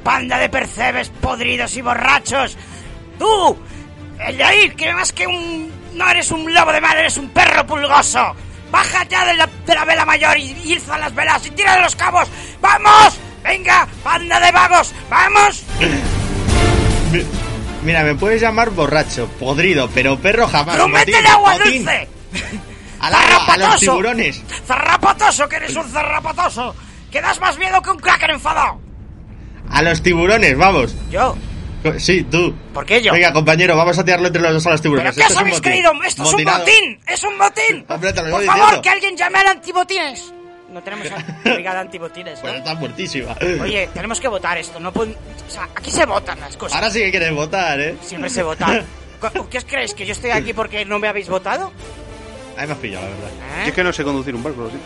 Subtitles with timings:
[0.00, 2.56] el panda de percebes podridos y borrachos.
[3.18, 3.56] ¡Tú!
[4.18, 5.70] ¡El de ahí, que más que un...
[5.94, 8.34] No eres un lobo de mar, eres un perro pulgoso!
[8.70, 11.82] ¡Baja ya de la, de la vela mayor y, ilza las velas y tira de
[11.82, 12.28] los cabos!
[12.60, 13.18] ¡Vamos!
[13.42, 14.92] ¡Venga, panda de vagos!
[15.10, 15.64] ¡Vamos!
[17.12, 17.24] Mi-
[17.82, 20.76] Mira, me puedes llamar borracho, podrido, pero perro jamás.
[20.76, 22.08] ¡Grumete Motín, de agua dulce!
[23.00, 24.42] Al agua, a los tiburones.
[24.66, 26.74] ¡Zarrapatoso, que eres un zarrapatoso!
[27.10, 28.78] ¡Que das más miedo que un cracker enfadado!
[29.70, 30.94] A los tiburones, vamos.
[31.10, 31.36] ¿Yo?
[31.98, 32.54] Sí, tú.
[32.74, 33.12] ¿Por qué yo?
[33.12, 35.14] Venga, compañero, vamos a tirarlo entre los dos a los ¿Pero tiburones.
[35.14, 35.92] qué Esto os es un habéis creído?
[36.04, 37.00] ¡Esto es un botín!
[37.06, 37.84] ¡Es un botín!
[37.88, 38.82] Hombre, te lo Por favor, diciendo.
[38.82, 40.32] que alguien llame al antibotines.
[40.70, 41.06] No tenemos
[41.76, 42.42] antibotines, ¿no?
[42.42, 43.34] Bueno, está muertísima.
[43.62, 44.78] Oye, tenemos que votar esto.
[44.78, 46.76] No pueden- o sea, aquí se votan las cosas.
[46.76, 47.96] Ahora sí que quieres votar, ¿eh?
[48.02, 48.66] Siempre se vota.
[49.50, 49.94] ¿Qué os creéis?
[49.94, 51.72] ¿Que yo estoy aquí porque no me habéis votado?
[52.58, 53.30] Ahí me has pillado, la verdad.
[53.30, 53.62] ¿Eh?
[53.62, 54.76] Yo es que no sé conducir un barco, ¿sí?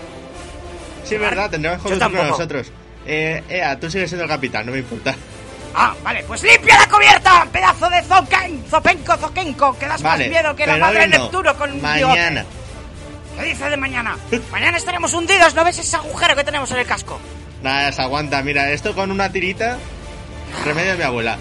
[1.05, 2.39] Sí, es verdad, tendremos que Yo conducir con tampoco.
[2.39, 2.73] nosotros.
[3.07, 5.15] Eh, Ea, tú sigues siendo el capitán, no me importa.
[5.75, 10.31] Ah, vale, pues limpia la cubierta, pedazo de zoquen, zopenco, zoquenco, que das Vale, más
[10.43, 11.23] miedo que la pero madre hoy de no.
[11.25, 12.43] Neptuno con un Mañana.
[12.43, 12.45] bigote.
[13.37, 14.17] ¿Qué dice de mañana?
[14.53, 17.19] Mañana estaremos hundidos, ¿no ves ese agujero que tenemos en el casco?
[17.63, 18.41] Nada, se aguanta.
[18.43, 19.77] Mira, esto con una tirita.
[20.65, 21.37] Remedio de mi abuela.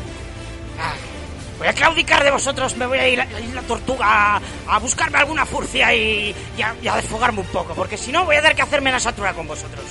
[0.82, 0.94] Ah,
[1.60, 4.80] Voy a claudicar de vosotros, me voy a ir a la isla Tortuga a, a
[4.80, 8.36] buscarme alguna furcia y, y a, y a desfogarme un poco, porque si no voy
[8.36, 9.86] a tener que hacerme la satura con vosotros.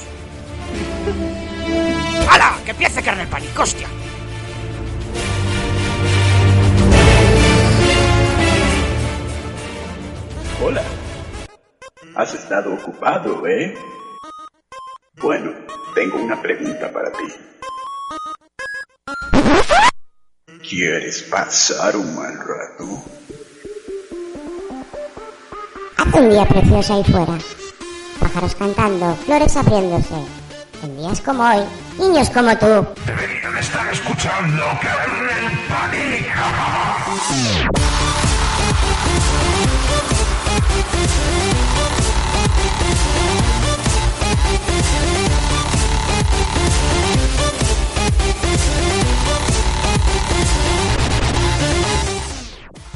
[2.28, 2.58] ¡Hala!
[2.64, 3.88] ¡Que empiece carne el pánico, hostia!
[10.64, 10.82] Hola.
[12.14, 13.74] Has estado ocupado, ¿eh?
[15.20, 15.52] Bueno,
[15.94, 17.24] tengo una pregunta para ti.
[20.68, 23.04] ¿Quieres pasar un mal rato?
[25.96, 27.38] Hace un día precioso ahí fuera.
[28.20, 30.41] Pájaros cantando, flores abriéndose.
[30.82, 31.64] En días como hoy,
[31.96, 32.66] niños como tú.
[33.06, 36.42] Deberían estar escuchando Kernel Pánico.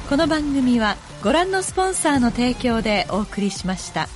[0.09, 4.09] この番組はご覧のスポンサーの提供でお送りしました。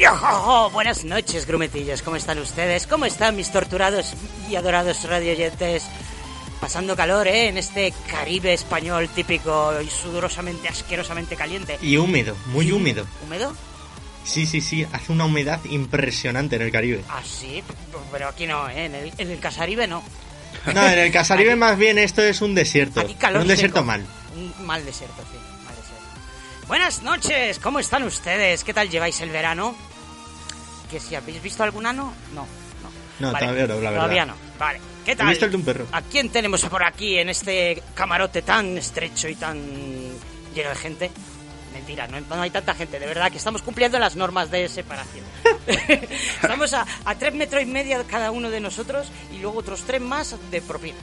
[0.00, 0.70] ¡Yojojo!
[0.70, 2.00] Buenas noches, grumetillos.
[2.00, 2.86] ¿Cómo están ustedes?
[2.86, 4.14] ¿Cómo están mis torturados
[4.48, 5.84] y adorados radioyentes?
[6.58, 7.48] Pasando calor, ¿eh?
[7.48, 11.78] En este Caribe español típico y sudorosamente, asquerosamente caliente.
[11.82, 13.06] Y húmedo, muy húmedo.
[13.26, 13.54] ¿Húmedo?
[14.24, 17.04] Sí, sí, sí, hace una humedad impresionante en el Caribe.
[17.10, 17.62] Ah, sí,
[18.10, 18.86] pero aquí no, ¿eh?
[18.86, 20.02] En el, en el Casaribe no.
[20.74, 23.00] No, en el Casaribe más bien esto es un desierto.
[23.00, 23.86] Aquí calor un desierto seco.
[23.86, 24.06] mal.
[24.34, 26.66] Un mal desierto, sí, mal desierto.
[26.68, 28.64] Buenas noches, ¿cómo están ustedes?
[28.64, 29.74] ¿Qué tal lleváis el verano?
[30.90, 32.12] ¿Que si habéis visto algún ano?
[32.34, 32.46] No,
[32.82, 32.90] no.
[33.20, 33.94] No, todavía no, la verdad.
[33.96, 34.80] Todavía no, vale.
[35.04, 35.28] ¿Qué He tal?
[35.28, 35.86] visto el de un perro.
[35.92, 39.58] ¿A quién tenemos por aquí en este camarote tan estrecho y tan
[40.54, 41.10] lleno de gente?
[41.74, 45.24] Mentira, no, no hay tanta gente, de verdad que estamos cumpliendo las normas de separación.
[46.42, 50.00] estamos a, a tres metros y medio cada uno de nosotros y luego otros tres
[50.00, 50.98] más de propina.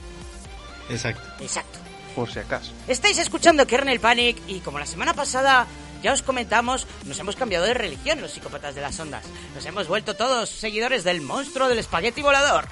[0.90, 1.22] Exacto.
[1.42, 1.78] Exacto.
[2.14, 2.72] Por si acaso.
[2.88, 5.66] Estáis escuchando Kernel Panic y como la semana pasada
[6.02, 9.24] ya os comentamos, nos hemos cambiado de religión los psicópatas de las ondas.
[9.54, 12.68] Nos hemos vuelto todos seguidores del monstruo del espagueti volador.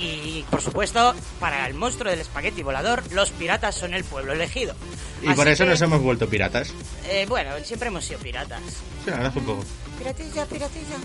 [0.00, 4.74] Y por supuesto, para el monstruo del espagueti volador, los piratas son el pueblo elegido.
[5.22, 6.72] Y Así por eso que, nos hemos vuelto piratas.
[7.08, 8.62] eh, bueno, siempre hemos sido piratas.
[9.04, 9.64] Sí, la verdad es un poco.
[9.98, 10.96] Piratilla, piratilla.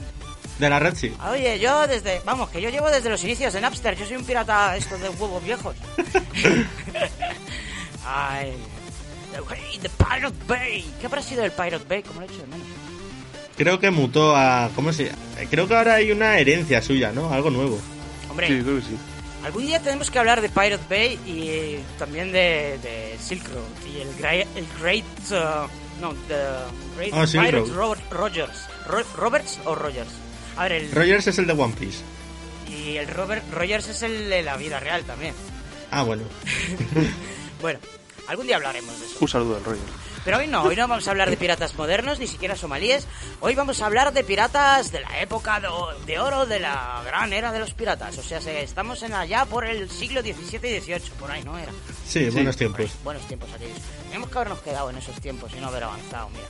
[0.59, 1.11] De la red sí.
[1.31, 4.25] Oye, yo desde, vamos, que yo llevo desde los inicios de Napster, yo soy un
[4.25, 5.75] pirata esto de huevos viejos.
[8.05, 8.53] Ay.
[9.81, 10.85] The Pirate Bay.
[10.99, 12.03] ¿Qué habrá sido el Pirate Bay?
[12.03, 12.67] ¿Cómo lo he hecho de menos?
[13.57, 14.69] Creo que mutó a.
[14.75, 15.11] ¿Cómo se
[15.49, 17.31] Creo que ahora hay una herencia suya, ¿no?
[17.33, 17.79] Algo nuevo.
[18.29, 18.97] Hombre, Sí, creo que sí.
[19.43, 23.63] algún día tenemos que hablar de Pirate Bay y eh, también de, de Silk Road
[23.93, 25.03] y el, gra- el Great...
[25.31, 25.67] uh,
[26.01, 26.35] no, the
[26.97, 27.97] Great Silk Pirate Road.
[28.09, 28.67] Ro- Rogers.
[28.87, 30.09] Ro- ¿Roberts o Rogers?
[30.57, 30.91] A ver, el...
[30.91, 31.99] Rogers es el de One Piece.
[32.69, 35.33] y el Robert Rogers es el de la vida real también.
[35.91, 36.23] Ah, bueno.
[37.61, 37.79] Bueno,
[38.27, 39.17] algún día hablaremos de eso.
[39.19, 39.81] Un saludo al rollo.
[40.25, 43.05] Pero hoy no, hoy no vamos a hablar de piratas modernos, ni siquiera somalíes.
[43.41, 45.59] Hoy vamos a hablar de piratas de la época
[46.05, 48.17] de, oro de la gran era de los piratas.
[48.17, 51.57] O sea, se- estamos en allá por el siglo XVII y XVIII, por ahí, ¿no
[51.57, 51.73] era?
[52.07, 52.91] Sí, buenos tiempos.
[53.03, 53.77] Buenos tiempos aquellos.
[54.07, 56.47] Tenemos que habernos quedado en esos tiempos y no haber avanzado, mira.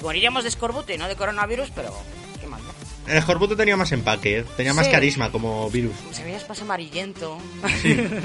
[0.00, 1.94] Moriríamos de escorbute y no de coronavirus, pero
[2.40, 3.12] qué mal, ¿no?
[3.12, 4.92] El Jorbuto tenía más empaque, tenía más Sí.
[4.92, 5.92] carisma como virus.
[6.12, 7.36] Se veía más amarillento.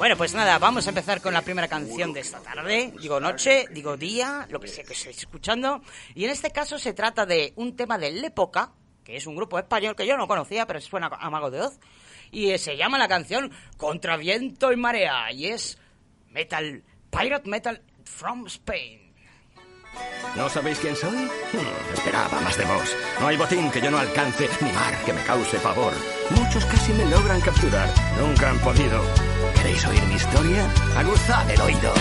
[0.00, 2.94] Bueno, pues nada, vamos a empezar con la primera canción de esta tarde.
[2.98, 5.82] Digo noche, digo día, lo que sea que estéis escuchando.
[6.14, 8.72] Y en este caso se trata de un tema de Lépoca,
[9.04, 11.78] que es un grupo español que yo no conocía, pero suena a Mago de Oz.
[12.30, 15.30] Y se llama la canción Contra viento y marea.
[15.32, 15.76] Y es
[16.30, 19.12] Metal, Pirate Metal from Spain.
[20.34, 21.14] ¿No sabéis quién soy?
[21.14, 22.96] Hmm, esperaba más de vos.
[23.20, 25.92] No hay botín que yo no alcance, ni mar que me cause pavor.
[26.30, 29.04] Muchos casi me logran capturar, nunca han podido.
[29.62, 30.66] ¿Queréis oír mi historia?
[30.96, 31.92] Aguzad el oído.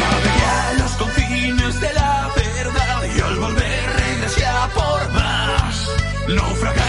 [0.00, 5.90] Navegué a los confines de la verdad y al volver regresé a por más.
[6.26, 6.81] Naufragar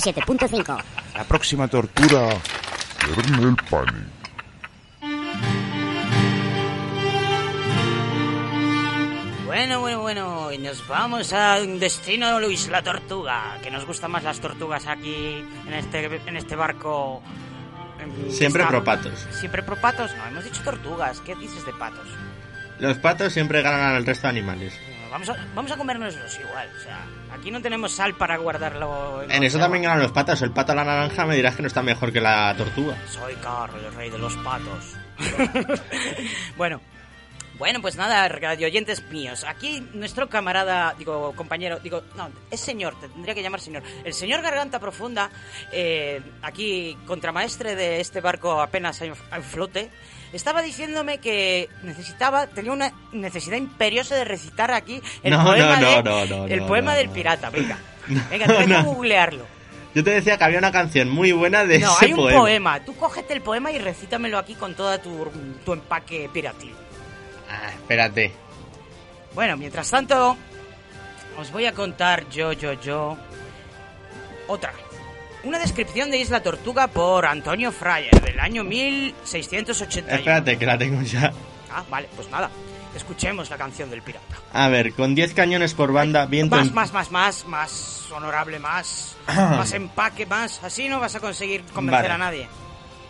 [0.00, 0.82] 107.5.
[1.14, 2.28] La próxima tortura.
[9.46, 14.10] Bueno, bueno, bueno, y nos vamos a un destino, Luis, la tortuga, que nos gustan
[14.10, 17.22] más las tortugas aquí en este, en este barco.
[18.00, 19.26] em, Siempre está- pro patos.
[19.30, 22.08] Siempre pro patos, no, hemos dicho tortugas, ¿qué dices de patos?
[22.80, 24.74] Los patos siempre ganan al resto de animales.
[25.14, 29.22] Vamos a, vamos a comérnoslos igual, o sea, aquí no tenemos sal para guardarlo.
[29.22, 29.64] En eso conserva.
[29.66, 30.42] también ganan los patos.
[30.42, 32.96] El pato a la naranja me dirás que no está mejor que la tortuga.
[33.06, 34.96] Soy Carl, el rey de los patos.
[36.56, 36.80] bueno,
[37.58, 39.44] Bueno, pues nada, radio oyentes míos.
[39.46, 43.84] Aquí nuestro camarada, digo, compañero, digo, no, es señor, te tendría que llamar señor.
[44.02, 45.30] El señor Garganta Profunda,
[45.70, 49.90] eh, aquí contramaestre de este barco apenas en en flote,
[50.36, 55.88] estaba diciéndome que necesitaba, tenía una necesidad imperiosa de recitar aquí el No, poema, no,
[55.88, 57.12] de- no, no, el no, poema no, del no.
[57.12, 57.50] pirata.
[57.50, 57.78] Venga,
[58.30, 58.84] venga, te dejo no.
[58.84, 59.46] googlearlo.
[59.94, 62.40] Yo te decía que había una canción muy buena de No, ese hay un poema.
[62.40, 62.80] poema.
[62.84, 65.30] Tú cógete el poema y recítamelo aquí con toda tu,
[65.64, 66.74] tu empaque piratil.
[67.48, 68.32] Ah, espérate.
[69.34, 70.36] Bueno, mientras tanto,
[71.38, 73.16] os voy a contar yo, yo, yo.
[74.48, 74.72] Otra.
[75.44, 80.08] Una descripción de Isla Tortuga por Antonio Fryer del año 1681.
[80.08, 81.32] Espérate, que la tengo ya.
[81.70, 82.50] Ah, vale, pues nada.
[82.96, 84.36] Escuchemos la canción del pirata.
[84.52, 88.58] A ver, con 10 cañones por banda, viento Más, en- más, más, más, más honorable,
[88.58, 89.16] más.
[89.36, 90.62] más empaque, más.
[90.62, 92.14] Así no vas a conseguir convencer Vale.
[92.14, 92.48] a nadie.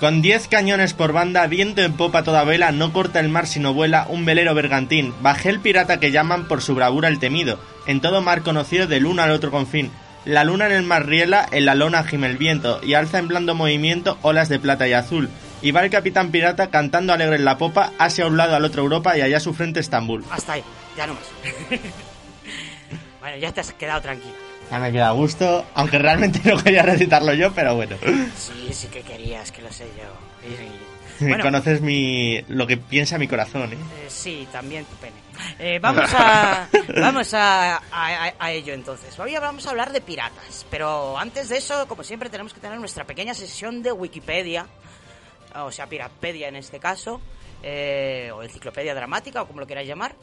[0.01, 3.75] Con 10 cañones por banda, viento en popa toda vela, no corta el mar sino
[3.75, 5.15] vuela un velero bergantín.
[5.23, 9.07] Bajé el pirata que llaman por su bravura el temido, en todo mar conocido del
[9.07, 9.93] uno al otro confín.
[10.25, 13.29] La luna en el mar riela, en la lona gime el viento, y alza en
[13.29, 15.29] blando movimiento olas de plata y azul.
[15.61, 18.83] Y va el capitán pirata cantando alegre en la popa, hacia un lado al otro
[18.83, 20.25] Europa y allá su frente Estambul.
[20.31, 20.65] Hasta ahí,
[20.97, 21.25] ya no más.
[23.21, 24.35] bueno, ya te has quedado tranquilo.
[24.71, 27.97] Ya me queda a gusto, aunque realmente no quería recitarlo yo, pero bueno.
[28.37, 30.05] Sí, sí que querías, que lo sé yo.
[31.21, 33.77] Bueno, Conoces mi lo que piensa mi corazón, ¿eh?
[33.77, 35.15] eh, sí, también tu pene.
[35.59, 36.69] Eh, vamos a,
[37.01, 39.19] vamos a, a- a ello entonces.
[39.19, 42.79] Hoy vamos a hablar de piratas, pero antes de eso, como siempre, tenemos que tener
[42.79, 44.67] nuestra pequeña sesión de Wikipedia,
[45.57, 47.21] o sea, Pirapedia en este caso,
[47.63, 50.15] eh, o enciclopedia dramática, o como lo queráis llamar.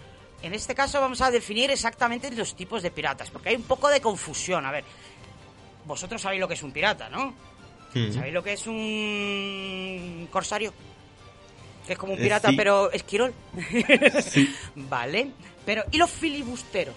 [0.43, 3.87] En este caso vamos a definir exactamente los tipos de piratas, porque hay un poco
[3.89, 4.65] de confusión.
[4.65, 4.83] A ver,
[5.85, 7.33] vosotros sabéis lo que es un pirata, ¿no?
[7.93, 8.11] Mm.
[8.13, 10.73] ¿Sabéis lo que es un corsario?
[11.87, 12.55] Que es como un Eh, pirata, sí.
[12.55, 13.33] pero esquirol.
[14.75, 15.31] vale.
[15.65, 16.95] Pero, ¿y los filibusteros?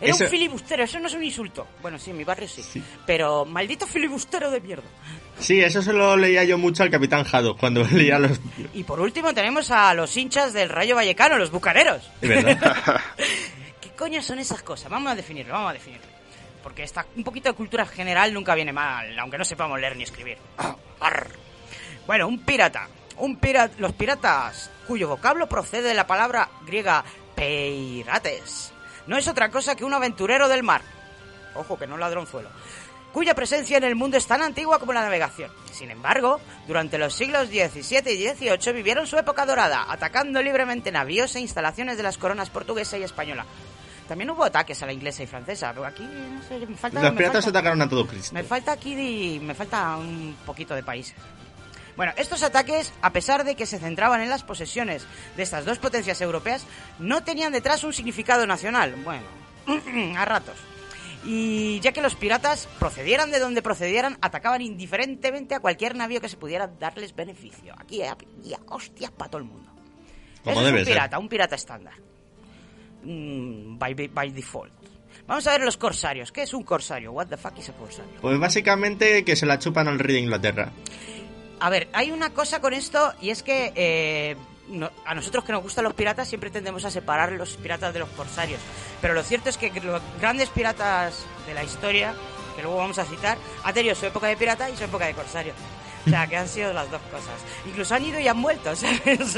[0.00, 1.66] Era Eso- un filibustero, eso no es un insulto.
[1.82, 2.82] Bueno, sí, en mi barrio sí.
[3.06, 4.84] Pero, maldito filibustero de mierda.
[5.38, 8.40] Sí, eso se lo leía yo mucho al Capitán Jado cuando leía los...
[8.72, 12.10] Y por último tenemos a los hinchas del Rayo Vallecano, los bucaneros.
[12.22, 13.00] Es verdad.
[13.80, 14.90] ¿Qué coño son esas cosas?
[14.90, 16.06] Vamos a definirlo, vamos a definirlo.
[16.62, 20.04] Porque esta, un poquito de cultura general nunca viene mal, aunque no sepamos leer ni
[20.04, 20.38] escribir.
[21.00, 21.28] Arr.
[22.06, 22.88] Bueno, un pirata.
[23.20, 28.72] Un pirata, los piratas, cuyo vocablo procede de la palabra griega peirates,
[29.06, 30.82] no es otra cosa que un aventurero del mar.
[31.54, 32.48] Ojo, que no ladronzuelo.
[33.12, 35.50] Cuya presencia en el mundo es tan antigua como la navegación.
[35.72, 41.34] Sin embargo, durante los siglos XVII y XVIII vivieron su época dorada, atacando libremente navíos
[41.34, 43.44] e instalaciones de las coronas portuguesa y española.
[44.06, 47.00] También hubo ataques a la inglesa y francesa, pero aquí no sé, me falta...
[47.02, 48.32] Los me piratas falta- atacaron a todo Cristo.
[48.34, 51.14] me falta aquí, me falta un poquito de países.
[51.96, 55.06] Bueno, estos ataques, a pesar de que se centraban en las posesiones
[55.36, 56.66] de estas dos potencias europeas,
[56.98, 58.94] no tenían detrás un significado nacional.
[59.04, 59.24] Bueno,
[60.16, 60.56] a ratos.
[61.24, 66.30] Y ya que los piratas, procedieran de donde procedieran, atacaban indiferentemente a cualquier navío que
[66.30, 67.74] se pudiera darles beneficio.
[67.78, 68.26] Aquí, aquí,
[68.68, 69.70] hostias para todo el mundo.
[70.42, 70.94] Como Eso es debe un ser.
[70.94, 71.94] pirata, un pirata estándar.
[73.02, 74.72] Mm, by, by default.
[75.26, 76.32] Vamos a ver los corsarios.
[76.32, 77.12] ¿Qué es un corsario?
[77.12, 78.10] What the fuck is a corsario?
[78.20, 80.72] Pues básicamente que se la chupan al rey de Inglaterra.
[81.60, 84.36] A ver, hay una cosa con esto y es que eh,
[85.04, 88.08] a nosotros que nos gustan los piratas siempre tendemos a separar los piratas de los
[88.10, 88.60] corsarios.
[89.02, 92.14] Pero lo cierto es que los grandes piratas de la historia,
[92.56, 95.14] que luego vamos a citar, han tenido su época de pirata y su época de
[95.14, 95.52] corsario.
[96.06, 97.34] O sea, que han sido las dos cosas.
[97.66, 99.36] Incluso han ido y han vuelto, ¿sabes?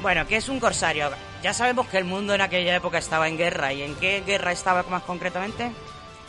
[0.00, 1.10] Bueno, ¿qué es un corsario?
[1.42, 3.72] Ya sabemos que el mundo en aquella época estaba en guerra.
[3.72, 5.72] ¿Y en qué guerra estaba más concretamente?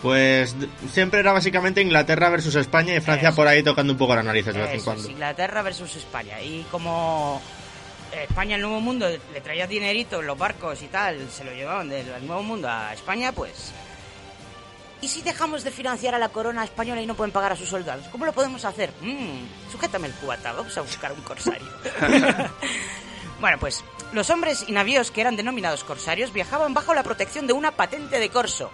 [0.02, 3.36] Pues d- siempre era básicamente Inglaterra versus España y Francia Eso.
[3.36, 5.10] por ahí tocando un poco las narices de vez en cuando.
[5.10, 6.42] Inglaterra versus España.
[6.42, 7.40] Y como
[8.12, 11.90] España, el Nuevo Mundo, le traía dinerito en los barcos y tal, se lo llevaban
[11.90, 13.72] del Nuevo Mundo a España, pues...
[15.04, 17.68] ¿Y si dejamos de financiar a la corona española y no pueden pagar a sus
[17.70, 18.08] soldados?
[18.12, 18.92] ¿Cómo lo podemos hacer?
[19.02, 21.68] Mm, sujétame el cubata, vamos a buscar un corsario.
[23.40, 27.54] bueno, pues los hombres y navíos que eran denominados corsarios viajaban bajo la protección de
[27.54, 28.70] una patente de corso,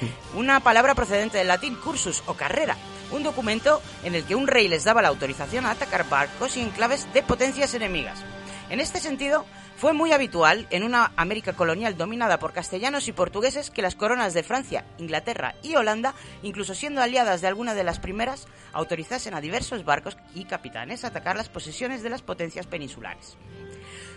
[0.34, 2.76] una palabra procedente del latín cursus o carrera,
[3.10, 6.60] un documento en el que un rey les daba la autorización a atacar barcos y
[6.60, 8.24] enclaves de potencias enemigas.
[8.68, 13.70] En este sentido, fue muy habitual en una América colonial dominada por castellanos y portugueses
[13.70, 18.00] que las coronas de Francia, Inglaterra y Holanda, incluso siendo aliadas de alguna de las
[18.00, 23.36] primeras, autorizasen a diversos barcos y capitanes a atacar las posesiones de las potencias peninsulares.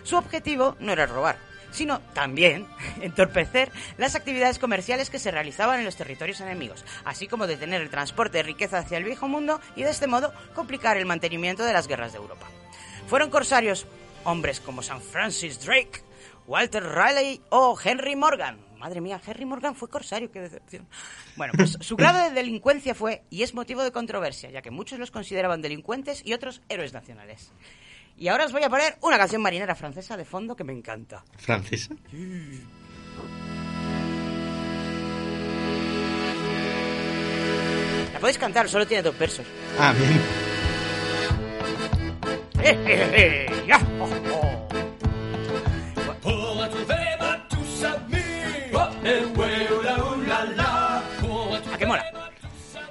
[0.02, 1.36] Su objetivo no era robar,
[1.70, 2.66] sino también
[3.00, 7.90] entorpecer las actividades comerciales que se realizaban en los territorios enemigos, así como detener el
[7.90, 11.72] transporte de riqueza hacia el viejo mundo y de este modo complicar el mantenimiento de
[11.72, 12.46] las guerras de Europa.
[13.06, 13.86] Fueron corsarios
[14.24, 16.02] hombres como San Francis Drake,
[16.46, 18.58] Walter Riley o Henry Morgan.
[18.78, 20.88] Madre mía, Henry Morgan fue corsario, qué decepción.
[21.36, 24.98] Bueno, pues su grado de delincuencia fue y es motivo de controversia, ya que muchos
[24.98, 27.52] los consideraban delincuentes y otros héroes nacionales.
[28.20, 31.24] Y ahora os voy a poner una canción marinera francesa de fondo que me encanta.
[31.38, 31.94] ¿Francesa?
[38.12, 39.46] La podéis cantar, solo tiene dos versos.
[39.78, 40.20] Ah, bien.
[42.62, 44.68] Eh, eh, eh, ya, oh, oh.
[46.20, 48.20] Pour retrouver ma tous amis.
[48.74, 51.02] Oh, eh, ouais, oh là, oh là là.
[51.22, 52.04] Pour ¿A qué mola?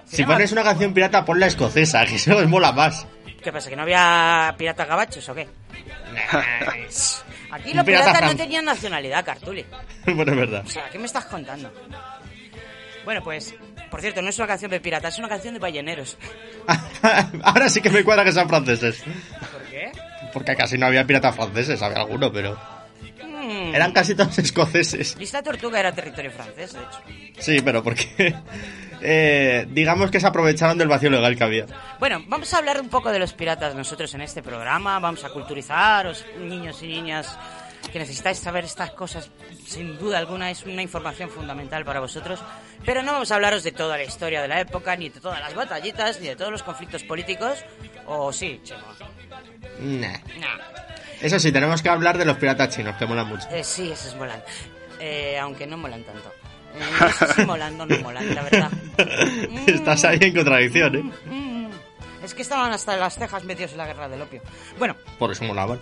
[0.05, 3.05] Si pones una canción pirata, pon la escocesa, que eso os mola más.
[3.41, 5.48] ¿Qué pasa, que no había piratas gabachos o qué?
[7.51, 9.65] Aquí los pirata piratas no tenían nacionalidad, Cartuli.
[10.05, 10.63] bueno, es verdad.
[10.65, 11.72] O sea, ¿qué me estás contando?
[13.05, 13.55] Bueno, pues,
[13.89, 16.17] por cierto, no es una canción de piratas, es una canción de balleneros.
[17.43, 19.03] Ahora sí que me cuadra que sean franceses.
[19.51, 19.91] ¿Por qué?
[20.34, 22.60] Porque casi no había piratas franceses, había alguno, pero...
[23.24, 23.74] Hmm.
[23.74, 25.15] Eran casi todos escoceses.
[25.19, 27.39] Isla Tortuga era territorio francés, de hecho.
[27.39, 28.36] Sí, pero porque...
[29.01, 31.65] eh, digamos que se aprovecharon del vacío legal que había.
[32.00, 35.00] Bueno, vamos a hablar un poco de los piratas nosotros en este programa.
[35.00, 37.38] Vamos a culturizaros, niños y niñas
[37.91, 39.29] que necesitáis saber estas cosas.
[39.65, 42.39] Sin duda alguna es una información fundamental para vosotros.
[42.86, 45.39] Pero no vamos a hablaros de toda la historia de la época, ni de todas
[45.39, 47.63] las batallitas, ni de todos los conflictos políticos.
[48.06, 48.82] O sí, Chemo.
[49.79, 50.18] Nah.
[50.39, 50.58] Nah.
[51.22, 53.48] Eso sí, tenemos que hablar de los piratas chinos, que molan mucho.
[53.50, 54.41] Eh, sí, esos molan.
[55.00, 56.32] Eh, aunque no molan tanto.
[56.75, 58.71] Eh, no sé si molan o no molan, la verdad.
[59.67, 61.03] Estás ahí en contradicción, ¿eh?
[61.25, 61.70] Mm,
[62.24, 64.41] es que estaban hasta las cejas metidos en la guerra del opio.
[64.77, 65.79] Bueno, Por eso molaban.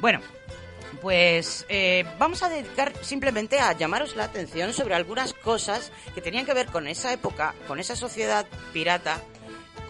[0.00, 0.20] Bueno,
[1.00, 6.44] pues eh, vamos a dedicar simplemente a llamaros la atención sobre algunas cosas que tenían
[6.44, 9.22] que ver con esa época, con esa sociedad pirata,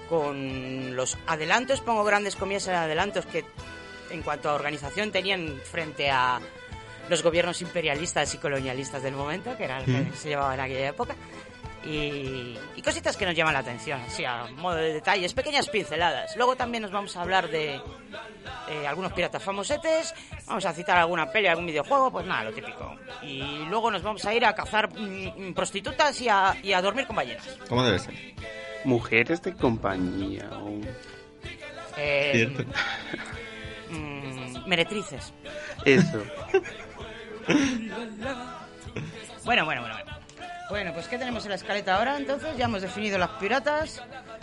[0.09, 3.45] con los adelantos, pongo grandes comillas en adelantos que
[4.11, 6.41] en cuanto a organización tenían frente a
[7.11, 10.15] los gobiernos imperialistas y colonialistas del momento, que era el que Mm.
[10.15, 11.15] se llevaba en aquella época.
[11.83, 16.37] Y, y cositas que nos llaman la atención, así a modo de detalles, pequeñas pinceladas.
[16.37, 17.77] Luego también nos vamos a hablar de
[18.69, 20.15] eh, algunos piratas famosetes,
[20.47, 22.97] vamos a citar alguna peli, algún videojuego, pues nada, lo típico.
[23.23, 26.83] Y luego nos vamos a ir a cazar mm, mm, prostitutas y a, y a
[26.83, 27.49] dormir con ballenas.
[27.67, 28.13] ¿Cómo debe ser?
[28.85, 30.51] Mujeres de compañía.
[30.53, 30.81] o-
[31.97, 32.65] Eh, Cierto.
[33.91, 35.33] mm, meretrices.
[35.87, 36.23] Eso.
[39.45, 40.21] Bueno, bueno, bueno, bueno.
[40.71, 42.17] Bueno, pues ¿qué tenemos en la escaleta ahora?
[42.17, 44.01] Entonces ya hemos definido las piratas.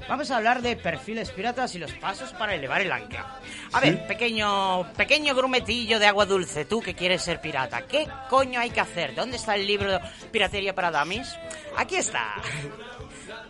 [0.10, 3.40] Vamos a hablar de perfiles piratas y los pasos para elevar el ancla.
[3.72, 8.60] A ver, pequeño, pequeño grumetillo de agua dulce, tú que quieres ser pirata, ¿qué coño
[8.60, 9.16] hay que hacer?
[9.16, 11.34] ¿Dónde está el libro Piratería para Damis?
[11.78, 12.36] Aquí está.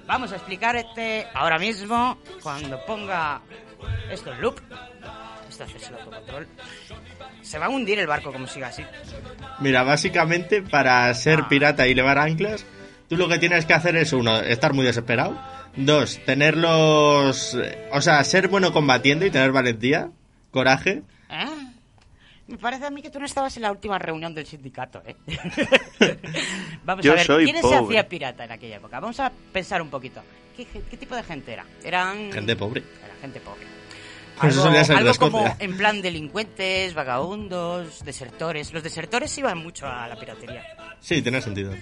[0.06, 3.42] Vamos a explicarte ahora mismo cuando ponga
[4.12, 4.60] esto en loop.
[5.50, 6.48] Esto hace el autocontrol.
[7.42, 8.84] Se va a hundir el barco como siga así.
[9.60, 11.48] Mira, básicamente para ser Ah.
[11.50, 12.66] pirata y levar anclas,
[13.10, 15.40] tú lo que tienes que hacer es, uno, estar muy desesperado.
[15.76, 17.58] Dos, tener los...
[17.92, 20.10] O sea, ser bueno combatiendo y tener valentía,
[20.52, 21.04] coraje.
[21.30, 21.46] ¿Eh?
[22.48, 25.16] Me parece a mí que tú no estabas en la última reunión del sindicato, ¿eh?
[26.86, 27.78] Vamos Yo a ver, soy ¿quién se pobre.
[27.78, 29.00] hacía pirata en aquella época?
[29.00, 30.22] Vamos a pensar un poquito.
[30.58, 31.66] ¿Qué, qué tipo de gente era?
[31.84, 32.32] Eran...
[32.32, 32.84] Gente pobre.
[33.04, 33.78] Era gente pobre.
[34.40, 38.72] Pues Algo, algo como en plan delincuentes, vagabundos, desertores.
[38.72, 40.64] Los desertores iban mucho a la piratería.
[41.00, 41.74] Sí, tiene sentido.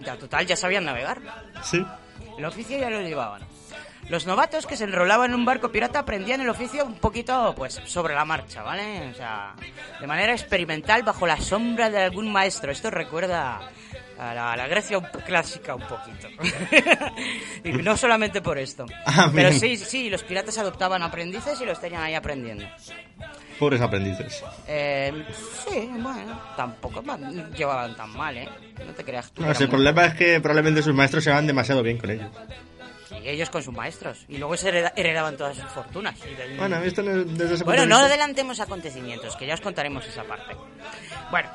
[0.00, 1.20] Ya, total, ya sabían navegar.
[1.62, 1.84] Sí.
[2.38, 3.42] El oficio ya lo llevaban.
[4.08, 7.80] Los novatos que se enrolaban en un barco pirata aprendían el oficio un poquito, pues,
[7.86, 9.10] sobre la marcha, ¿vale?
[9.10, 9.54] O sea,
[10.00, 12.70] de manera experimental bajo la sombra de algún maestro.
[12.70, 13.68] Esto recuerda
[14.18, 16.28] a la, a la Grecia clásica un poquito.
[17.64, 18.86] y no solamente por esto.
[19.06, 19.60] Ah, Pero bien.
[19.60, 22.66] sí, sí, los piratas adoptaban aprendices y los tenían ahí aprendiendo.
[23.58, 24.42] Pobres aprendices.
[24.68, 25.24] Eh,
[25.66, 27.02] sí, bueno, tampoco
[27.56, 28.48] llevaban tan mal, ¿eh?
[28.84, 29.42] No te creas tú.
[29.42, 32.28] No, si el problema es que probablemente sus maestros se van demasiado bien con ellos.
[33.24, 34.24] Y ellos con sus maestros.
[34.28, 36.20] Y luego se hereda- heredaban todas sus fortunas.
[36.20, 40.24] Del- Bueno, esto no- desde ese Bueno, no adelantemos acontecimientos, que ya os contaremos esa
[40.24, 40.54] parte.
[41.30, 41.48] Bueno,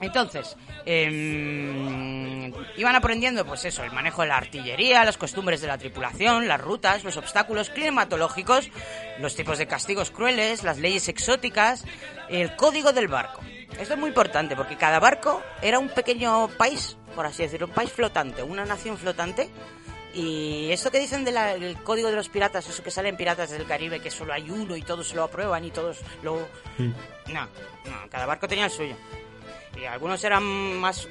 [0.00, 5.78] entonces, em, iban aprendiendo, pues eso, el manejo de la artillería, las costumbres de la
[5.78, 8.70] tripulación, las rutas, los obstáculos climatológicos,
[9.18, 11.84] los tipos de castigos crueles, las leyes exóticas,
[12.28, 13.40] el código del barco.
[13.78, 17.72] Esto es muy importante porque cada barco era un pequeño país, por así decirlo, un
[17.72, 19.50] país flotante, una nación flotante.
[20.14, 23.66] Y esto que dicen del código de los piratas, eso que sale en Piratas del
[23.66, 26.48] Caribe, que solo hay uno y todos lo aprueban y todos lo...
[26.78, 27.42] No,
[27.84, 28.96] no, cada barco tenía el suyo.
[29.80, 30.42] Y algunos eran
[30.80, 31.08] más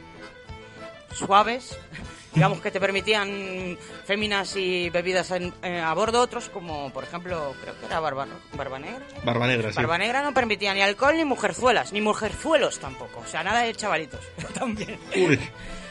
[1.13, 1.78] suaves
[2.34, 7.54] digamos que te permitían féminas y bebidas en- eh, a bordo, otros como, por ejemplo,
[7.62, 9.06] creo que era Barba, Barba Negra.
[9.23, 9.75] Barba negra, sí.
[9.78, 13.73] Barba Negra no permitía ni alcohol ni mujerzuelas, ni mujerzuelos tampoco, o sea, nada de
[13.73, 14.19] chavalitos
[14.54, 14.99] también.
[15.15, 15.39] Uy.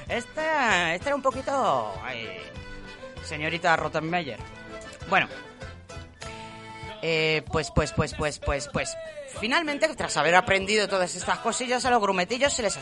[0.06, 1.94] Esta, esta era un poquito...
[2.04, 2.28] ay,
[3.24, 4.38] señorita Rottenmeier.
[5.08, 5.28] Bueno.
[7.00, 8.94] Eh, pues, pues, pues, pues, pues, pues...
[9.40, 12.78] Finalmente, tras haber aprendido todas estas cosillas, a los grumetillos se les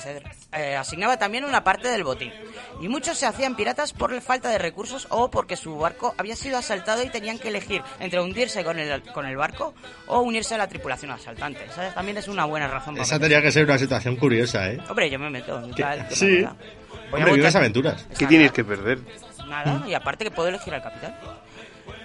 [0.52, 2.32] eh, asignaba también una parte del botín.
[2.80, 6.36] Y muchos se hacían piratas por la falta de recursos o porque su barco había
[6.36, 9.74] sido asaltado y tenían que elegir entre hundirse con el, con el barco
[10.06, 11.64] o unirse a la tripulación asaltante.
[11.64, 14.78] Esa también es una buena razón para Esa tenía que ser una situación curiosa, ¿eh?
[14.88, 15.60] Hombre, yo me meto.
[15.76, 16.46] Tal, ¿qué sí.
[17.10, 18.06] Voy Hombre, votar- aventuras.
[18.18, 18.98] ¿Qué tienes que perder?
[19.48, 21.14] Nada, y aparte que puedo elegir al capitán.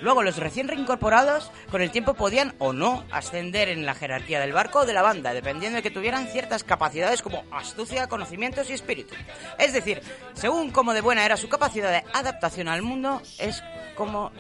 [0.02, 4.54] Luego, los recién reincorporados con el tiempo podían o no ascender en la jerarquía del
[4.54, 8.74] barco o de la banda, dependiendo de que tuvieran ciertas capacidades como astucia, conocimientos y
[8.74, 9.16] espíritu.
[9.58, 10.02] Es decir,
[10.34, 13.64] según cómo de buena era su capacidad de adaptación al mundo, es
[13.96, 14.32] como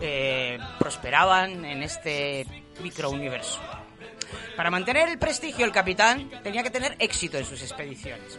[0.00, 2.46] eh, prosperaban en este
[2.82, 3.60] microuniverso.
[4.56, 8.38] Para mantener el prestigio, el capitán tenía que tener éxito en sus expediciones.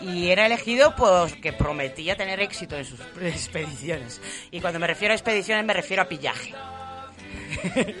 [0.00, 4.20] Y era elegido porque prometía tener éxito en sus expediciones.
[4.50, 6.54] Y cuando me refiero a expediciones me refiero a pillaje.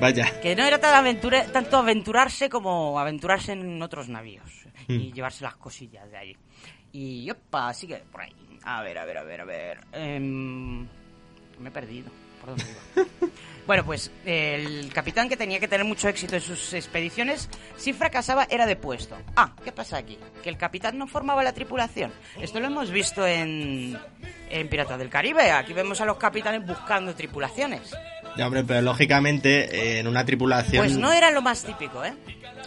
[0.00, 0.40] Vaya.
[0.40, 4.50] Que no era tan aventura, tanto aventurarse como aventurarse en otros navíos.
[4.88, 5.14] Y Mm.
[5.14, 6.36] llevarse las cosillas de ahí.
[6.92, 8.32] Y opa, sigue por ahí.
[8.64, 9.78] A ver, a ver, a ver, a ver.
[9.92, 10.82] Em,
[11.58, 12.10] me he perdido.
[12.46, 13.06] ¿Por dónde iba?
[13.66, 18.46] Bueno, pues el capitán que tenía que tener mucho éxito en sus expediciones, si fracasaba
[18.48, 19.16] era depuesto.
[19.34, 20.18] Ah, ¿qué pasa aquí?
[20.44, 22.12] Que el capitán no formaba la tripulación.
[22.40, 23.98] Esto lo hemos visto en,
[24.50, 25.50] en Piratas del Caribe.
[25.50, 27.92] Aquí vemos a los capitanes buscando tripulaciones.
[28.36, 30.84] Ya, hombre, pero lógicamente eh, en una tripulación...
[30.84, 32.14] Pues no era lo más típico, ¿eh?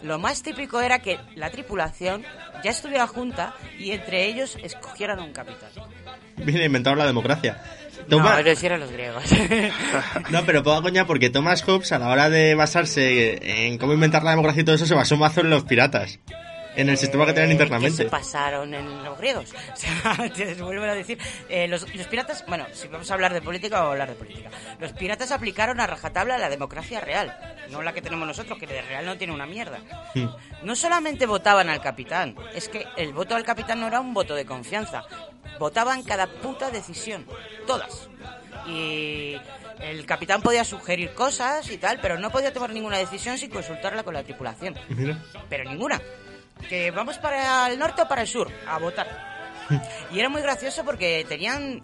[0.04, 2.26] Lo más típico era que la tripulación
[2.62, 5.70] ya estuviera junta y entre ellos escogieran un capitán.
[6.38, 7.62] Viene inventado la democracia.
[8.10, 9.24] No, Toma- hicieron los griegos.
[10.32, 14.24] No, pero poca coña porque Thomas Hobbes a la hora de basarse en cómo inventar
[14.24, 16.20] la democracia y todo eso se basó mazo en los piratas.
[16.80, 17.98] En el sistema que Eh, internamente.
[17.98, 19.54] ¿Qué se pasaron en los griegos?
[19.74, 21.18] O sea, te vuelven a decir.
[21.50, 24.16] eh, los, los piratas, bueno, si vamos a hablar de política, vamos a hablar de
[24.16, 24.50] política.
[24.80, 27.38] Los piratas aplicaron a rajatabla la democracia real,
[27.70, 29.80] no la que tenemos nosotros, que de real no tiene una mierda.
[30.16, 30.28] Hmm.
[30.64, 34.36] No solamente votaban al capitán, es que el voto al capitán no era un voto
[34.36, 35.04] de confianza.
[35.60, 37.26] Votaban cada puta decisión,
[37.68, 38.10] todas.
[38.68, 39.36] Y
[39.82, 44.04] el capitán podía sugerir cosas y tal, pero no podía tomar ninguna decisión sin consultarla
[44.04, 44.76] con la tripulación.
[44.90, 45.22] Mira.
[45.50, 46.02] Pero ninguna.
[46.68, 49.08] Que vamos para el norte o para el sur, a votar.
[50.12, 51.82] Y era muy gracioso porque tenían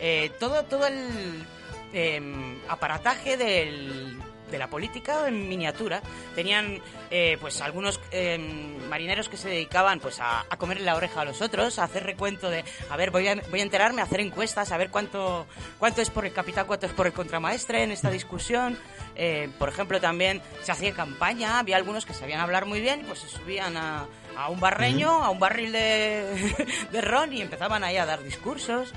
[0.00, 1.44] eh, todo, todo el
[1.92, 4.18] em, aparataje del-
[4.50, 6.02] de la política en miniatura.
[6.34, 6.80] Tenían
[7.10, 11.24] eh, pues algunos em, marineros que se dedicaban pues a, a comerle la oreja a
[11.24, 14.20] los otros, a hacer recuento de, a ver, voy a, voy a enterarme, a hacer
[14.20, 15.46] encuestas, a ver cuánto,
[15.78, 18.78] cuánto es por el capitán, cuánto es por el contramaestre en esta discusión.
[19.16, 23.20] Eh, por ejemplo, también se hacía campaña, había algunos que sabían hablar muy bien, pues
[23.20, 24.06] se subían a,
[24.36, 26.54] a un barreño, a un barril de,
[26.92, 28.92] de ron y empezaban ahí a dar discursos.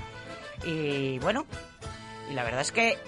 [0.64, 1.46] Y bueno,
[2.30, 2.98] y la verdad es que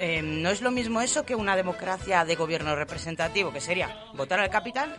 [0.00, 4.40] eh, no es lo mismo eso que una democracia de gobierno representativo, que sería votar
[4.40, 4.96] al capitán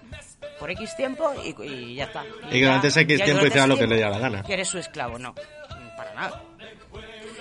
[0.60, 2.24] por X tiempo y, y ya está.
[2.48, 4.44] Y que ya- durante ese X ya tiempo hiciera lo que le diera la gana.
[4.44, 5.34] Que eres su esclavo, no,
[5.98, 6.44] para nada.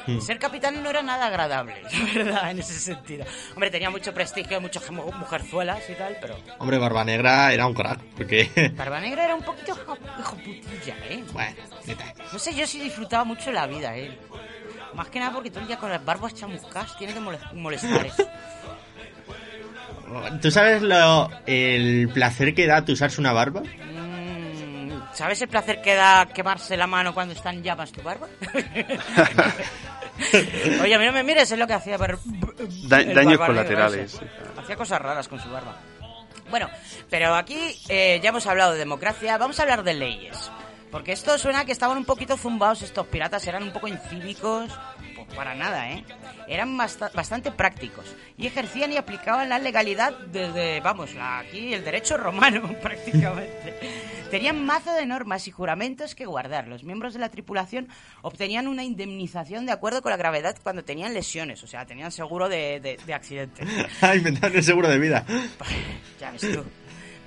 [0.06, 0.18] Hmm.
[0.18, 3.26] Ser capitán no era nada agradable, la verdad, en ese sentido.
[3.52, 7.74] Hombre, tenía mucho prestigio, muchas mu- mujerzuelas y tal, pero Hombre, Barba Negra era un
[7.74, 8.50] crack, porque...
[8.76, 11.22] Barba Negra era un poquito hijo, hijo putilla, ¿eh?
[11.34, 12.14] Bueno, neta.
[12.32, 14.18] No sé, yo sí disfrutaba mucho la vida, ¿eh?
[14.94, 18.06] Más que nada porque todo el día con las barbas chamuscas tiene que mole- molestar
[18.06, 18.26] eso.
[20.42, 23.60] ¿Tú sabes lo, el placer que da usarse una barba?
[23.62, 28.26] Mm, ¿Sabes el placer que da quemarse la mano cuando está en llamas tu barba?
[30.82, 31.96] Oye, a mí no me mires, es lo que hacía.
[31.96, 32.18] Bar-
[32.88, 34.20] Da- el daños colaterales.
[34.58, 35.76] Hacía cosas raras con su barba.
[36.50, 36.68] Bueno,
[37.08, 37.56] pero aquí
[37.88, 40.50] eh, ya hemos hablado de democracia, vamos a hablar de leyes.
[40.90, 44.70] Porque esto suena que estaban un poquito zumbados estos piratas, eran un poco incívicos.
[45.14, 46.04] Pues para nada, ¿eh?
[46.48, 48.06] Eran basta- bastante prácticos.
[48.36, 53.78] Y ejercían y aplicaban la legalidad desde, vamos, aquí el derecho romano prácticamente.
[54.30, 56.68] Tenían mazo de normas y juramentos que guardar.
[56.68, 57.88] Los miembros de la tripulación
[58.22, 62.48] obtenían una indemnización de acuerdo con la gravedad cuando tenían lesiones, o sea, tenían seguro
[62.48, 63.64] de, de, de accidente.
[64.00, 65.24] Ah, inventaron el seguro de vida.
[66.20, 66.64] Ya ves tú.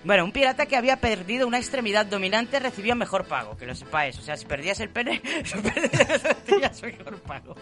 [0.04, 4.18] Bueno, un pirata que había perdido una extremidad dominante recibía mejor pago, que lo sepáis.
[4.20, 5.22] O sea, si perdías el pene,
[6.46, 7.56] tenías mejor pago.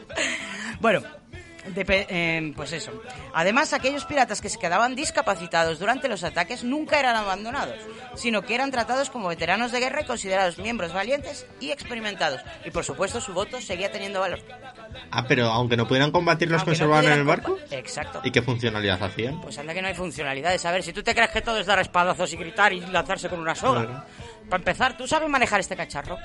[0.80, 1.02] bueno,
[1.74, 2.92] Depe- eh, pues eso.
[3.32, 7.76] Además, aquellos piratas que se quedaban discapacitados durante los ataques nunca eran abandonados,
[8.14, 12.42] sino que eran tratados como veteranos de guerra y considerados miembros valientes y experimentados.
[12.66, 14.40] Y por supuesto, su voto seguía teniendo valor.
[15.10, 17.58] Ah, pero aunque no pudieran combatir, los Aunque no conservaban en el barco.
[17.70, 18.20] Exacto.
[18.24, 19.40] ¿Y qué funcionalidad hacían?
[19.40, 20.64] Pues anda que no hay funcionalidades.
[20.66, 23.28] A ver, si tú te crees que todo es dar espadazos y gritar y lanzarse
[23.28, 23.84] con una soga.
[23.86, 24.04] Claro.
[24.50, 26.18] Para empezar, ¿tú sabes manejar este cacharro?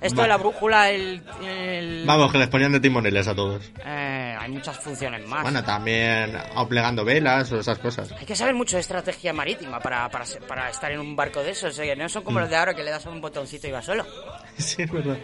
[0.00, 0.22] Esto Va.
[0.22, 1.22] de la brújula, el...
[1.42, 3.70] el- Vamos, que les ponían de timoneles a todos.
[3.84, 5.42] Eh, hay muchas funciones más.
[5.42, 6.36] Bueno, también
[6.68, 8.10] plegando velas o esas cosas.
[8.12, 11.50] Hay que saber mucho de estrategia marítima para, para, para estar en un barco de
[11.50, 11.78] esos.
[11.98, 12.42] No son como Mm.
[12.42, 14.06] los de ahora que le das a un botoncito y va solo.
[14.56, 15.18] Sí, es verdad.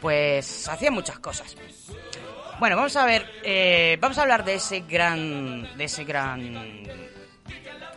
[0.00, 1.54] Pues hacía muchas cosas.
[2.58, 6.82] Bueno, vamos a ver, eh, vamos a hablar de ese gran, de ese gran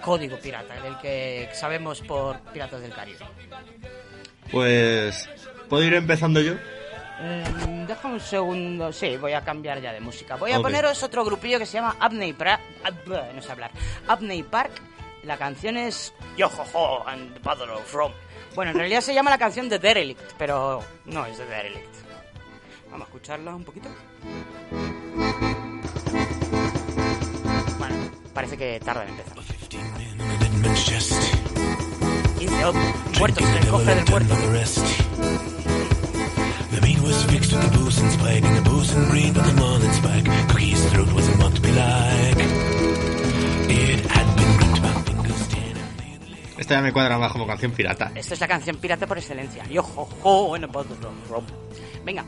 [0.02, 3.20] código pirata, del que sabemos por Piratas del Caribe.
[4.54, 5.30] Pues.
[5.68, 6.54] ¿Puedo ir empezando yo?
[7.20, 7.44] Eh,
[7.88, 10.36] déjame un segundo, sí, voy a cambiar ya de música.
[10.36, 10.64] Voy a Ok.
[10.64, 12.62] poneros otro grupillo que se llama Abney Park,
[13.36, 13.72] no sé hablar,
[14.08, 14.72] Abney Park.
[15.24, 18.14] La canción es Yo Ho Ho and the Battle of Rome.
[18.56, 21.96] Bueno, en realidad se llama la canción The Derelict, pero no es The Derelict.
[22.92, 23.90] Vamos a escucharla un poquito.
[27.80, 27.96] Bueno,
[28.34, 29.38] parece que tarda en empezar.
[32.48, 32.74] 15 oh,
[33.20, 34.36] muertos en el cofre del muerto.
[36.72, 39.46] The meat was fixed with the booze and spike, and the booze and green, but
[39.46, 40.26] the mullet spike.
[40.50, 42.40] Cookie's throat wasn't what to be like.
[43.70, 45.78] It had been gripped by fingers ten.
[46.58, 48.12] Esta ya me cuadra más como canción pirata.
[48.16, 49.64] Esto es la canción pirata por excelencia.
[49.70, 51.48] Yo the Battle of Rome.
[52.04, 52.26] Venga,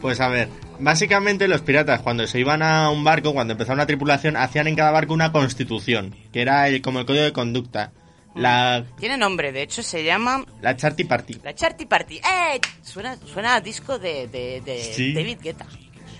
[0.00, 3.86] Pues a ver, básicamente los piratas cuando se iban a un barco, cuando empezaba una
[3.86, 7.92] tripulación, hacían en cada barco una constitución, que era el- como el código de conducta.
[8.38, 11.40] La, tiene nombre, de hecho se llama la Charty Party.
[11.42, 12.16] La Charty Party.
[12.18, 12.60] ¡Eh!
[12.82, 15.12] Suena, suena a disco de, de, de Sí.
[15.12, 15.66] David Guetta.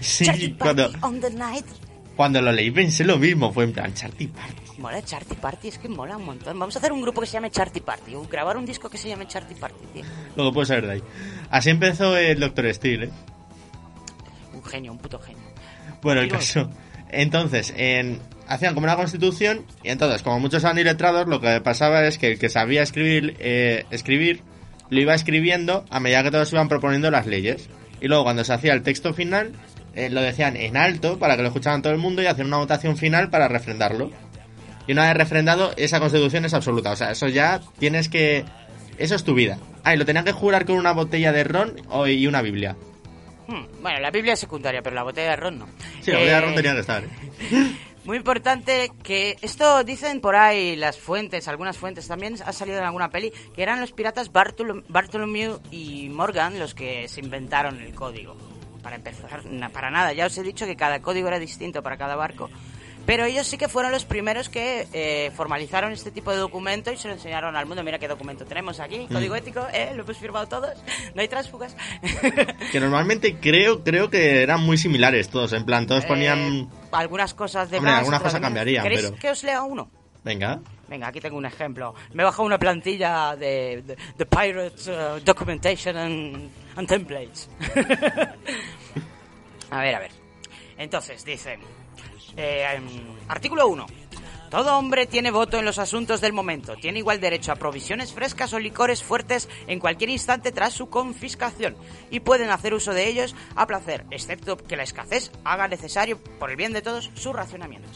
[0.01, 1.67] Sí, Charty cuando, Party on the night.
[2.17, 4.63] cuando lo leí pensé lo mismo, fue en plan Charty Party.
[4.79, 6.57] Mola Charty Party, es que mola un montón.
[6.59, 8.15] Vamos a hacer un grupo que se llame Charty Party.
[8.15, 10.05] O grabar un disco que se llame Charty Party, tío.
[10.37, 11.03] Luego puede saber de ahí.
[11.51, 13.11] Así empezó el Doctor Steel, ¿eh?
[14.53, 15.43] Un genio, un puto genio.
[16.01, 16.71] Bueno, el caso.
[17.11, 22.05] Entonces, en, hacían como una constitución y entonces, como muchos eran iletrados, lo que pasaba
[22.07, 24.43] es que el que sabía escribir, eh, escribir
[24.91, 27.69] lo iba escribiendo a medida que todos iban proponiendo las leyes.
[28.01, 29.53] Y luego cuando se hacía el texto final,
[29.95, 32.59] eh, lo decían en alto para que lo escucharan todo el mundo y hacían una
[32.59, 34.11] votación final para refrendarlo.
[34.87, 36.93] Y una vez refrendado, esa constitución es absoluta.
[36.93, 38.45] O sea, eso ya tienes que...
[38.97, 39.59] Eso es tu vida.
[39.85, 41.75] Ah, y lo tenían que jurar con una botella de ron
[42.07, 42.77] y una Biblia.
[43.47, 45.67] Hmm, Bueno, la Biblia es secundaria, pero la botella de ron no.
[46.01, 47.05] Sí, la botella de Eh, ron tenía que estar.
[47.05, 47.09] ¿eh?
[48.09, 52.85] Muy importante que esto dicen por ahí las fuentes, algunas fuentes también ha salido en
[52.85, 57.95] alguna peli, que eran los piratas Bartolom- Bartholomew y Morgan los que se inventaron el
[57.95, 58.35] código.
[58.83, 59.43] Para empezar,
[59.75, 62.49] para nada, ya os he dicho que cada código era distinto para cada barco.
[63.05, 66.97] Pero ellos sí que fueron los primeros que eh, formalizaron este tipo de documento y
[66.97, 67.83] se lo enseñaron al mundo.
[67.85, 70.71] Mira qué documento tenemos aquí, código ético, eh, lo hemos firmado todos,
[71.15, 71.77] no hay tránsfugas.
[72.73, 75.53] Que normalmente creo creo que eran muy similares todos.
[75.53, 76.69] En plan, todos Eh, ponían...
[76.93, 79.91] algunas cosas de Hombre, más, algunas cosas cambiarían, ¿Queréis pero- que os lea uno?
[80.25, 80.59] Venga.
[80.89, 81.95] Venga, aquí tengo un ejemplo.
[82.13, 87.49] Me he bajado una plantilla de, de, de Pirates uh, Documentation and, and Templates.
[89.71, 90.11] a ver, a ver.
[90.77, 91.59] Entonces, dice...
[92.37, 92.85] eh, em,
[93.29, 93.87] artículo 1.
[94.51, 96.75] Todo hombre tiene voto en los asuntos del momento.
[96.77, 101.77] Tiene igual derecho a provisiones frescas o licores fuertes en cualquier instante tras su confiscación.
[102.11, 106.51] Y pueden hacer uso de ellos a placer, excepto que la escasez haga necesario, por
[106.51, 107.89] el bien de todos, su racionamiento.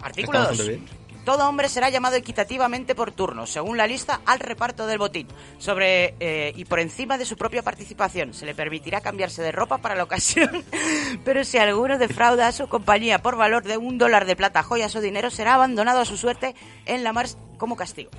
[0.00, 1.01] Artículo Está 2.
[1.24, 5.28] Todo hombre será llamado equitativamente por turno, según la lista, al reparto del botín.
[5.58, 8.34] Sobre eh, y por encima de su propia participación.
[8.34, 10.50] Se le permitirá cambiarse de ropa para la ocasión.
[11.24, 14.96] Pero si alguno defrauda a su compañía por valor de un dólar de plata, joyas
[14.96, 16.56] o dinero, será abandonado a su suerte
[16.86, 18.10] en la mar como castigo.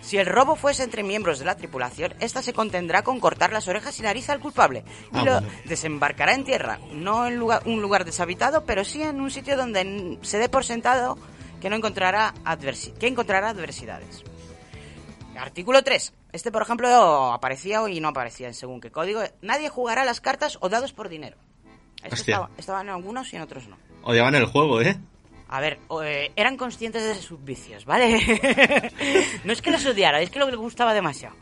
[0.00, 3.68] Si el robo fuese entre miembros de la tripulación, esta se contendrá con cortar las
[3.68, 7.82] orejas y nariz al culpable y Ah, lo desembarcará en tierra, no en lugar- un
[7.82, 11.18] lugar deshabitado, pero sí en un sitio donde se dé por sentado
[11.60, 14.22] que no encontrará adversi- que encontrará adversidades.
[15.36, 16.12] Artículo 3.
[16.32, 19.20] Este, por ejemplo, aparecía y no aparecía en según qué código.
[19.40, 21.36] Nadie jugará las cartas o dados por dinero.
[22.02, 23.76] Esto estaba, estaba en algunos y en otros no.
[24.02, 24.98] Odiaban el juego, ¿eh?
[25.50, 28.20] A ver, eh, eran conscientes de sus vicios, ¿vale?
[29.44, 31.34] no es que los odiara, es que lo que les gustaba demasiado.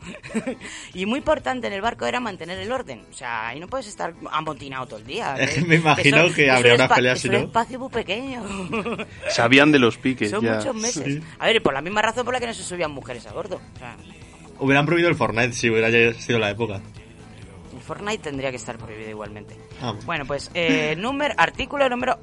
[0.93, 3.05] y muy importante en el barco era mantener el orden.
[3.11, 5.35] O sea, ahí no puedes estar amotinado todo el día.
[5.35, 7.39] Es que me imagino son- que es habría un unas peleas es si un no.
[7.41, 8.43] espacio muy pequeño.
[9.29, 10.55] Sabían de los piques son ya.
[10.55, 11.03] muchos meses.
[11.03, 11.21] Sí.
[11.39, 13.33] A ver, y por la misma razón por la que no se subían mujeres a
[13.33, 13.59] bordo.
[13.75, 13.97] O sea,
[14.59, 16.81] Hubieran prohibido el Fortnite si hubiera sido la época.
[17.75, 19.55] El Fortnite tendría que estar prohibido igualmente.
[19.81, 20.01] Ah, bueno.
[20.05, 22.17] Bueno, pues eh, número, artículo número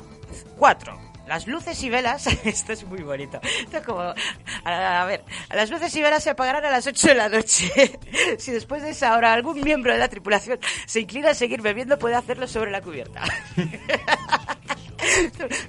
[0.57, 1.04] 4.
[1.27, 3.41] Las luces y velas, esto es muy bonito.
[3.61, 7.09] Esto es como, a, a ver, las luces y velas se apagarán a las 8
[7.09, 7.99] de la noche.
[8.39, 11.99] si después de esa hora algún miembro de la tripulación se inclina a seguir bebiendo,
[11.99, 13.23] puede hacerlo sobre la cubierta.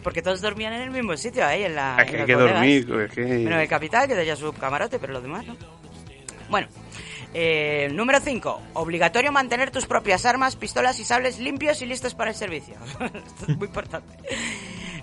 [0.04, 1.98] Porque todos dormían en el mismo sitio, ahí en la.
[1.98, 2.88] Hay en que, hay que dormir.
[3.02, 5.56] es que- Bueno, el capitán que tenía su camarote, pero los demás no.
[6.50, 6.68] Bueno,
[7.34, 8.62] eh, número 5.
[8.74, 12.76] Obligatorio mantener tus propias armas, pistolas y sables limpios y listos para el servicio.
[12.86, 14.15] Esto es muy importante.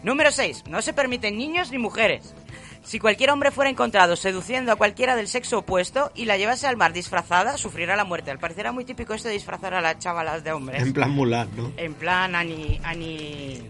[0.03, 0.65] Número 6.
[0.69, 2.35] No se permiten niños ni mujeres.
[2.83, 6.77] Si cualquier hombre fuera encontrado seduciendo a cualquiera del sexo opuesto y la llevase al
[6.77, 8.33] mar disfrazada, sufrirá la muerte.
[8.33, 10.83] Al parecer era muy típico esto de disfrazar a las chavalas de hombres.
[10.83, 11.73] En plan Mulan, ¿no?
[11.77, 12.81] En plan Ani...
[12.83, 13.63] Ani...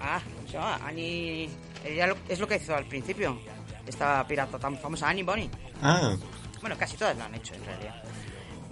[0.00, 0.80] Ah, ¿cómo se llama?
[0.86, 1.50] Ani...
[1.84, 3.38] Ella lo- es lo que hizo al principio.
[3.86, 5.50] Esta pirata tan famosa, Annie Bonnie.
[5.82, 6.14] Ah,
[6.60, 8.02] Bueno, casi todas lo han hecho en realidad.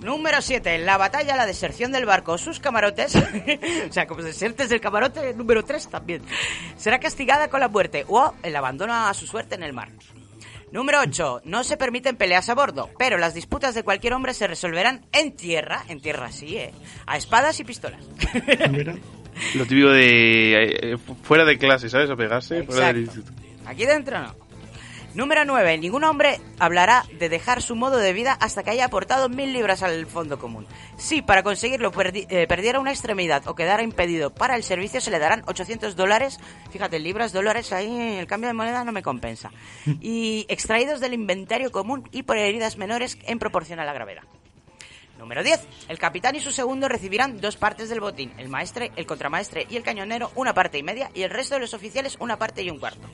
[0.00, 0.78] Número 7.
[0.78, 3.16] La batalla, la deserción del barco, sus camarotes.
[3.88, 6.22] o sea, como desertes del camarote, número 3 también.
[6.76, 9.90] Será castigada con la muerte o el abandono a su suerte en el mar.
[10.70, 11.42] Número 8.
[11.44, 15.32] No se permiten peleas a bordo, pero las disputas de cualquier hombre se resolverán en
[15.34, 16.72] tierra, en tierra sí, ¿eh?
[17.06, 18.00] A espadas y pistolas.
[18.70, 18.94] mira.
[19.54, 20.92] Lo típico de.
[20.92, 22.10] eh, fuera de clase, ¿sabes?
[22.10, 22.64] A pegarse.
[22.64, 23.32] Fuera del instituto.
[23.66, 24.34] Aquí dentro no.
[25.18, 25.78] Número 9.
[25.78, 29.82] Ningún hombre hablará de dejar su modo de vida hasta que haya aportado mil libras
[29.82, 30.64] al fondo común.
[30.96, 35.10] Si para conseguirlo perdi- eh, perdiera una extremidad o quedara impedido para el servicio, se
[35.10, 36.38] le darán 800 dólares.
[36.70, 39.50] Fíjate, libras, dólares, ahí el cambio de moneda no me compensa.
[40.00, 44.22] Y extraídos del inventario común y por heridas menores en proporción a la gravedad.
[45.18, 45.66] Número 10.
[45.88, 48.32] El capitán y su segundo recibirán dos partes del botín.
[48.38, 51.60] El maestre, el contramaestre y el cañonero una parte y media y el resto de
[51.62, 53.08] los oficiales una parte y un cuarto.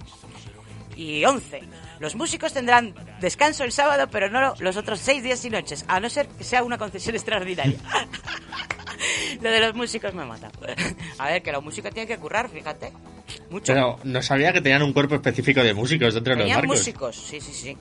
[0.96, 1.60] Y 11.
[2.00, 5.98] Los músicos tendrán descanso el sábado, pero no los otros seis días y noches, a
[6.00, 7.76] no ser que sea una concesión extraordinaria.
[9.40, 10.50] Lo de los músicos me mata.
[11.18, 12.92] A ver, que los músicos tienen que currar, fíjate.
[13.50, 13.72] Mucho.
[13.72, 16.78] Pero no sabía que tenían un cuerpo específico de músicos dentro de los Tenían barcos.
[16.78, 17.76] músicos, sí, sí, sí.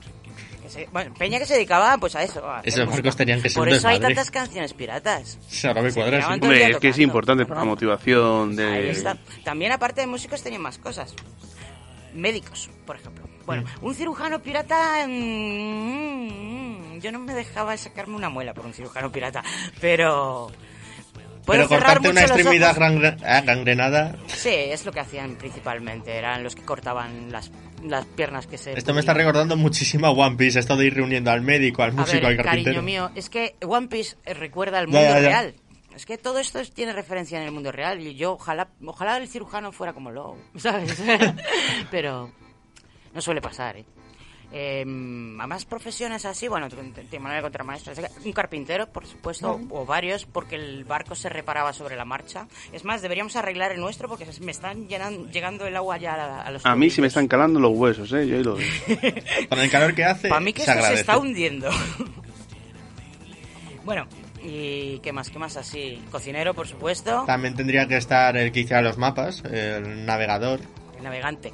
[0.62, 2.40] Que se- bueno, Peña que se dedicaba pues a eso.
[2.48, 2.90] a Esos música.
[2.96, 5.38] barcos tenían que ser Por eso hay tantas canciones piratas.
[5.64, 6.32] Ahora me cuadra, sí.
[6.32, 8.90] Hombre, es que es importante para la motivación Ahí de.
[8.90, 9.16] está.
[9.44, 11.14] También aparte de músicos tenían más cosas.
[12.14, 13.24] Médicos, por ejemplo.
[13.46, 13.84] Bueno, Mm.
[13.86, 15.06] un cirujano pirata...
[15.06, 19.42] mm, yo no me dejaba sacarme una muela por un cirujano pirata,
[19.80, 20.50] pero...
[21.46, 22.74] Pero cortarte una extremidad
[23.22, 24.16] ah, gangrenada.
[24.28, 26.16] Sí, es lo que hacían principalmente.
[26.16, 27.50] Eran los que cortaban las,
[27.82, 28.72] las piernas que se...
[28.72, 31.90] Esto me está recordando muchísimo a One Piece, esto de ir reuniendo al médico, al
[31.90, 32.76] A músico, ver, al carpintero.
[32.76, 35.28] cariño mío, es que One Piece recuerda al Ya, mundo ya, ya.
[35.28, 35.54] real.
[35.94, 39.16] Es que todo esto es- tiene referencia en el mundo real y yo ojalá, ojalá
[39.18, 41.00] el cirujano fuera como Low, ¿sabes?
[41.90, 42.30] Pero
[43.12, 43.84] no suele pasar, ¿eh?
[44.56, 47.92] Eh, a más profesiones así, bueno, t- t- t- Manuel contramaestre,
[48.24, 52.46] un carpintero, por supuesto, o varios, porque el barco se reparaba sobre la marcha.
[52.72, 56.42] Es más, deberíamos arreglar el nuestro porque me están llenan- llegando el agua ya a,
[56.42, 58.28] a los A mí sí me están calando los huesos, ¿eh?
[58.28, 58.66] Yo ahí lo veo.
[59.48, 61.70] Con el calor que hace, Para mí que se esto se está hundiendo.
[63.84, 64.06] bueno,
[64.44, 65.30] ¿y qué más?
[65.30, 66.04] ¿Qué más así?
[66.10, 67.24] Cocinero, por supuesto.
[67.26, 70.60] También tendría que estar el que hiciera los mapas, el navegador,
[70.96, 71.52] El navegante.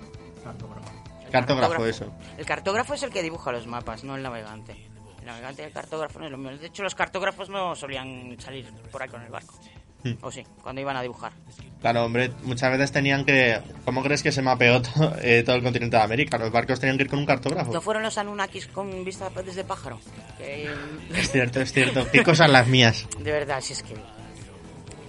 [1.25, 2.13] El cartógrafo, eso.
[2.37, 4.73] El cartógrafo es el que dibuja los mapas, no el navegante.
[5.21, 6.59] El navegante y el cartógrafo no es lo mismo.
[6.59, 9.55] De hecho, los cartógrafos no solían salir por ahí con el barco.
[10.03, 10.13] Hmm.
[10.23, 11.33] O sí, cuando iban a dibujar.
[11.81, 13.61] Claro, hombre, muchas veces tenían que...
[13.85, 16.39] ¿Cómo crees que se mapeó to- eh, todo el continente de América?
[16.39, 17.73] Los barcos tenían que ir con un cartógrafo.
[17.73, 19.99] ¿No fueron los Anunnakis con vista desde pájaro?
[20.39, 20.71] Que-
[21.15, 22.07] Es cierto, es cierto.
[22.11, 23.07] Qué cosas las mías.
[23.19, 23.95] De verdad, si es que...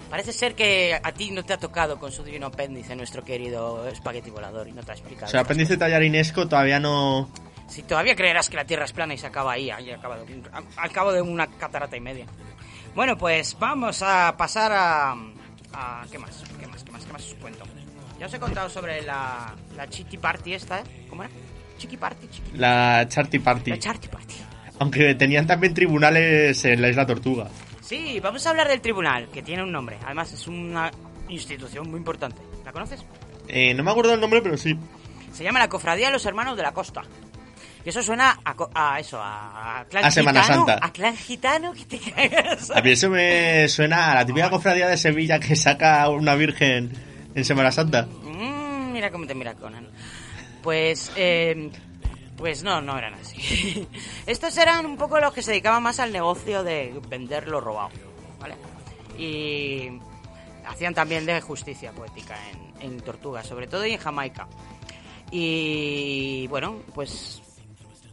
[0.09, 3.87] Parece ser que a ti no te ha tocado con su divino apéndice nuestro querido
[3.87, 5.27] espagueti volador y no te ha explicado.
[5.27, 7.29] O sea, apéndice tallarinesco todavía no...
[7.69, 10.41] Si todavía creerás que la Tierra es plana y se acaba ahí, ahí acaba de
[10.75, 12.25] al cabo de una catarata y media.
[12.95, 15.11] Bueno, pues vamos a pasar a,
[15.73, 16.43] a- ¿qué más?
[16.59, 16.83] ¿Qué más?
[16.83, 17.05] ¿Qué más?
[17.05, 17.63] ¿Qué más os cuento?
[18.19, 19.87] Ya os he contado sobre la, la
[20.21, 20.83] Party esta, ¿eh?
[21.09, 21.31] ¿Cómo era?
[21.77, 22.57] Chiqui Party, Chiqui.
[22.57, 23.71] La Charty Party.
[23.71, 24.35] La Charty Party.
[24.79, 27.47] Aunque tenían también tribunales en la Isla Tortuga.
[27.81, 29.97] Sí, vamos a hablar del tribunal, que tiene un nombre.
[30.05, 30.91] Además, es una
[31.29, 32.41] institución muy importante.
[32.63, 33.03] ¿La conoces?
[33.47, 34.77] Eh, no me acuerdo el nombre, pero sí.
[35.33, 37.01] Se llama la Cofradía de los Hermanos de la Costa.
[37.83, 40.85] Y eso suena a, a eso, a, a clan A Semana gitano, Santa.
[40.85, 42.71] A clan gitano que te cagas.
[42.71, 46.91] A mí eso me suena a la típica cofradía de Sevilla que saca una virgen
[47.33, 48.03] en Semana Santa.
[48.03, 49.87] Mm, mira cómo te mira Conan.
[50.61, 51.71] Pues, eh,
[52.37, 53.87] pues no, no eran así.
[54.27, 57.89] Estos eran un poco los que se dedicaban más al negocio de vender lo robado,
[58.39, 58.55] ¿vale?
[59.17, 59.89] Y
[60.67, 62.35] hacían también de justicia poética
[62.79, 64.47] en, en Tortuga, sobre todo y en Jamaica.
[65.31, 67.40] Y bueno, pues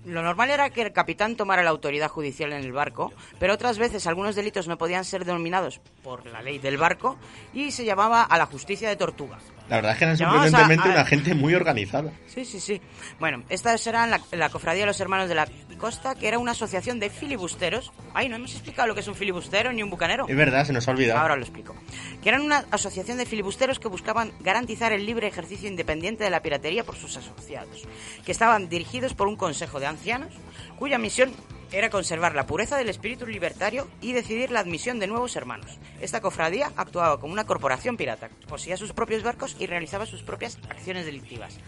[0.05, 3.79] lo normal era que el capitán tomara la autoridad judicial en el barco, pero otras
[3.79, 7.19] veces algunos delitos no podían ser denominados por la ley del barco
[7.53, 9.39] y se llamaba a la justicia de tortuga.
[9.69, 12.11] La verdad es que eran a- sorprendentemente a- una gente muy organizada.
[12.27, 12.81] Sí, sí, sí.
[13.21, 15.47] Bueno, estas eran la, la Cofradía de los Hermanos de la
[15.79, 17.93] Costa, que era una asociación de filibusteros.
[18.13, 20.27] Ay, no hemos explicado lo que es un filibustero ni un bucanero.
[20.29, 21.21] Es verdad, se nos ha olvidado.
[21.21, 21.75] Ahora lo explico.
[22.23, 26.43] Que eran una asociación de filibusteros que buscaban garantizar el libre ejercicio independiente de la
[26.43, 27.89] piratería por sus asociados,
[28.25, 30.35] que estaban dirigidos por un consejo de ancianos,
[30.79, 31.33] cuya misión
[31.73, 35.79] era conservar la pureza del espíritu libertario y decidir la admisión de nuevos hermanos.
[36.01, 40.59] Esta cofradía actuaba como una corporación pirata, poseía sus propios barcos y realizaba sus propias
[40.71, 41.59] acciones delictivas.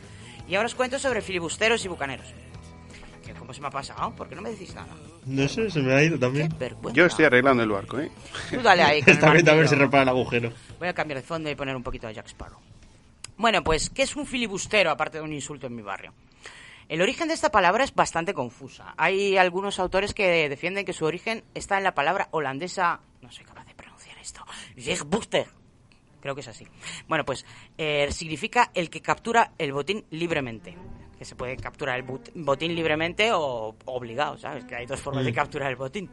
[0.48, 2.34] Y ahora os cuento sobre filibusteros y bucaneros.
[3.50, 4.14] ¿Cómo se me ha pasado?
[4.14, 4.94] ¿Por qué no me decís nada?
[5.26, 6.54] No sé, se me ha ido también.
[6.92, 8.08] Yo estoy arreglando el barco, ¿eh?
[8.48, 9.00] Tú dale ahí.
[9.02, 10.52] con el Está viendo a ver si repara el agujero.
[10.78, 12.60] Voy a cambiar de fondo y poner un poquito de Jack Sparrow.
[13.36, 16.12] Bueno, pues, ¿qué es un filibustero aparte de un insulto en mi barrio?
[16.88, 18.94] El origen de esta palabra es bastante confusa.
[18.96, 23.44] Hay algunos autores que defienden que su origen está en la palabra holandesa, no soy
[23.44, 24.46] capaz de pronunciar esto,
[24.76, 25.48] Veerbuster.
[26.20, 26.68] Creo que es así.
[27.08, 27.44] Bueno, pues
[27.78, 30.76] eh, significa el que captura el botín libremente.
[31.20, 34.64] Que se puede capturar el bot- botín libremente o obligado, ¿sabes?
[34.64, 35.34] Que hay dos formas de Mm.
[35.34, 36.10] capturar el botín.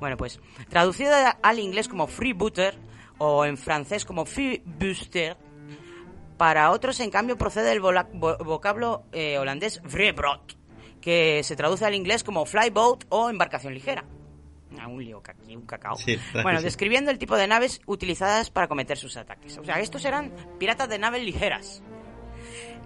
[0.00, 2.76] Bueno, pues traducido al inglés como freebooter
[3.18, 5.36] o en francés como filibuster,
[6.36, 10.56] para otros, en cambio, procede vo- vocablo eh, holandés vreebrot,
[11.00, 14.04] que se traduce al inglés como flyboat o embarcación ligera.
[14.80, 15.96] Ah, un lío, aquí, un cacao.
[15.96, 19.58] Sí, bueno, describiendo el tipo de naves utilizadas para cometer sus ataques.
[19.58, 21.82] O sea, estos eran piratas de naves ligeras.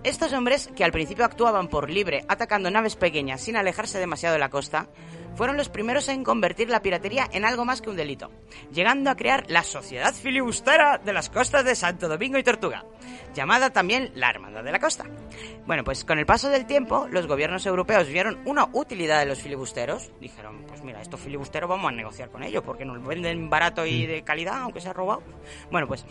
[0.04, 4.38] Estos hombres, que al principio actuaban por libre, atacando naves pequeñas sin alejarse demasiado de
[4.38, 4.86] la costa,
[5.34, 8.30] fueron los primeros en convertir la piratería en algo más que un delito,
[8.72, 12.84] llegando a crear la Sociedad Filibustera de las costas de Santo Domingo y Tortuga,
[13.34, 15.04] llamada también la Hermandad de la Costa.
[15.66, 19.40] Bueno, pues con el paso del tiempo, los gobiernos europeos vieron una utilidad de los
[19.40, 23.84] filibusteros, dijeron, pues mira, estos filibusteros vamos a negociar con ellos, porque nos venden barato
[23.86, 25.22] y de calidad, aunque sea robado.
[25.70, 26.04] Bueno, pues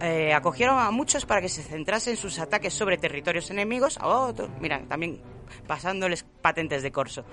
[0.00, 4.08] eh, acogieron a muchos para que se centrasen en sus ataques sobre territorios enemigos, a
[4.08, 5.20] otros, mira, también
[5.66, 7.24] pasándoles patentes de corso.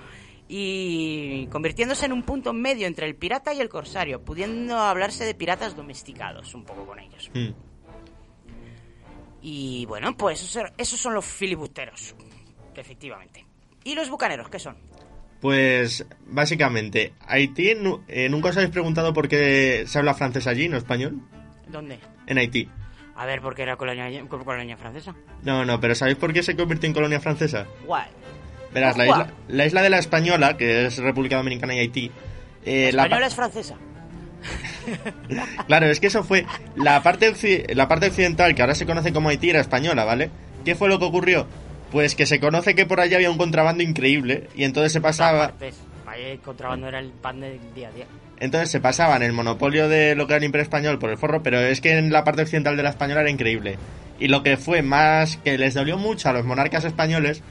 [0.56, 5.34] Y convirtiéndose en un punto medio entre el pirata y el corsario, pudiendo hablarse de
[5.34, 7.32] piratas domesticados un poco con ellos.
[7.34, 7.49] Mm.
[9.41, 12.16] Y bueno, pues esos, esos son los filibusteros,
[12.76, 13.43] efectivamente.
[13.84, 14.78] ¿Y los bucaneros qué son?
[15.41, 20.70] Pues básicamente, Haití, nu- eh, ¿nunca os habéis preguntado por qué se habla francés allí,
[20.70, 21.20] no español?
[21.68, 21.97] ¿Dónde?
[22.28, 22.70] En Haití.
[23.16, 25.16] A ver, porque era colonia, colonia francesa.
[25.41, 27.66] No, no, pero ¿sabéis por qué se convirtió en colonia francesa?
[27.88, 28.08] Guay.
[28.74, 32.12] Verás, la isla, la isla de la Española, que es República Dominicana y Haití.
[32.66, 33.76] eh, La la pa- española es francesa.
[35.68, 36.46] Claro, es que eso fue
[36.76, 40.30] la parte, la parte occidental, que ahora se conoce como Haití, era española, ¿vale?
[40.66, 41.48] ¿Qué fue lo que ocurrió?
[41.92, 45.54] Pues que se conoce que por allá había un contrabando increíble y entonces se pasaba,
[46.18, 48.06] el contrabando era el pan del día a día.
[48.40, 51.42] entonces se pasaban el monopolio de lo que era el Imperio Español por el forro,
[51.44, 53.78] pero es que en la parte occidental de la española era increíble.
[54.20, 57.42] Y lo que fue más que les dolió mucho a los monarcas españoles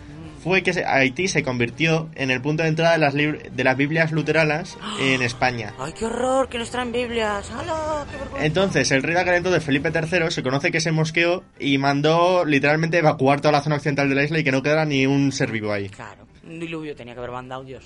[0.43, 4.13] fue que Haití se convirtió en el punto de entrada de las, de las Biblias
[4.13, 5.73] luteranas en España.
[5.79, 6.49] ¡Ay, qué horror!
[6.49, 7.51] Que nos traen Biblias.
[7.51, 8.05] ¡Hala!
[8.11, 8.47] ¡Qué vergüenza!
[8.47, 12.45] Entonces, el rey de aquel entonces, Felipe III, se conoce que se mosqueó y mandó
[12.45, 15.33] literalmente evacuar toda la zona occidental de la isla y que no quedara ni un
[15.33, 15.89] ser vivo ahí.
[15.89, 17.85] Claro, un diluvio tenía que haber mandado Dios.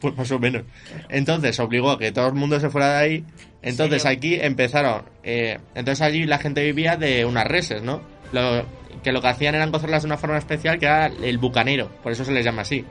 [0.00, 0.62] Pues más o menos.
[1.08, 3.24] Entonces, obligó a que todo el mundo se fuera de ahí.
[3.62, 4.16] Entonces, serio?
[4.16, 5.02] aquí empezaron.
[5.24, 8.00] eh, entonces, allí la gente vivía de unas reses, ¿no?
[8.32, 8.64] Lo,
[9.02, 11.88] que lo que hacían eran cozerlas de una forma especial que era el bucanero.
[12.02, 12.84] Por eso se les llama así.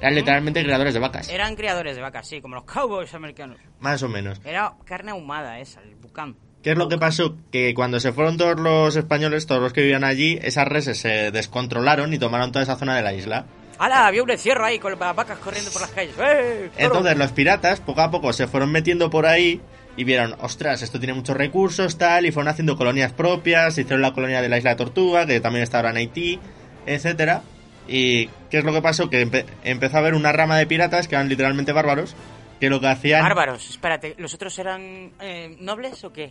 [0.00, 1.28] Eran literalmente criadores de vacas.
[1.28, 3.58] Eran criadores de vacas, sí, como los cowboys americanos.
[3.78, 4.40] Más o menos.
[4.44, 6.36] Era carne ahumada esa, el bucán.
[6.62, 7.36] ¿Qué es lo que pasó?
[7.50, 11.30] Que cuando se fueron todos los españoles, todos los que vivían allí, esas reses se
[11.30, 13.46] descontrolaron y tomaron toda esa zona de la isla.
[13.78, 14.06] ¡Hala!
[14.06, 16.14] Había un encierro ahí con las vacas corriendo por las calles.
[16.18, 16.70] ¡Eh!
[16.78, 19.60] Entonces los piratas poco a poco se fueron metiendo por ahí
[19.96, 24.12] y vieron, ostras, esto tiene muchos recursos, tal, y fueron haciendo colonias propias, hicieron la
[24.12, 26.38] colonia de la isla Tortuga, que también está ahora en Haití,
[26.86, 27.42] etcétera.
[27.88, 29.10] ¿Y qué es lo que pasó?
[29.10, 32.14] Que empe- empezó a haber una rama de piratas que eran literalmente bárbaros,
[32.60, 33.22] que lo que hacían...
[33.22, 36.30] Bárbaros, espérate, ¿los otros eran eh, nobles o qué?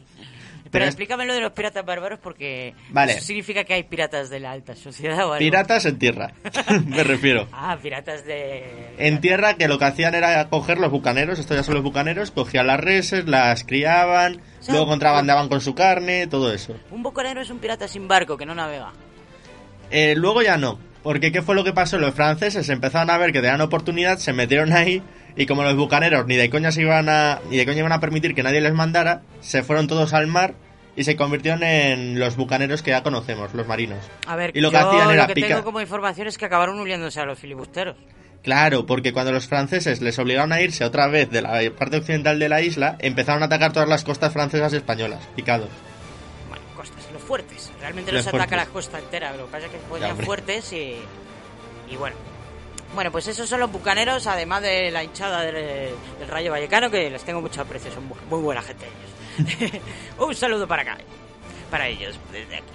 [0.70, 3.14] Pero explícame lo de los piratas bárbaros porque Vale.
[3.14, 5.38] eso significa que hay piratas de la alta sociedad o algo.
[5.39, 6.34] Piratas en tierra,
[6.86, 7.47] me refiero.
[7.51, 8.93] Ah, piratas de...
[8.97, 12.32] En tierra que lo que hacían era coger los bucaneros, estos ya son los bucaneros,
[12.32, 16.76] cogían las reses, las criaban, sea, luego contrabandeaban con su carne, todo eso.
[16.91, 18.91] Un bucanero es un pirata sin barco que no navega.
[19.89, 21.97] Eh, luego ya no, porque ¿qué fue lo que pasó?
[21.97, 25.01] Los franceses empezaron a ver que tenían oportunidad, se metieron ahí
[25.36, 27.99] y como los bucaneros ni de coña se iban a ni de coña iban a
[27.99, 30.53] permitir que nadie les mandara, se fueron todos al mar
[30.95, 33.99] y se convirtieron en los bucaneros que ya conocemos, los marinos.
[34.27, 36.45] A ver, Y lo que hacían era lo que picar- tengo como información es que
[36.45, 37.95] acabaron uniéndose a los filibusteros.
[38.43, 42.39] Claro, porque cuando los franceses les obligaron a irse otra vez de la parte occidental
[42.39, 45.69] de la isla, empezaron a atacar todas las costas francesas y españolas, picados.
[46.49, 47.71] Bueno, costas, los fuertes.
[47.79, 50.25] Realmente Los los ataca la costa entera, lo que pasa es que hombre.
[50.25, 50.95] fuertes y,
[51.89, 52.15] y bueno.
[52.94, 55.56] Bueno, pues esos son los bucaneros, además de la hinchada del,
[56.20, 59.82] del Rayo Vallecano, que les tengo mucho aprecio, son muy, buena gente ellos.
[60.20, 60.98] Un saludo para acá,
[61.70, 62.66] para ellos, desde aquí.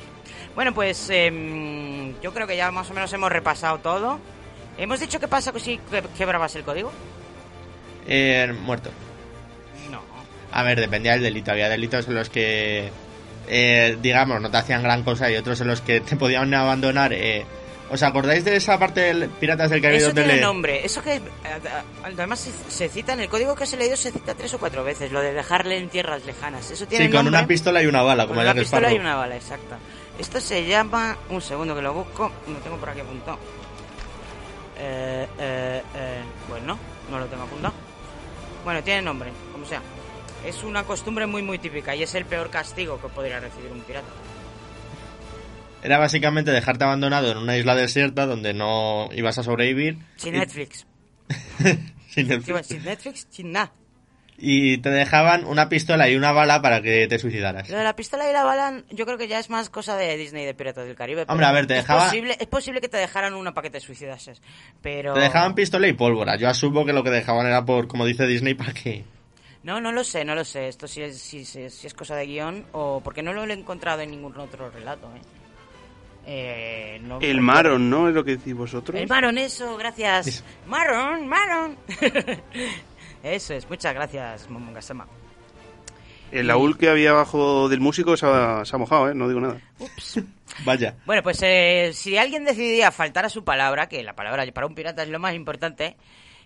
[0.55, 4.19] Bueno, pues em, yo creo que ya más o menos hemos repasado todo.
[4.79, 6.91] ¿Hemos dicho qué pasa si que- quebrabas el código?
[8.07, 8.91] Eh, muerto.
[9.91, 10.01] No.
[10.53, 11.51] A ver, dependía del delito.
[11.51, 12.91] Había delitos en los que,
[13.49, 17.13] eh, digamos, no te hacían gran cosa y otros en los que te podían abandonar.
[17.13, 17.45] Eh.
[17.89, 20.85] ¿Os acordáis de esa parte del Piratas del Caribe Eso donde tiene le- nombre.
[20.85, 21.21] Eso que eh,
[22.03, 24.83] además se, se cita en el código que se leído se cita tres o cuatro
[24.83, 25.13] veces.
[25.13, 26.69] Lo de dejarle en tierras lejanas.
[26.71, 27.39] Eso tiene Sí, con nombre.
[27.39, 29.79] una pistola y una bala, Con como una Jack pistola y una bala, exacta.
[30.19, 31.17] Esto se llama.
[31.31, 32.33] Un segundo que lo busco.
[32.49, 33.39] Lo tengo por aquí apuntado.
[34.79, 36.79] Eh, eh, eh, pues no,
[37.11, 37.73] no lo tengo apuntado.
[38.65, 39.81] Bueno, tiene nombre, como sea.
[40.45, 43.81] Es una costumbre muy, muy típica y es el peor castigo que podría recibir un
[43.81, 44.09] pirata.
[45.83, 49.99] Era básicamente dejarte abandonado en una isla desierta donde no ibas a sobrevivir.
[50.17, 50.87] Sin y- Netflix.
[52.09, 52.67] sin Netflix.
[52.67, 53.73] Sin Netflix, sin nada.
[54.39, 57.71] Y te dejaban una pistola y una bala para que te suicidaras.
[57.71, 60.15] Lo de la pistola y la bala, yo creo que ya es más cosa de
[60.19, 61.25] Disney de Piratas del Caribe.
[61.29, 63.81] Hombre, a ver, te es dejaba- Posible, es posible que te dejaran una paquete de
[63.81, 64.43] suicidases.
[64.83, 65.15] Pero.
[65.15, 66.37] Te dejaban pistola y pólvora.
[66.37, 69.05] Yo asumo que lo que dejaban era por, como dice Disney, para que...
[69.63, 70.69] No, no lo sé, no lo sé.
[70.69, 73.53] Esto sí es, sí, sí- sí es cosa de guion o porque no lo he
[73.53, 75.07] encontrado en ningún otro relato.
[75.17, 75.21] ¿eh?
[76.27, 78.09] Eh, no- El Maron, ¿no?
[78.09, 79.01] Es lo que decís vosotros.
[79.01, 80.43] El Maron, eso, gracias.
[80.67, 81.77] Maron, Maron.
[83.23, 85.07] eso es, muchas gracias, Momongasama.
[86.33, 89.15] El laúl que había abajo del músico se ha, se ha mojado, ¿eh?
[89.15, 89.61] No digo nada.
[90.65, 90.97] Vaya.
[91.07, 94.75] Bueno, pues eh, si alguien decidía faltar a su palabra, que la palabra para un
[94.75, 95.97] pirata es lo más importante,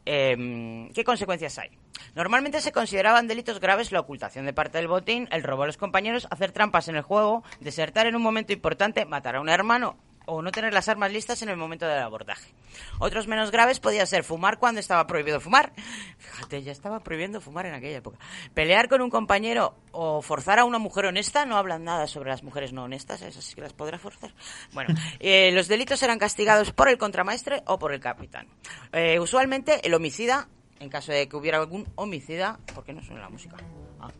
[0.07, 1.70] eh, ¿qué consecuencias hay?
[2.14, 5.76] Normalmente se consideraban delitos graves la ocultación de parte del botín, el robo a los
[5.76, 9.96] compañeros, hacer trampas en el juego, desertar en un momento importante, matar a un hermano
[10.27, 12.53] o no tener las armas listas en el momento del abordaje.
[12.99, 15.73] Otros menos graves podían ser fumar cuando estaba prohibido fumar.
[16.18, 18.18] Fíjate, ya estaba prohibiendo fumar en aquella época.
[18.55, 21.47] Pelear con un compañero o forzar a una mujer honesta.
[21.47, 24.33] No hablan nada sobre las mujeres no honestas, esas sí que las podrá forzar.
[24.73, 28.47] Bueno, eh, los delitos eran castigados por el contramaestre o por el capitán.
[28.93, 30.49] Eh, usualmente el homicida,
[30.79, 33.57] en caso de que hubiera algún homicida, ¿por qué no suena la música?
[34.01, 34.11] Ah.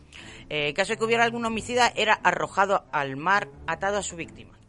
[0.49, 4.17] Eh, en caso de que hubiera algún homicida, era arrojado al mar atado a su
[4.17, 4.60] víctima.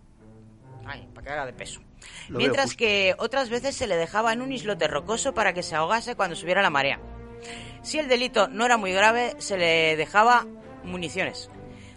[0.86, 1.82] Ay, para que haga de peso.
[2.30, 5.76] Lo Mientras que otras veces se le dejaba en un islote rocoso para que se
[5.76, 7.00] ahogase cuando subiera la marea.
[7.84, 10.46] Si el delito no era muy grave, se le dejaba
[10.84, 11.50] municiones,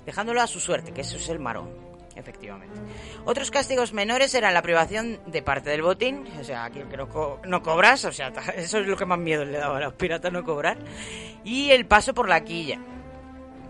[0.06, 1.70] dejándolo a su suerte, que eso es el marón,
[2.16, 2.78] efectivamente.
[3.24, 6.96] Otros castigos menores eran la privación de parte del botín, o sea, aquí el que
[6.96, 9.80] no, co- no cobras, o sea, eso es lo que más miedo le daba a
[9.80, 10.78] los piratas, no cobrar,
[11.44, 12.78] y el paso por la quilla,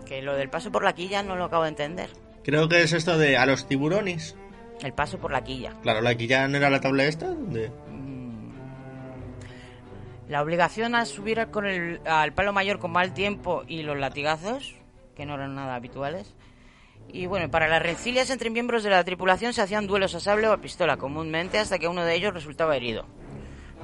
[0.05, 2.09] que lo del paso por la quilla no lo acabo de entender.
[2.43, 4.35] Creo que es esto de a los tiburones.
[4.81, 5.73] El paso por la quilla.
[5.81, 7.27] Claro, la que ya no era la tabla esta.
[7.27, 7.71] donde-
[10.27, 14.73] La obligación a subir con el, al palo mayor con mal tiempo y los latigazos,
[15.15, 16.33] que no eran nada habituales.
[17.13, 20.47] Y bueno, para las rencillas entre miembros de la tripulación se hacían duelos a sable
[20.47, 23.05] o a pistola comúnmente hasta que uno de ellos resultaba herido.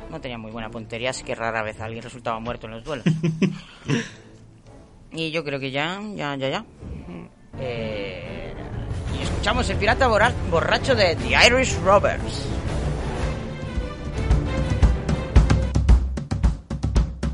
[0.09, 3.05] No tenía muy buena puntería, así que rara vez alguien resultaba muerto en los duelos.
[5.11, 6.65] y yo creo que ya, ya, ya, ya.
[7.59, 8.53] Eh,
[9.17, 12.45] y escuchamos el pirata borracho de The Irish Robbers.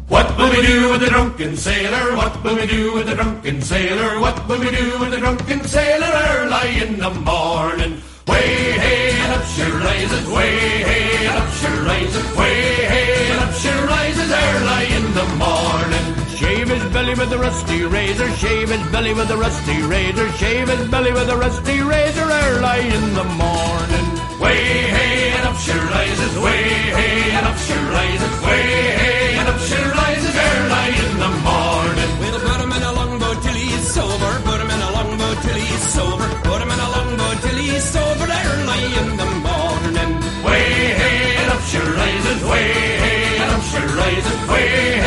[0.07, 2.15] What will we do with the drunken sailor?
[2.15, 4.19] What will we do with the drunken sailor?
[4.19, 8.01] What will we do with the drunken sailor early in the morning?
[8.28, 10.57] Way hey up she rises, way
[10.89, 12.55] hey up she rises, way
[12.93, 16.16] hey up she rises early in the morning.
[16.38, 20.69] Shave his belly with a rusty razor, shave his belly with a rusty razor, shave
[20.69, 24.05] his belly with a rusty razor early in the morning.
[24.38, 26.61] Way hey and up she rises, way
[26.93, 28.65] hey and up she rises, way
[29.01, 32.11] hey and up she rises early in the morning.
[32.21, 34.31] We'll put him in a longboat till he's sober.
[34.45, 36.27] Put him in a longboat till he's sober.
[36.45, 40.11] Put him in a longboat till he's sober early in the morning.
[40.45, 40.65] Way
[41.01, 42.67] hey and up she rises, way
[43.01, 44.69] hey and up she rises, way
[45.01, 45.07] hey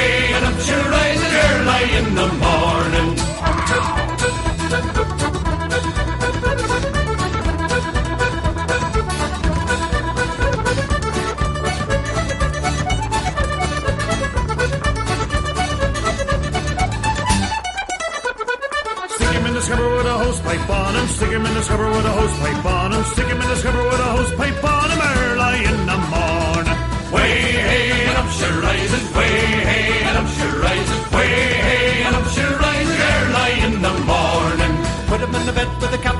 [19.61, 21.07] the scupper with a hose pipe on him.
[21.09, 23.05] Stick him in the scupper with a hose pipe on him.
[23.05, 26.79] Stick him in the scupper with a hose pipe on him early in the morning.
[27.13, 27.33] Way
[27.69, 29.35] hey and up she rises, way
[29.69, 31.33] hey, and up she rises, way
[31.69, 34.73] hey, and up she rises early in the morning.
[35.11, 36.20] Put him in the bed with a captain's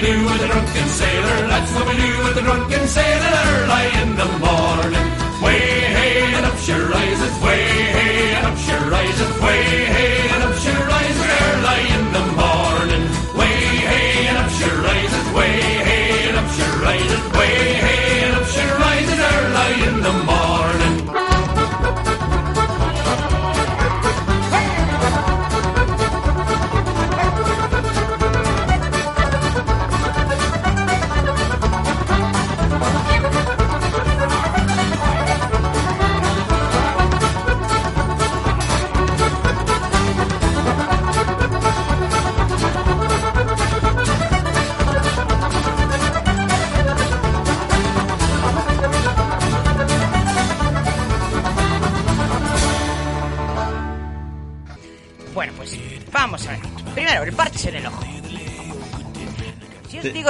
[0.00, 1.48] we do with the drunken sailor.
[1.48, 5.06] That's what we do with the drunken sailor early in the morning.
[5.42, 5.60] Way
[5.96, 7.34] hey and up she rises.
[7.42, 7.64] Way
[7.96, 9.30] hey and up she rises.
[9.40, 9.62] Way
[9.96, 13.04] hey and up she rises early in the morning.
[13.36, 13.56] Way
[13.90, 15.26] hey and up she rises.
[15.36, 15.52] Way
[15.88, 17.22] hey and up she rises.
[17.36, 17.79] Way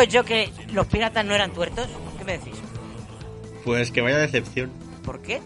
[0.01, 1.89] digo yo que los piratas no eran tuertos,
[2.19, 2.55] ¿qué me decís?
[3.65, 4.71] Pues que vaya decepción.
[5.05, 5.41] ¿Por qué?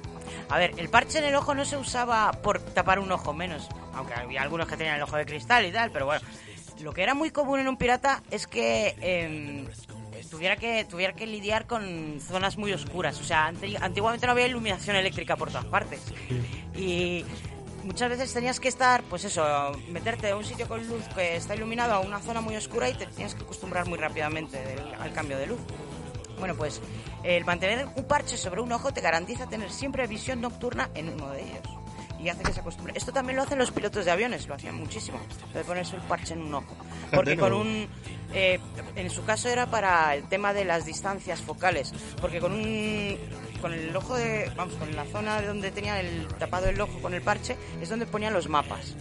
[0.49, 3.69] A ver, el parche en el ojo no se usaba por tapar un ojo menos,
[3.95, 6.21] aunque había algunos que tenían el ojo de cristal y tal, pero bueno,
[6.83, 9.67] lo que era muy común en un pirata es que em,
[10.31, 14.97] tuviera que tuviera que lidiar con zonas muy oscuras, o sea, antiguamente no había iluminación
[14.97, 16.01] eléctrica por todas partes
[16.77, 17.25] y
[17.85, 21.55] muchas veces tenías que estar, pues eso, meterte de un sitio con luz que está
[21.55, 25.13] iluminado a una zona muy oscura y te tienes que acostumbrar muy rápidamente del- al
[25.13, 25.61] cambio de luz.
[26.39, 26.81] Bueno, pues
[27.23, 31.31] el mantener un parche sobre un ojo te garantiza tener siempre visión nocturna en uno
[31.31, 31.61] de ellos.
[32.19, 32.95] Y hace que se acostumbre.
[32.97, 35.21] Esto también lo hacen los pilotos de aviones, lo hacían muchísimo.
[35.53, 36.75] De ponerse el parche en un ojo.
[37.13, 37.87] Porque con un.
[38.33, 38.61] eh,
[38.97, 41.93] en su caso era para el tema de las distancias focales.
[42.21, 43.19] Porque con un.
[43.65, 44.53] Con el ojo de.
[44.57, 47.89] Vamos, con la zona de donde tenían el tapado el ojo con el parche, es
[47.89, 48.95] donde ponían los mapas.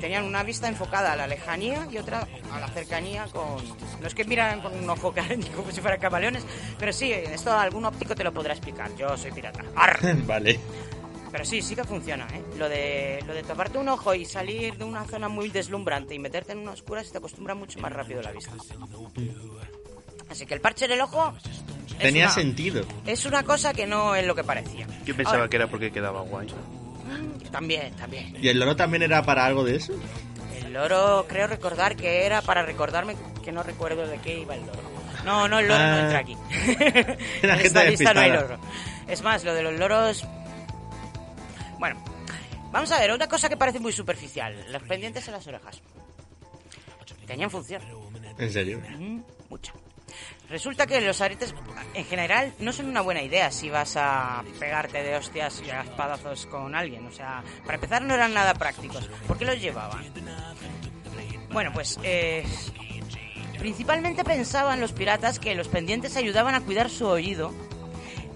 [0.00, 3.56] Tenían una vista enfocada a la lejanía y otra a la cercanía con...
[4.00, 5.12] No es que miraran con un ojo
[5.56, 6.44] como si fueran camaleones,
[6.78, 8.94] pero sí, esto algún óptico te lo podrá explicar.
[8.94, 9.64] Yo soy pirata.
[10.24, 10.60] Vale.
[11.32, 12.44] Pero sí, sí que funciona, ¿eh?
[12.58, 16.20] Lo de, lo de taparte un ojo y salir de una zona muy deslumbrante y
[16.20, 18.52] meterte en una oscura se te acostumbra mucho más rápido la vista.
[20.30, 21.34] Así que el parche en el ojo...
[21.98, 22.84] Tenía una- sentido.
[23.06, 24.86] Es una cosa que no es lo que parecía.
[25.04, 26.48] Yo pensaba Ahora, que era porque quedaba guay.
[27.50, 28.36] También, también.
[28.40, 29.92] ¿Y el loro también era para algo de eso?
[30.62, 34.66] El loro, creo recordar que era para recordarme que no recuerdo de qué iba el
[34.66, 34.80] loro.
[35.24, 36.00] No, no, el loro no Ah.
[36.00, 36.34] entra aquí.
[37.42, 38.58] La en gente esta lista no hay loro.
[39.08, 40.24] Es más, lo de los loros...
[41.78, 42.02] Bueno,
[42.72, 44.54] vamos a ver, una cosa que parece muy superficial.
[44.70, 45.80] Los pendientes en las orejas.
[47.26, 47.82] Tenían función.
[48.38, 48.80] ¿En serio?
[48.98, 49.72] Mm, mucha.
[50.48, 51.54] Resulta que los aretes,
[51.94, 55.80] en general, no son una buena idea si vas a pegarte de hostias y a
[55.82, 57.04] espadazos con alguien.
[57.06, 59.08] O sea, para empezar no eran nada prácticos.
[59.26, 60.04] ¿Por qué los llevaban?
[61.50, 62.44] Bueno, pues eh,
[63.58, 67.52] principalmente pensaban los piratas que los pendientes ayudaban a cuidar su oído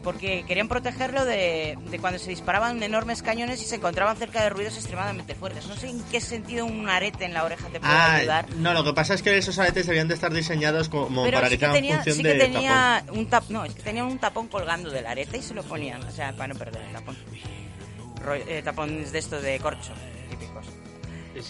[0.03, 4.51] porque querían protegerlo de, de cuando se disparaban enormes cañones y se encontraban cerca de
[4.51, 5.66] ruidos extremadamente fuertes.
[5.66, 8.51] No sé en qué sentido un arete en la oreja te puede Ah, ayudar.
[8.57, 11.48] no, lo que pasa es que esos aretes debían de estar diseñados como Pero para
[11.48, 14.07] sí que que tengan tenía, función sí de tenía un tap, no, es que tenían
[14.07, 16.92] un tapón colgando del arete y se lo ponían, o sea, para no perder el
[16.92, 17.16] tapón.
[18.24, 19.92] Ro- eh, tapones de estos de corcho.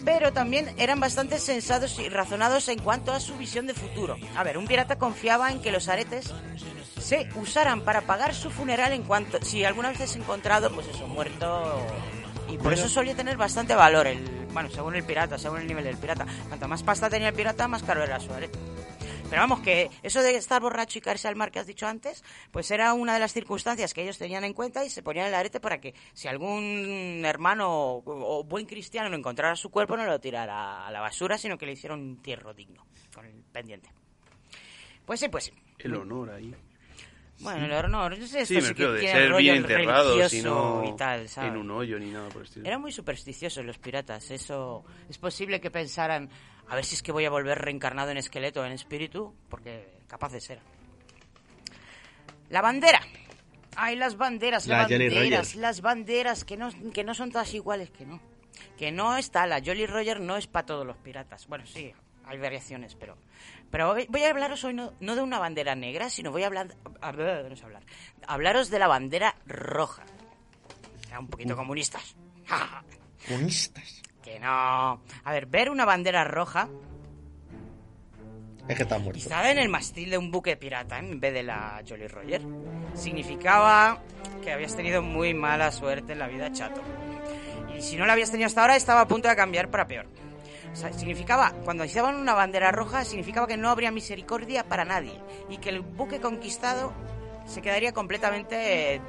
[0.05, 4.16] Pero también eran bastante sensatos y razonados en cuanto a su visión de futuro.
[4.36, 6.32] A ver, un pirata confiaba en que los aretes
[7.01, 11.07] se usaran para pagar su funeral en cuanto si alguna vez es encontrado, pues eso,
[11.07, 11.86] muerto
[12.51, 15.84] y por eso solía tener bastante valor el, bueno, según el pirata, según el nivel
[15.84, 16.26] del pirata.
[16.49, 18.59] Cuanto más pasta tenía el pirata, más caro era su arete.
[19.30, 22.24] Pero vamos, que eso de estar borracho y caerse al mar que has dicho antes,
[22.50, 25.34] pues era una de las circunstancias que ellos tenían en cuenta y se ponían el
[25.34, 30.18] arete para que si algún hermano o, buen cristiano no encontrara su cuerpo, no lo
[30.18, 33.92] tirara a la basura, sino que le hiciera un entierro digno con el pendiente.
[35.06, 35.52] Pues sí, pues sí.
[35.78, 36.52] El honor ahí.
[37.40, 40.16] Bueno, el honor, no sé, Sí, esto me sí que refiero de ser bien enterrados
[40.16, 41.50] y religioso no y tal, ¿sabes?
[41.50, 42.66] en un hoyo ni nada por el estilo.
[42.66, 46.28] Eran muy supersticiosos los piratas, eso es posible que pensaran,
[46.70, 50.48] a ver si es que voy a volver reencarnado en esqueleto, en espíritu, porque capaces
[50.48, 50.64] eran.
[52.48, 53.00] La bandera.
[53.76, 57.90] Ay, las banderas, La las banderas, las banderas, que no, que no son todas iguales,
[57.90, 58.20] que no.
[58.76, 61.46] Que no está, la Jolly Roger no es para todos los piratas.
[61.46, 61.92] Bueno, sí,
[62.24, 63.16] hay variaciones, pero...
[63.70, 66.74] Pero voy a hablaros hoy no, no de una bandera negra, sino voy a hablar...
[67.00, 67.84] a- no sé hablar.
[68.26, 70.02] Hablaros de la bandera roja.
[71.08, 72.16] Era un poquito comunistas.
[73.28, 74.02] Comunistas.
[74.30, 75.00] Que no...
[75.24, 76.68] A ver, ver una bandera roja
[78.68, 79.18] Es que está muerto.
[79.18, 82.42] Izada en el mastil de un buque pirata en vez de la Jolly Roger
[82.94, 83.98] significaba
[84.42, 86.80] que habías tenido muy mala suerte en la vida, chato.
[87.76, 90.06] Y si no la habías tenido hasta ahora, estaba a punto de cambiar para peor.
[90.72, 95.20] O sea, significaba, cuando izaban una bandera roja, significaba que no habría misericordia para nadie
[95.48, 96.92] y que el buque conquistado
[97.46, 99.00] se quedaría completamente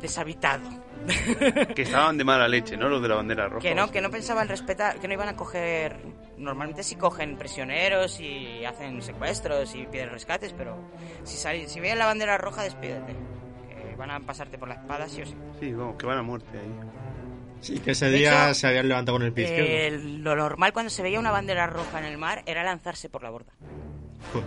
[0.00, 0.87] deshabitado.
[1.74, 2.88] Que estaban de mala leche, ¿no?
[2.88, 3.60] Los de la bandera roja.
[3.60, 5.96] Que no, que no pensaban respetar, que no iban a coger.
[6.36, 10.76] Normalmente sí cogen prisioneros y hacen secuestros y piden rescates, pero
[11.24, 13.14] si sali- si veían la bandera roja, despídete.
[13.68, 15.34] Que van a pasarte por la espada, sí o sí.
[15.58, 16.72] Sí, vamos, que van a muerte ahí.
[17.60, 19.88] Sí, que ese día hecho, se habían levantado con el pie.
[19.88, 23.24] Eh, lo normal cuando se veía una bandera roja en el mar era lanzarse por
[23.24, 23.52] la borda.
[24.32, 24.44] Pues,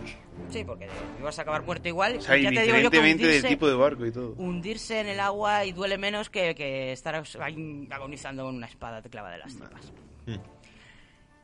[0.49, 0.87] Sí, porque
[1.19, 2.17] ibas a acabar muerto igual.
[2.17, 4.33] O sea, ya te digo yo que indiferentemente del hundirse- tipo de barco y todo.
[4.37, 9.35] hundirse en el agua y duele menos que, que estar agonizando con una espada clavada
[9.35, 9.93] de las tripas.
[10.25, 10.35] Mm.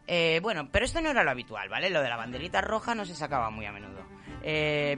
[0.10, 1.90] Eh, bueno, pero esto no era lo habitual, ¿vale?
[1.90, 4.00] Lo de la banderita roja no se sacaba muy a menudo.
[4.42, 4.96] Eh,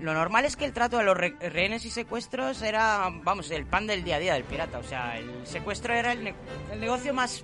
[0.00, 3.66] lo normal es que el trato de los re- rehenes y secuestros era, vamos, el
[3.66, 4.78] pan del día a día del pirata.
[4.78, 6.34] O sea, el secuestro era el, ne-
[6.72, 7.42] el negocio más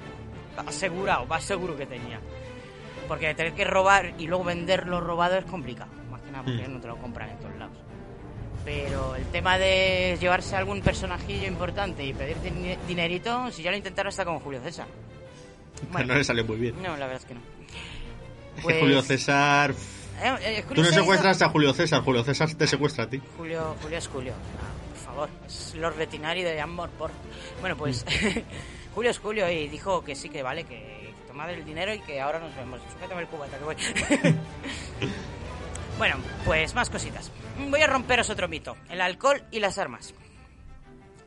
[0.67, 2.21] asegurado, más seguro que tenía.
[3.09, 5.91] Porque tener que robar y luego vender lo robado es complicado.
[6.11, 6.73] Más que nada porque Mm.
[6.75, 7.77] no te lo compran en todos lados.
[8.65, 13.71] Pero el tema de llevarse a algún personajillo importante y pedir din- dinerito, si ya
[13.71, 14.87] lo intentaron hasta con Julio César.
[15.93, 16.77] Pero no le salió muy bien.
[16.83, 17.41] No, la verdad es que no.
[18.57, 19.73] Es Pues- Julio César...
[20.23, 23.21] Eh, eh, Tú Julio no secuestras a Julio César, Julio César te secuestra a ti.
[23.37, 24.33] Julio, Julio es Julio.
[24.33, 27.11] Ah, por favor, es Lord Retinari de Amor por.
[27.61, 28.07] Bueno, pues
[28.95, 31.04] Julio es Julio y dijo que sí, que vale, que
[31.35, 32.81] tomad el dinero y que ahora nos vemos.
[32.93, 33.77] Sujétame el cubata, que voy.
[35.99, 37.33] bueno, pues más cositas.
[37.59, 40.15] Voy a romperos otro mito: el alcohol y las armas.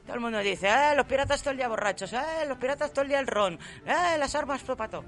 [0.05, 3.01] Todo el mundo dice, eh, los piratas todo el día borrachos, eh, los piratas todo
[3.01, 5.03] el día el ron, eh, las armas pato.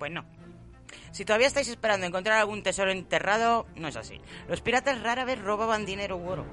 [0.00, 0.24] Pues no.
[1.12, 4.20] Si todavía estáis esperando encontrar algún tesoro enterrado, no es así.
[4.48, 6.44] Los piratas rara vez robaban dinero u oro.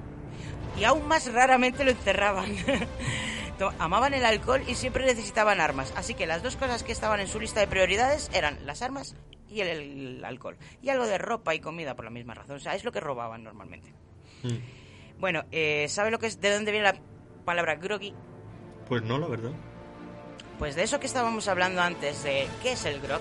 [0.78, 2.54] Y aún más raramente lo enterraban.
[3.78, 5.92] Amaban el alcohol y siempre necesitaban armas.
[5.96, 9.16] Así que las dos cosas que estaban en su lista de prioridades eran las armas
[9.48, 10.56] y el, el alcohol.
[10.82, 12.56] Y algo de ropa y comida por la misma razón.
[12.56, 13.92] O sea, es lo que robaban normalmente.
[15.18, 17.00] Bueno, eh, ¿sabe lo que es, de dónde viene la
[17.44, 18.14] palabra groggy?
[18.88, 19.50] Pues no, la verdad.
[20.58, 23.20] Pues de eso que estábamos hablando antes, de qué es el grog.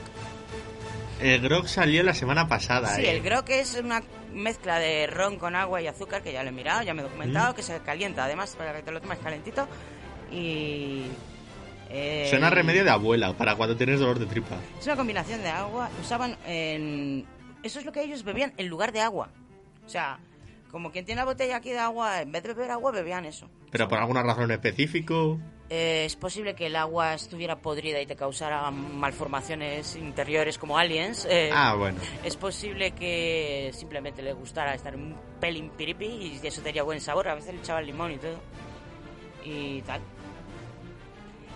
[1.20, 3.12] El grog salió la semana pasada, Sí, eh.
[3.16, 6.52] el grog es una mezcla de ron con agua y azúcar, que ya lo he
[6.52, 7.56] mirado, ya me he documentado, Mm.
[7.56, 9.68] que se calienta además para que te lo tomes calentito.
[10.32, 11.04] Y...
[11.90, 14.56] eh, Suena a remedio de abuela para cuando tienes dolor de tripa.
[14.80, 15.90] Es una combinación de agua.
[16.02, 17.26] Usaban en...
[17.64, 19.30] Eso es lo que ellos bebían en lugar de agua.
[19.86, 20.20] O sea,
[20.72, 23.50] como quien tiene la botella aquí de agua, en vez de beber agua, bebían eso.
[23.72, 25.40] Pero por alguna razón específico.
[25.70, 31.26] Eh, es posible que el agua estuviera podrida y te causara malformaciones interiores como aliens.
[31.30, 32.00] eh, Ah, bueno.
[32.24, 37.28] Es posible que simplemente le gustara estar un pelín piripi y eso tenía buen sabor.
[37.28, 38.40] A veces le echaban limón y todo.
[39.44, 40.00] Y tal.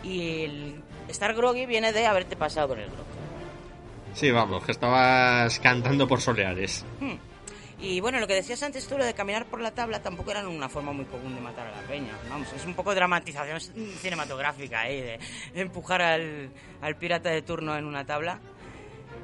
[0.04, 3.06] Y el estar groggy viene de haberte pasado por el grog.
[4.14, 6.86] Sí, vamos, que estabas cantando por soleares.
[6.99, 7.16] Hmm.
[7.80, 10.47] Y bueno, lo que decías antes tú, lo de caminar por la tabla, tampoco era
[10.47, 12.14] una forma muy común de matar a la peña.
[12.30, 15.20] Vamos, es un poco dramatización cinematográfica ahí, de
[15.56, 18.39] empujar al, al pirata de turno en una tabla.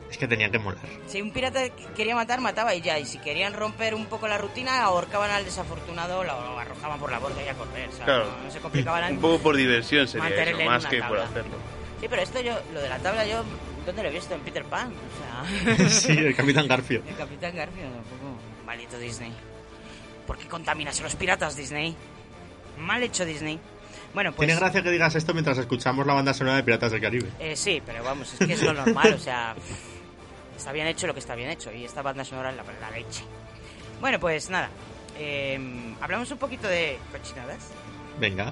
[0.10, 0.82] Es que tenía que molar.
[1.08, 2.98] Si un pirata que- quería matar, mataba y ya.
[2.98, 7.20] Y si querían romper un poco la rutina, ahorcaban al desafortunado, lo arrojaban por la
[7.20, 7.90] borda y a correr.
[7.92, 8.06] ¿sabes?
[8.06, 8.26] Claro.
[8.38, 11.24] No, no se complicaban Un poco por diversión sería eso, más que por tabla.
[11.26, 11.56] hacerlo.
[12.00, 13.44] Sí, pero esto yo, lo de la tabla, yo,
[13.86, 14.34] ¿dónde lo he visto?
[14.36, 14.94] En Peter Pan.
[14.94, 15.90] O sea.
[15.90, 17.02] Sí, el Capitán Garfio.
[17.08, 18.38] El Capitán Garfio, tampoco.
[18.66, 19.34] Maldito Disney.
[20.26, 21.96] ¿Por qué contaminas a los piratas, Disney?
[22.78, 23.60] Mal hecho, Disney.
[24.14, 24.46] Bueno, pues.
[24.48, 27.30] Tiene gracia que digas esto mientras escuchamos la banda sonora de Piratas del Caribe.
[27.40, 29.56] Eh, sí, pero vamos, es que es lo normal, o sea.
[30.58, 32.92] Está bien hecho lo que está bien hecho, y esta banda sonora es la, la
[32.92, 33.24] leche.
[34.02, 34.70] Bueno, pues nada.
[35.18, 37.70] eh, Hablamos un poquito de cochinadas.
[38.20, 38.52] Venga.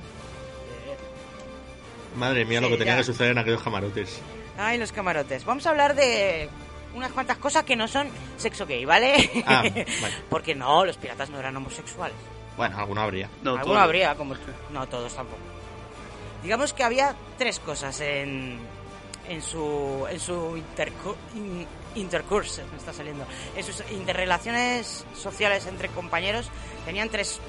[2.16, 2.97] Madre mía, lo que tenía ya.
[2.99, 4.22] que suceder en aquellos camarotes.
[4.58, 5.43] Ay, los camarotes.
[5.43, 6.47] Vamos a hablar de
[6.95, 9.30] unas cuantas cosas que no son sexo gay, ¿vale?
[9.45, 9.62] Ah,
[10.01, 10.16] vale.
[10.30, 12.16] Porque no, los piratas no eran homosexuales.
[12.56, 13.30] Bueno, alguno habría.
[13.43, 14.36] Alguno habría, como
[14.72, 15.41] no todos tampoco.
[16.41, 18.60] Digamos que había tres cosas en,
[19.28, 23.26] en su en su intercu- in- intercurso, me está saliendo.
[23.56, 26.50] En sus interrelaciones sociales entre compañeros
[26.86, 27.39] tenían tres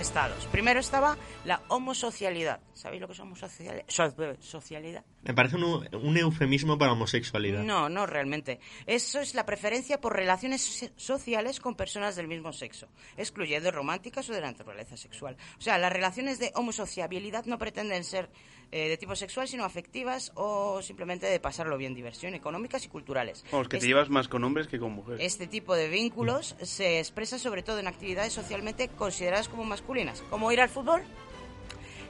[0.00, 0.44] estados.
[0.52, 2.60] Primero estaba la homosocialidad.
[2.74, 3.84] ¿Sabéis lo que es homosocialidad?
[3.88, 5.02] So- socialidad?
[5.22, 7.62] Me parece un, un eufemismo para homosexualidad.
[7.62, 8.60] No, no realmente.
[8.86, 14.28] Eso es la preferencia por relaciones so- sociales con personas del mismo sexo, excluyendo románticas
[14.28, 15.36] o de naturaleza sexual.
[15.58, 18.28] O sea, las relaciones de homosociabilidad no pretenden ser
[18.72, 23.44] eh, de tipo sexual, sino afectivas o simplemente de pasarlo bien, diversión, económicas y culturales.
[23.52, 25.20] Vamos, que te Es- llevas más con hombres que con mujeres.
[25.24, 30.50] este tipo de vínculos se expresa sobre todo en actividades socialmente consideradas como masculinas, como
[30.52, 31.02] ir al fútbol,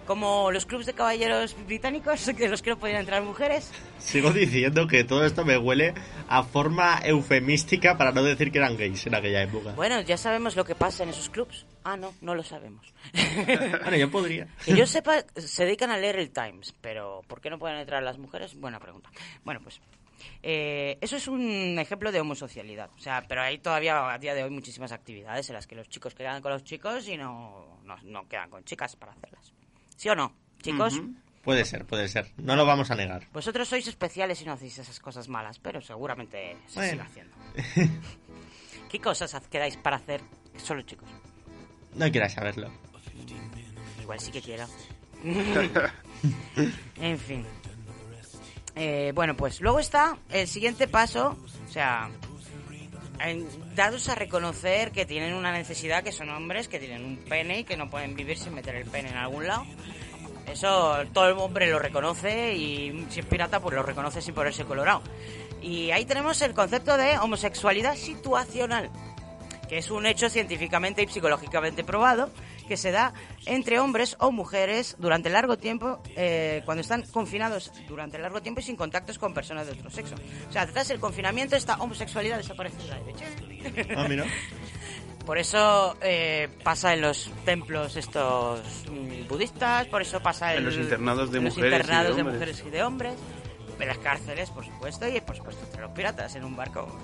[0.07, 3.71] como los clubes de caballeros británicos, de los que no podían entrar mujeres.
[3.99, 5.95] Sigo diciendo que todo esto me huele
[6.29, 9.73] a forma eufemística para no decir que eran gays en aquella época.
[9.73, 11.67] Bueno, ya sabemos lo que pasa en esos clubs.
[11.85, 12.93] Ah, no, no lo sabemos.
[13.83, 14.49] Bueno, yo podría.
[14.65, 18.03] Que yo sepa, se dedican a leer el Times, pero ¿por qué no pueden entrar
[18.03, 18.55] las mujeres?
[18.59, 19.11] Buena pregunta.
[19.45, 19.81] Bueno, pues
[20.43, 22.91] eh, eso es un ejemplo de homosocialidad.
[22.97, 25.89] O sea, pero hay todavía a día de hoy muchísimas actividades en las que los
[25.89, 29.53] chicos quedan con los chicos y no, no, no quedan con chicas para hacerlas.
[29.97, 30.33] ¿Sí o no,
[30.63, 31.01] chicos?
[31.43, 32.33] Puede ser, puede ser.
[32.39, 33.27] No lo vamos a negar.
[33.33, 36.91] Vosotros sois especiales y no hacéis esas cosas malas, pero seguramente se Bueno.
[36.91, 37.37] sigue haciendo.
[38.91, 40.21] ¿Qué cosas quedáis para hacer
[40.57, 41.09] solo chicos?
[41.95, 42.71] No quieras saberlo.
[44.03, 44.67] Igual sí que quiero.
[47.01, 47.45] en fin.
[48.75, 52.11] Eh, bueno, pues luego está el siguiente paso, o sea,
[53.75, 57.65] dados a reconocer que tienen una necesidad, que son hombres, que tienen un pene y
[57.65, 59.65] que no pueden vivir sin meter el pene en algún lado.
[60.47, 64.65] Eso todo el hombre lo reconoce y si es pirata pues lo reconoce sin ponerse
[64.65, 65.03] colorado.
[65.61, 68.91] Y ahí tenemos el concepto de homosexualidad situacional,
[69.69, 72.31] que es un hecho científicamente y psicológicamente probado
[72.67, 73.15] que se da
[73.47, 78.65] entre hombres o mujeres durante largo tiempo, eh, cuando están confinados durante largo tiempo y
[78.65, 80.15] sin contactos con personas de otro sexo.
[80.49, 83.25] O sea, tras el confinamiento esta homosexualidad desaparece de la derecha.
[83.97, 84.25] Ah, mira.
[85.27, 90.67] Por eso eh, pasa en los templos estos mm, budistas, por eso pasa en, En
[90.67, 93.15] los internados de en los mujeres y de de mujeres y de hombres,
[93.81, 96.97] en las cárceles, por supuesto, y por supuesto entre los piratas en un barco.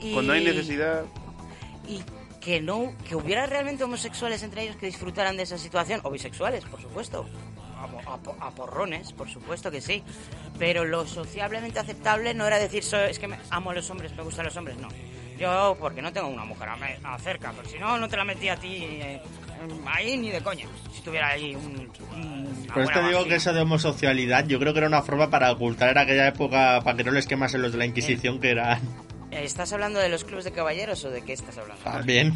[0.00, 1.04] Y- Cuando hay necesidad...
[1.88, 2.02] y
[2.40, 6.64] que no que hubiera realmente homosexuales entre ellos que disfrutaran de esa situación o bisexuales
[6.64, 7.26] por supuesto
[7.76, 10.02] a, a po- a porrones por supuesto que sí
[10.58, 14.14] pero lo sociablemente aceptable no era decir "So- es que me- amo a los hombres
[14.16, 14.88] me gustan los hombres no.
[15.38, 18.16] Yo porque no tengo una mujer a me- a cerca pero si no no te
[18.16, 19.20] la metí a ti eh,
[19.86, 23.60] ahí ni de coña si tuviera ahí un, un- Por esto digo que eso de
[23.60, 27.10] homosocialidad yo creo que era una forma para ocultar en aquella época, para que no
[27.12, 28.80] les quemasen los de la Inquisición, que eran
[29.30, 31.82] ¿Estás hablando de los clubes de caballeros o de qué estás hablando?
[31.84, 32.34] también...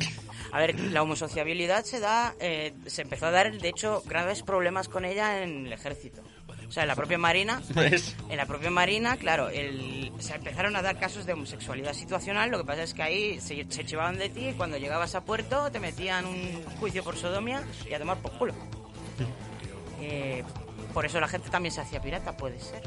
[0.52, 4.88] A ver, la homosociabilidad se da, eh, se empezó a dar, de hecho, graves problemas
[4.88, 6.22] con ella en el ejército.
[6.68, 8.14] O sea, en la propia marina, ¿Ves?
[8.30, 12.50] en la propia marina, claro, el- se empezaron a dar casos de homosexualidad situacional.
[12.52, 15.24] Lo que pasa es que ahí se, se chivaban de ti y cuando llegabas a
[15.24, 18.54] puerto te metían un juicio por sodomía y a tomar por culo.
[20.00, 20.44] Eh,
[20.92, 22.82] por eso la gente también se hacía pirata, puede ser.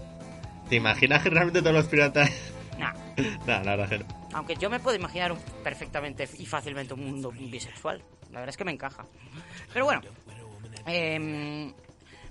[0.69, 2.29] ¿Te imaginas que realmente todos los piratas...
[2.77, 2.93] Nah.
[3.47, 4.05] Nah, la verdad que no.
[4.33, 8.01] Aunque yo me puedo imaginar un- perfectamente y fácilmente un mundo bisexual.
[8.31, 9.05] La verdad es que me encaja.
[9.73, 10.01] Pero bueno,
[10.85, 11.73] em,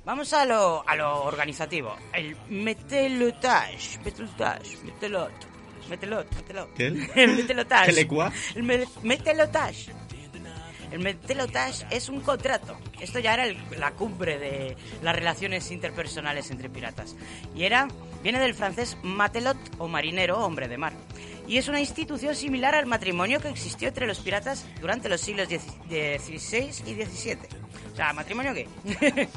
[0.05, 1.97] vamos a lo, a lo organizativo.
[2.13, 3.99] El metelotage.
[4.05, 4.77] Metelotage.
[4.85, 5.33] Metelot.
[5.89, 6.35] Metelot.
[6.37, 6.75] Metelot.
[6.75, 6.87] ¿Qué?
[7.23, 7.87] El metelotage.
[7.87, 8.33] ¿Qué le cua?
[8.55, 9.93] El me- metelotage.
[10.97, 12.75] El metelotage es un contrato.
[12.99, 13.45] Esto ya era
[13.79, 17.17] la cumbre de las relaciones interpersonales entre piratas.
[17.55, 17.87] Y era,
[18.23, 20.95] viene del francés matelot o marinero, hombre de mar.
[21.47, 25.49] Y es una institución similar al matrimonio que existió entre los piratas durante los siglos
[25.49, 27.66] XVI y XVII.
[27.97, 28.69] O sea, matrimonio qué?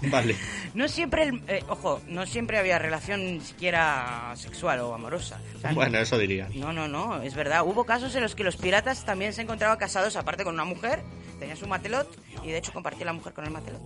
[0.12, 0.36] Vale.
[0.74, 5.40] No siempre, el- eh, ojo, no siempre había relación ni siquiera sexual o amorosa.
[5.56, 6.50] O sea, Bueno, eso diría.
[6.56, 7.64] no, no, no, es verdad.
[7.66, 11.00] Hubo casos en los que los piratas también se encontraban casados aparte con una mujer,
[11.40, 12.10] tenía su matelot
[12.44, 13.82] y de hecho compartía la mujer con el matelot.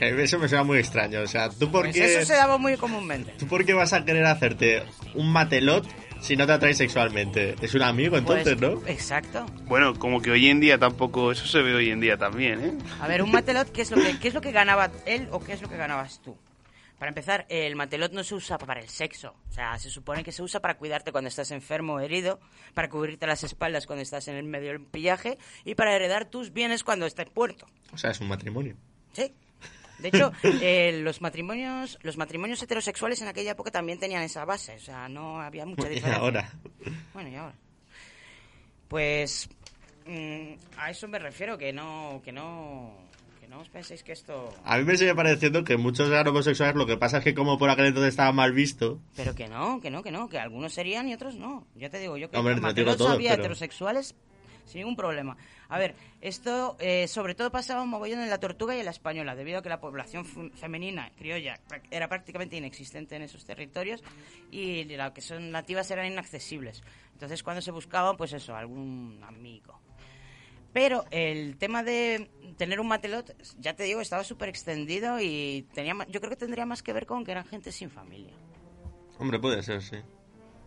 [0.00, 1.20] Eso me suena muy extraño.
[1.20, 3.32] O sea, ¿tú por Pues qué, eso se daba muy comúnmente.
[3.38, 4.84] ¿tú por qué vas a querer hacerte
[5.14, 5.86] un matelot
[6.20, 7.54] si no te atraes sexualmente?
[7.60, 8.86] Es un amigo entonces, Pues, ¿no?
[8.86, 9.46] Exacto.
[9.64, 11.32] Bueno, como que hoy en día tampoco...
[11.32, 12.78] Eso se ve hoy en día también, ¿eh?
[13.00, 15.40] A ver, un matelot, ¿qué es lo que, qué es lo que ganaba él o
[15.40, 16.36] qué es lo que ganabas tú?
[16.98, 19.34] Para empezar, el matelot no se usa para el sexo.
[19.48, 22.40] O sea, se supone que se usa para cuidarte cuando estás enfermo o herido,
[22.74, 26.52] para cubrirte las espaldas cuando estás en el medio del pillaje y para heredar tus
[26.52, 27.66] bienes cuando estés puerto.
[27.92, 28.74] O sea, es un matrimonio.
[29.12, 29.32] Sí.
[29.98, 30.32] De hecho,
[30.62, 34.76] eh, los matrimonios los matrimonios heterosexuales en aquella época también tenían esa base.
[34.76, 36.22] O sea, no había mucha Y diferencia.
[36.22, 36.52] ahora.
[37.14, 37.54] Bueno, y ahora.
[38.88, 39.48] Pues
[40.06, 42.94] mm, a eso me refiero, que no, que no,
[43.40, 44.54] que no os penséis que esto...
[44.64, 47.58] A mí me sigue pareciendo que muchos eran homosexuales, lo que pasa es que como
[47.58, 50.72] por aquel entonces estaba mal visto, Pero que no, que no, que no, que algunos
[50.72, 51.66] serían y otros no.
[51.74, 54.14] Ya te digo yo que Hombre, te digo Matelots todo, había pero- heterosexuales
[54.64, 55.36] sin ningún problema.
[55.68, 58.90] A ver, esto eh, sobre todo pasaba un mogollón en la tortuga y en la
[58.90, 61.60] española, debido a que la población femenina criolla
[61.90, 64.02] era prácticamente inexistente en esos territorios
[64.50, 66.82] y las que son nativas eran inaccesibles.
[67.12, 69.78] Entonces, cuando se buscaba, pues eso, algún amigo.
[70.72, 75.94] Pero el tema de tener un matelot, ya te digo, estaba súper extendido y tenía,
[76.08, 78.32] yo creo que tendría más que ver con que eran gente sin familia.
[79.18, 79.96] Hombre, puede ser, sí.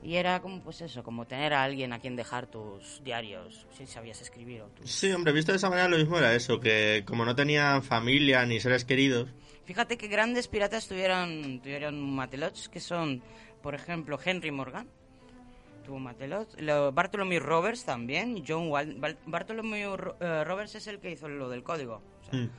[0.03, 3.85] Y era como, pues eso, como tener a alguien a quien dejar tus diarios, si
[3.85, 4.89] sabías escribir o tus...
[4.91, 8.45] Sí, hombre, visto de esa manera lo mismo era eso, que como no tenían familia
[8.45, 9.29] ni seres queridos,
[9.63, 13.21] Fíjate que grandes piratas tuvieron, tuvieron matelots, que son,
[13.61, 14.87] por ejemplo, Henry Morgan,
[15.85, 18.99] tuvo un matelot, lo- Bartholomew Roberts también, John Walden.
[18.99, 22.01] Bar- Bartholomew eh, Roberts es el que hizo lo del código.
[22.21, 22.49] o sea, Mm.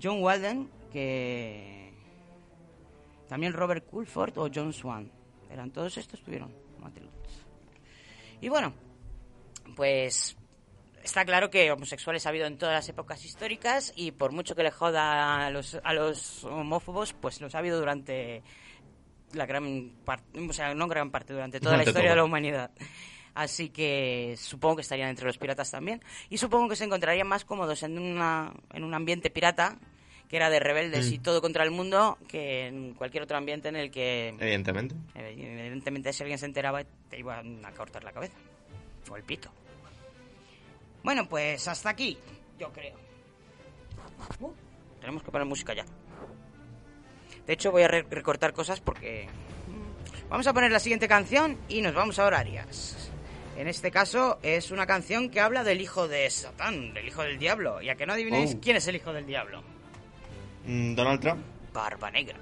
[0.00, 1.92] John Walden, que...
[3.28, 5.10] También Robert Coulford o John Swan.
[5.50, 6.52] Eran todos estos tuvieron
[8.40, 8.74] Y bueno,
[9.74, 10.36] pues
[11.02, 14.62] está claro que homosexuales ha habido en todas las épocas históricas y por mucho que
[14.62, 18.42] le joda a los, a los homófobos, pues los ha habido durante
[19.32, 22.24] la gran parte, o sea, no gran parte, durante toda Durante la historia de la
[22.24, 22.70] humanidad.
[23.34, 26.02] Así que supongo que estarían entre los piratas también.
[26.30, 29.78] Y supongo que se encontrarían más cómodos en, una, en un ambiente pirata,
[30.28, 31.14] que era de rebeldes Mm.
[31.14, 34.94] y todo contra el mundo, que en cualquier otro ambiente en el que evidentemente.
[35.14, 38.34] Evidentemente, si alguien se enteraba, te iban a cortar la cabeza.
[39.10, 39.50] O el pito.
[41.04, 42.18] Bueno, pues hasta aquí,
[42.58, 42.96] yo creo.
[44.40, 44.50] Uh,
[45.00, 45.84] tenemos que poner música ya.
[47.46, 49.28] De hecho, voy a re- recortar cosas porque.
[49.68, 53.10] mm, Vamos a poner la siguiente canción y nos vamos a horarias.
[53.56, 57.38] En este caso, es una canción que habla del hijo de Satán, del hijo del
[57.38, 57.80] diablo.
[57.80, 58.60] Y a que no adivinéis Oh.
[58.60, 59.62] quién es el hijo del diablo.
[60.66, 61.44] Mm, Donald Trump.
[61.72, 62.36] Barba Negra.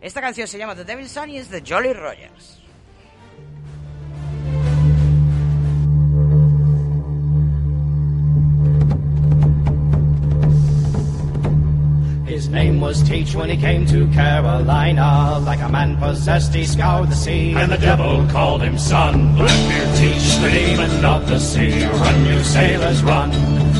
[0.00, 2.58] Esta canción se llama The Devil's Son y es de Jolly Rogers.
[12.26, 15.38] His name was Teach when he came to Carolina.
[15.44, 17.52] Like a man possessed, he scoured the sea.
[17.54, 19.36] And the devil called him son.
[19.36, 21.84] Blackbeard teach the demon of the sea.
[21.84, 23.30] Run, you sailors, run.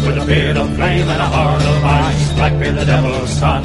[0.07, 2.33] With a beard of flame and a heart of ice.
[2.33, 3.63] Blackbeard the devil's son.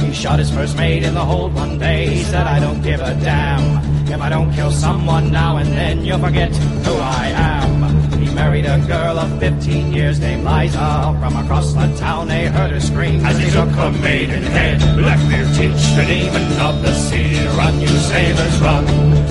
[0.00, 2.08] He shot his first mate in the hold one day.
[2.08, 3.62] He said, I don't give a damn.
[4.08, 6.50] If I don't kill someone now and then, you'll forget
[6.84, 8.20] who I am.
[8.20, 11.16] He married a girl of 15 years named Liza.
[11.20, 13.24] From across the town, they heard her scream.
[13.24, 17.46] As he took her maiden head, Blackbeard teach the demon of the sea.
[17.56, 18.84] Run, you sailors, run.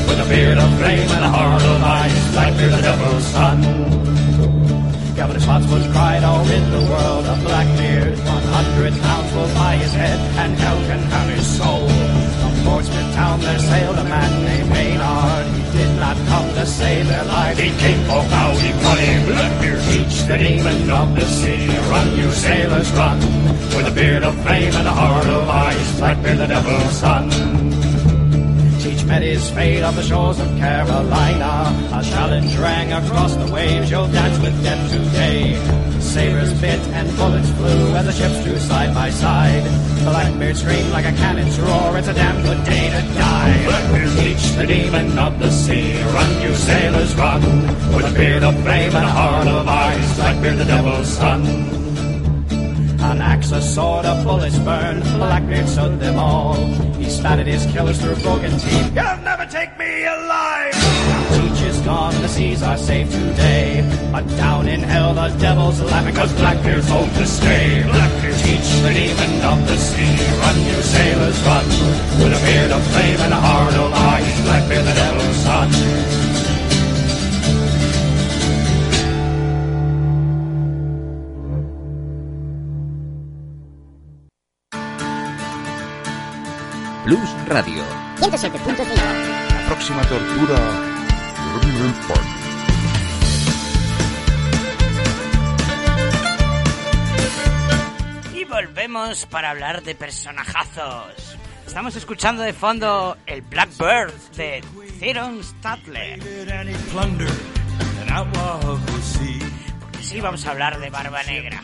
[0.07, 2.31] With a beard of flame and a heart of ice.
[2.31, 4.30] Blackbeard the devil's son.
[5.21, 8.17] Governor Spotswood cried all in the world of Blackbeard.
[8.17, 11.87] 100 pounds will buy his head, and hell can have his soul.
[12.41, 15.45] From Portsmouth town there sailed a man named Maynard.
[15.45, 17.59] He did not come to save their lives.
[17.59, 19.11] He came for howdy money.
[19.27, 21.67] Blackbeard teach the demon of the sea.
[21.91, 23.19] Run, you sailors, run.
[23.77, 25.99] With a beard of flame and a heart of ice.
[25.99, 27.90] Blackbeard the devil's son.
[28.81, 31.69] Teach met his fate on the shores of Carolina.
[31.93, 33.91] A challenge rang across the waves.
[33.91, 35.53] You'll dance with death today.
[35.99, 39.63] Sabres bit and bullets flew as the ships drew side by side.
[40.03, 41.95] Blackbeard screamed like a cannon's roar.
[41.95, 43.65] It's a damn good day to die.
[43.65, 44.09] Blackbeard
[44.57, 46.01] the demon of the sea.
[46.01, 47.41] Run, you sailors, run.
[47.95, 50.15] With a beard of flame and a heart of ice.
[50.15, 51.80] Blackbeard the devil's son.
[53.03, 55.03] An axe, a sword, a bullets burned.
[55.17, 56.55] Blackbeard stood them all.
[57.01, 58.95] He spat at his killers through broken teeth.
[58.95, 60.73] You'll never take me alive.
[61.33, 63.81] Teach is gone, the seas are safe today.
[64.11, 67.81] But down in hell, the devil's laughing Cause Blackbeard's home to stay.
[67.83, 70.15] Blackbeard teach the demon of the sea.
[70.41, 71.65] Run, you sailors, run.
[72.21, 74.41] With a beard of flame and a heart of ice.
[74.43, 76.30] Blackbeard the devil's son.
[87.03, 87.83] Plus Radio.
[88.19, 88.85] 107.5.
[89.49, 90.55] La próxima tortura.
[91.59, 92.23] Termina el pan.
[98.35, 101.37] Y volvemos para hablar de personajazos.
[101.65, 104.63] Estamos escuchando de fondo el Blackbird de
[104.99, 106.19] Theron Statler.
[106.19, 106.75] Porque
[110.03, 111.63] sí, vamos a hablar de Barba Negra.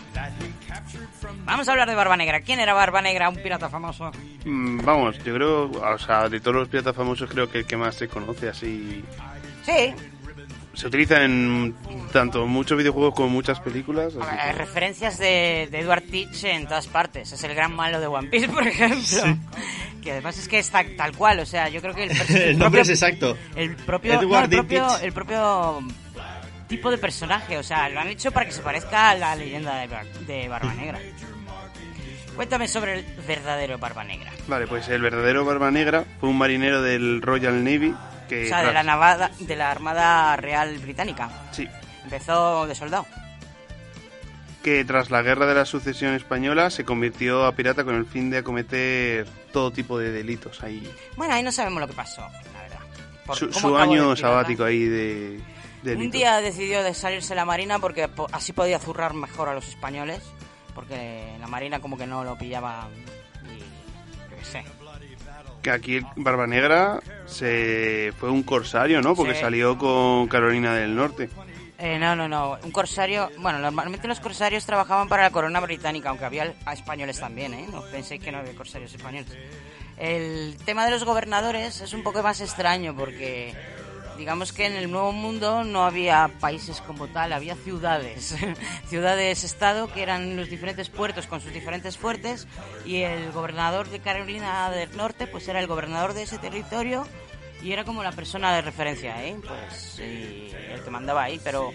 [1.46, 2.42] Vamos a hablar de Barba Negra.
[2.42, 3.30] ¿Quién era Barba Negra?
[3.30, 4.12] Un pirata famoso.
[4.46, 7.78] Mm, Vamos, yo creo, o sea, de todos los piratas famosos creo que el que
[7.78, 9.04] más se conoce así...
[9.64, 9.94] Sí,
[10.74, 11.74] Se utiliza en
[12.12, 14.14] tanto muchos videojuegos como muchas películas.
[14.16, 17.32] así Hay que- referencias de, de Edward Teach en todas partes.
[17.32, 19.38] Es el gran malo de One Piece, por ejemplo.
[20.04, 21.40] Que además es que está tal cual.
[21.40, 23.38] O sea, yo creo que el, pers- El nombre propio- es exacto.
[23.56, 25.80] El propio, Edward no, el propio, el propio
[26.68, 27.57] tipo de personaje.
[27.57, 30.47] O sea, lo han hecho para que se parezca a la leyenda de, Bar- de
[30.47, 30.99] Barba Negra.
[32.36, 34.32] Cuéntame sobre el verdadero Barba Negra.
[34.47, 37.95] Vale, pues el verdadero Barba Negra fue un marinero del Royal Navy
[38.30, 38.45] que...
[38.45, 41.30] O sea, de la, navada, de la Armada Real Británica.
[41.51, 41.68] Sí,
[42.03, 43.05] Empezó de soldado.
[44.63, 48.30] que tras la guerra de la sucesión española se convirtió a pirata con el fin
[48.30, 50.88] de acometer todo tipo de delitos ahí.
[51.15, 52.80] Bueno, ahí no sabemos lo que pasó, la verdad.
[53.26, 55.39] Por Su, año sabático ahí de
[55.96, 59.68] Un día decidió de salirse la marina porque po- así podía zurrar mejor a los
[59.68, 60.22] españoles.
[60.76, 62.88] Porque la marina como que no lo pillaba
[63.46, 63.60] y...
[64.32, 64.64] yo qué sé.
[65.64, 69.16] Que aquí Barba Negra se fue un corsario, ¿no?
[69.16, 69.42] Porque Sí.
[69.42, 71.30] salió con Carolina del Norte.
[71.80, 72.58] Eh, no, no, no.
[72.64, 73.30] Un corsario...
[73.40, 77.68] Bueno, normalmente los corsarios trabajaban para la corona británica, aunque había a españoles también, ¿eh?
[77.72, 79.28] No penséis que no había corsarios españoles.
[79.98, 83.54] El tema de los gobernadores es un poco más extraño porque...
[84.18, 88.36] Digamos que en el Nuevo Mundo no había países como tal, había ciudades,
[88.88, 92.47] ciudades-estado que eran los diferentes puertos con sus diferentes fuertes
[92.86, 97.05] y el gobernador de Carolina del Norte pues era el gobernador de ese territorio
[97.61, 99.38] y era como la persona de referencia, ¿eh?
[99.45, 101.72] Pues y el que mandaba ahí, pero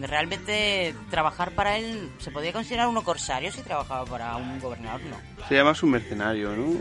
[0.00, 5.46] realmente trabajar para él se podía considerar uno corsario si trabajaba para un gobernador, no.
[5.48, 6.72] Se llama su mercenario, ¿no?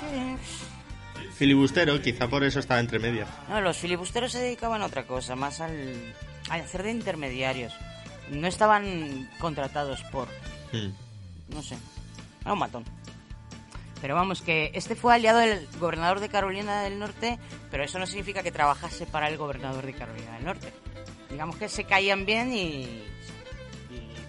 [0.00, 0.36] Sí.
[1.36, 3.28] Filibustero, quizá por eso estaba entre medias.
[3.48, 6.14] No, los filibusteros se dedicaban a otra cosa, más al,
[6.48, 7.72] a hacer de intermediarios.
[8.30, 10.28] No estaban contratados por,
[10.72, 10.90] Hmm.
[11.48, 11.76] no sé,
[12.42, 12.84] era un matón.
[14.00, 17.38] Pero vamos, que este fue aliado del gobernador de Carolina del Norte,
[17.70, 20.72] pero eso no significa que trabajase para el gobernador de Carolina del Norte.
[21.30, 22.82] Digamos que se caían bien y...
[22.84, 23.04] y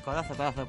[0.03, 0.67] codazo, codazo.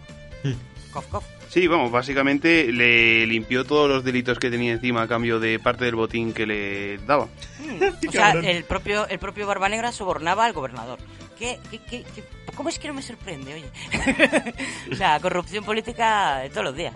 [0.97, 1.25] Cof, cof.
[1.51, 5.85] Sí, vamos, básicamente le limpió todos los delitos que tenía encima a cambio de parte
[5.85, 7.27] del botín que le daba.
[7.59, 10.99] Mm, o sea, el propio, el propio Barba Negra sobornaba al gobernador.
[11.39, 12.25] ¿Qué, qué, qué, qué-
[12.55, 13.71] cómo es que no me sorprende, oye?
[14.93, 16.95] o sea, corrupción política de todos los días.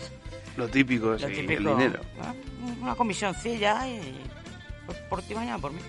[0.57, 1.53] Lo típico, Lo sí, típico.
[1.53, 2.01] el dinero.
[2.23, 2.33] ¿Ah?
[2.81, 4.01] Una comisioncilla y...
[4.87, 5.81] Por, por ti mañana por mí.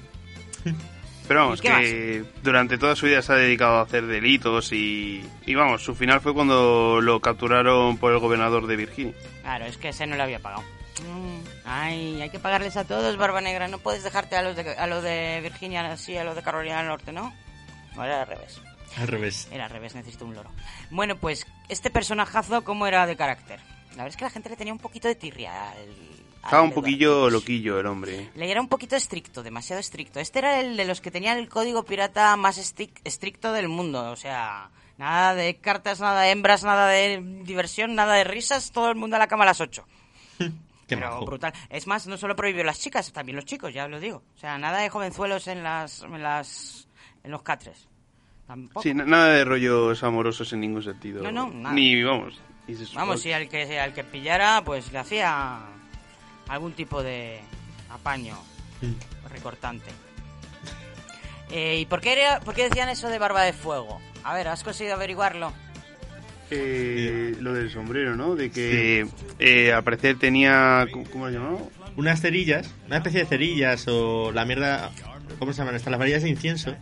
[1.28, 4.72] Pero vamos, ¿Y qué que durante toda su vida se ha dedicado a hacer delitos
[4.74, 9.14] y, y vamos, su final fue cuando lo capturaron por el gobernador de Virginia.
[9.42, 10.64] Claro, es que ese no le había pagado.
[11.08, 13.68] Mm, Ay, hay que pagarles a todos, Barba Negra.
[13.68, 16.80] No puedes dejarte a los de, a los de Virginia así, a los de Carolina
[16.80, 17.34] del Norte, ¿no?
[17.96, 18.62] No, era al revés.
[18.98, 19.48] Al revés.
[19.52, 20.50] Era al revés, necesito un loro.
[20.90, 23.60] Bueno, pues, este personajazo, ¿cómo era de carácter?
[23.92, 25.88] La verdad es que la gente le tenía un poquito de tirria al...
[26.44, 28.30] Estaba un poquillo loquillo el hombre.
[28.36, 30.20] Le era un poquito estricto, demasiado estricto.
[30.20, 34.12] Este era el de los que tenían el código pirata más estricto del mundo.
[34.12, 38.72] O sea, nada de cartas, nada de hembras, nada de diversión, nada de risas.
[38.72, 39.86] Todo el mundo a la cama a las 8.
[40.40, 41.26] Qué Pero majo.
[41.26, 41.54] brutal.
[41.70, 44.24] Es más, no solo prohibió las chicas, también los chicos, ya lo digo.
[44.36, 46.88] O sea, nada de jovenzuelos en las, en las,
[47.24, 47.88] en los catres.
[48.48, 48.82] Tampoco.
[48.82, 51.24] Sí, na- nada de rollos amorosos en ningún sentido.
[51.24, 51.74] No, no, nada.
[51.74, 52.42] Ni, vamos.
[52.94, 55.60] Vamos, si al que, al que pillara, pues le hacía
[56.52, 57.40] algún tipo de
[57.90, 58.38] apaño
[59.30, 59.90] recortante.
[61.50, 64.00] Eh, ¿Y por qué, era- por qué decían eso de barba de fuego?
[64.24, 65.52] A ver, ¿has conseguido averiguarlo?
[66.50, 68.36] Eh, lo del sombrero, ¿no?
[68.36, 69.08] De que
[69.40, 70.86] eh, al parecer tenía...
[70.92, 71.60] ¿Cómo cómo lo llamaba?
[71.96, 74.92] Unas cerillas, una especie de cerillas o la mierda.
[75.40, 75.92] ¿Cómo se llaman estas?
[75.92, 76.76] Las varillas de incienso.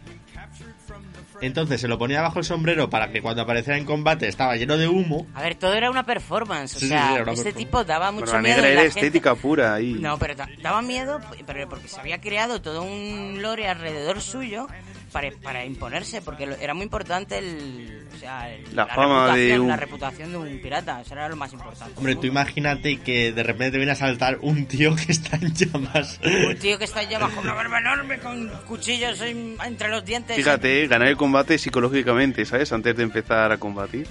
[1.42, 4.78] Entonces se lo ponía bajo el sombrero para que cuando apareciera en combate estaba lleno
[4.78, 5.28] de humo.
[5.34, 6.76] A ver, todo era una performance.
[6.76, 7.54] O Sí, sea, este performance.
[7.56, 8.56] tipo daba mucho Barba miedo.
[8.58, 9.94] Negra era la gente- estética pura ahí.
[10.00, 14.68] No, pero da- daba miedo pero porque se había creado todo un lore alrededor suyo
[15.12, 19.50] para, para imponerse, porque lo- era muy importante el, o sea, el- La fama de
[19.56, 21.02] reputación, un- la reputación de un pirata.
[21.02, 21.94] Eso era lo más importante.
[21.98, 25.54] Hombre, tú imagínate que de repente te viene a saltar un tío que está en
[25.54, 26.20] llamas.
[26.24, 30.36] Un tío que está ya bajo una barba enorme con cuchillos en- entre los dientes.
[30.36, 32.72] Fíjate, ganar el combate psicológicamente, ¿sabes?
[32.72, 34.08] Antes de empezar a combatir.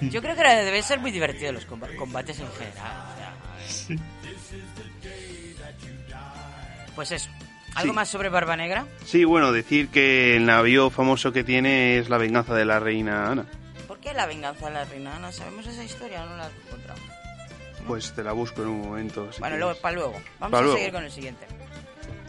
[0.00, 2.74] Yo creo que debe ser muy divertido los comba- combates en general.
[2.78, 3.96] o sea.
[6.94, 7.30] Pues eso.
[7.78, 7.96] ¿Algo Sí.
[7.96, 8.86] más sobre Barba Negra?
[9.04, 13.30] Sí, bueno, decir que el navío famoso que tiene es la venganza de la reina
[13.30, 13.46] Ana.
[13.86, 15.32] ¿Por qué la venganza de la reina Ana?
[15.32, 17.00] ¿Sabemos esa historia o no la has encontrado?
[17.86, 19.32] Pues te la busco en un momento.
[19.32, 19.60] si Bueno, quieres.
[19.60, 20.12] luego, para luego.
[20.38, 20.76] Vamos Pa' a luego.
[20.76, 21.46] seguir con el siguiente.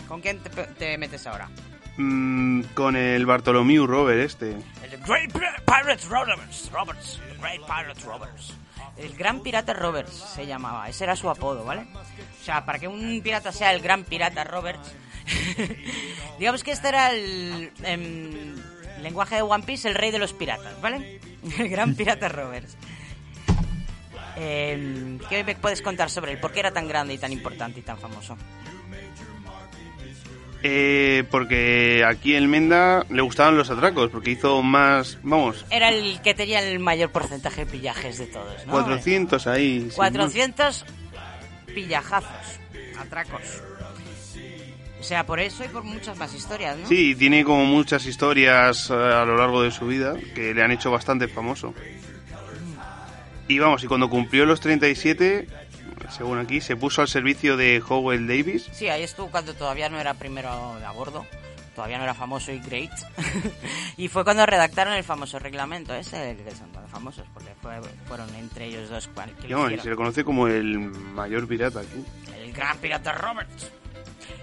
[0.07, 1.49] ¿Con quién te, te metes ahora?
[1.97, 4.51] Mm, con el Bartolomeu Robert este.
[4.83, 6.69] El Great Pi- Pirate Roberts.
[6.71, 7.19] Roberts.
[7.27, 8.53] The Great Pirate Roberts.
[8.97, 10.87] El Gran Pirata Roberts se llamaba.
[10.89, 11.87] Ese era su apodo, ¿vale?
[11.93, 14.93] O sea, para que un pirata sea el Gran Pirata Roberts.
[16.39, 17.71] digamos que este era el.
[17.83, 18.55] em,
[19.01, 21.19] lenguaje de One Piece, el rey de los piratas, ¿vale?
[21.57, 22.75] El Gran Pirata Roberts.
[24.35, 26.37] Em, ¿Qué me puedes contar sobre él?
[26.39, 28.37] ¿Por qué era tan grande y tan importante y tan famoso?
[30.61, 36.21] Eh, porque aquí en Menda le gustaban los atracos, porque hizo más, vamos, Era el
[36.21, 38.73] que tenía el mayor porcentaje de pillajes de todos, ¿no?
[38.73, 39.81] 400 ahí.
[39.81, 40.85] sin 400
[41.73, 42.59] pillajazos,
[42.99, 43.61] atracos.
[44.99, 46.87] O sea, por eso y por muchas más historias, ¿no?
[46.87, 50.71] Sí, tiene como muchas historias eh, a lo largo de su vida que le han
[50.71, 51.73] hecho bastante famoso.
[53.47, 55.47] Y vamos, y cuando cumplió los 37,
[56.15, 58.69] según aquí, se puso al servicio de Howell Davis.
[58.73, 61.25] Sí, ahí estuvo cuando todavía no era primero a bordo,
[61.75, 62.91] todavía no era famoso y great.
[63.97, 68.33] y fue cuando redactaron el famoso reglamento ese, que son tan famosos, porque fue- fueron
[68.35, 72.03] entre ellos dos cual- que Y se le conoce como el mayor pirata aquí.
[72.43, 73.71] El gran pirata Roberts.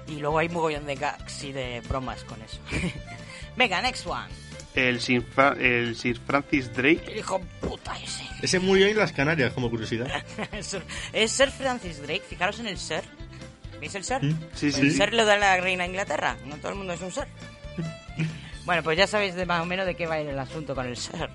[0.08, 2.58] Y luego hay mogollón de gags y de bromas con eso.
[3.56, 4.26] Venga, next one.
[4.74, 5.24] El Sir,
[5.58, 7.02] el Sir Francis Drake.
[7.08, 8.24] El hijo puta ese.
[8.42, 10.06] Ese murió en las Canarias, como curiosidad.
[10.60, 13.02] Sir- es Sir Francis Drake, fijaros en el Sir.
[13.80, 14.20] ¿Veis el Sir?
[14.54, 14.90] Sí, El sí.
[14.90, 17.26] Sir lo da la reina de Inglaterra, no todo el mundo es un Sir.
[18.66, 20.96] bueno, pues ya sabéis de más o menos de qué va el asunto con el
[20.96, 21.28] Sir.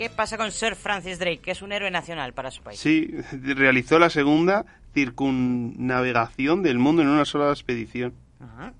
[0.00, 2.80] ¿Qué pasa con Sir Francis Drake, que es un héroe nacional para su país?
[2.80, 4.64] Sí, realizó la segunda
[4.94, 8.14] circunnavegación del mundo en una sola expedición.
[8.40, 8.72] Ajá.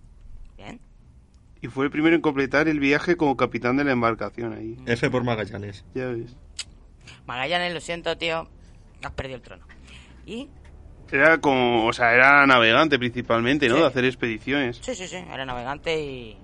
[0.56, 0.80] Bien.
[1.60, 4.78] Y fue el primero en completar el viaje como capitán de la embarcación ahí.
[4.86, 5.84] F por Magallanes.
[5.94, 6.34] Ya ves.
[7.26, 8.48] Magallanes, lo siento, tío.
[9.02, 9.66] Has perdido el trono.
[10.24, 10.48] Y
[11.12, 13.74] Era como, o sea, era navegante principalmente, ¿no?
[13.74, 13.80] Sí.
[13.82, 14.80] De hacer expediciones.
[14.80, 16.38] Sí, sí, sí, era navegante y...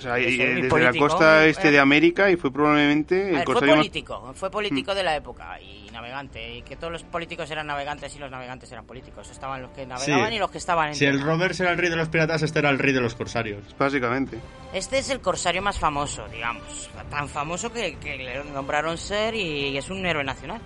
[0.00, 0.78] O sea, y- desde político.
[0.78, 1.70] la costa este Eh.
[1.72, 5.14] de América y fue probablemente el ver, fue corsario más- político, fue político de la
[5.16, 9.28] época y navegante, y que todos los políticos eran navegantes y los navegantes eran políticos.
[9.30, 10.36] Estaban los que navegaban Sí.
[10.36, 11.20] y los que estaban en Si el.
[11.20, 13.62] Roberts era el rey de los piratas, este era el rey de los corsarios.
[13.78, 14.38] Básicamente.
[14.72, 16.88] Este es el corsario más famoso, digamos.
[17.10, 20.60] Tan famoso que, que le nombraron ser y es un héroe nacional.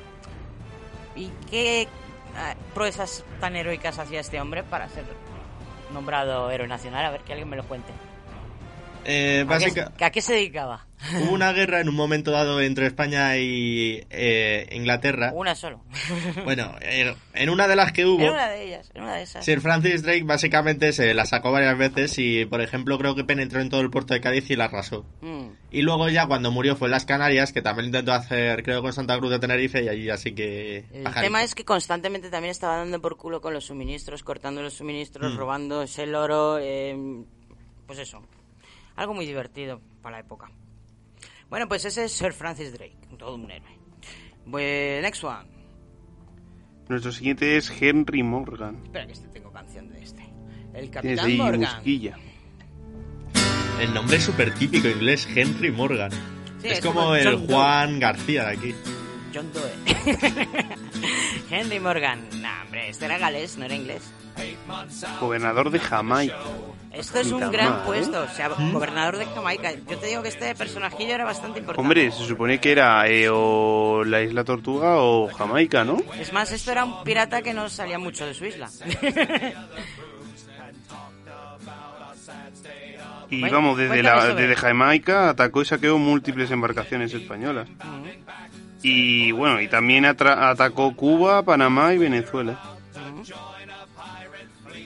[1.16, 1.88] ¿Y qué eh,
[2.74, 5.04] proezas tan heroicas hacía este hombre para ser
[5.92, 7.04] nombrado héroe nacional?
[7.06, 7.92] A ver, que alguien me lo cuente.
[9.04, 10.86] Eh, ¿A qué, básica- a qué se dedicaba?
[11.20, 15.32] Hubo una guerra en un momento dado entre España y eh, Inglaterra.
[15.34, 15.82] Una solo.
[16.44, 19.22] Bueno, eh, en una de las que hubo, Era una de ellas, era una de
[19.24, 19.44] esas.
[19.44, 23.60] Sir Francis Drake básicamente se la sacó varias veces y, por ejemplo, creo que penetró
[23.60, 25.04] en todo el puerto de Cádiz y la arrasó.
[25.20, 25.48] Mm.
[25.70, 28.94] Y luego ya cuando murió fue en las Canarias, que también intentó hacer, creo, con
[28.94, 30.84] Santa Cruz de Tenerife y allí así que...
[30.92, 34.72] El tema es que constantemente también estaba dando por culo con los suministros, cortando los
[34.72, 35.36] suministros, Mm.
[35.36, 36.96] robándose el oro, eh,
[37.86, 38.22] pues eso.
[38.96, 40.50] Algo muy divertido para la época.
[41.48, 43.78] Bueno, pues ese es Sir Francis Drake, todo un héroe.
[44.50, 45.48] Pues, next one.
[46.88, 48.80] Nuestro siguiente es Henry Morgan.
[48.84, 50.22] Espera que este tengo canción de este.
[50.74, 51.60] El Capitán ahí Morgan.
[51.60, 52.18] musquilla.
[53.80, 56.10] El nombre es súper típico inglés, Henry Morgan.
[56.60, 57.54] Sí, es, es como como el John Doe.
[57.56, 58.74] Juan García de aquí.
[59.34, 59.72] John Doe.
[61.50, 62.28] Henry Morgan.
[62.40, 64.02] Nah, hombre, este era galés, no era inglés.
[65.20, 66.38] Gobernador de Jamaica.
[66.96, 69.72] Esto es un gran mal, puesto, o sea, gobernador de Jamaica.
[69.72, 71.80] Yo te digo que este personajillo era bastante importante.
[71.80, 75.98] Hombre, se supone que era eh, o la isla Tortuga o Jamaica, ¿no?
[76.18, 78.68] Es más, esto era un pirata que no salía mucho de su isla.
[83.30, 84.54] Y Bueno, vamos, desde, la, desde.
[84.54, 87.68] Jamaica atacó y saqueó múltiples embarcaciones españolas.
[88.82, 92.73] Y bueno, y también atacó Cuba, Panamá y Venezuela.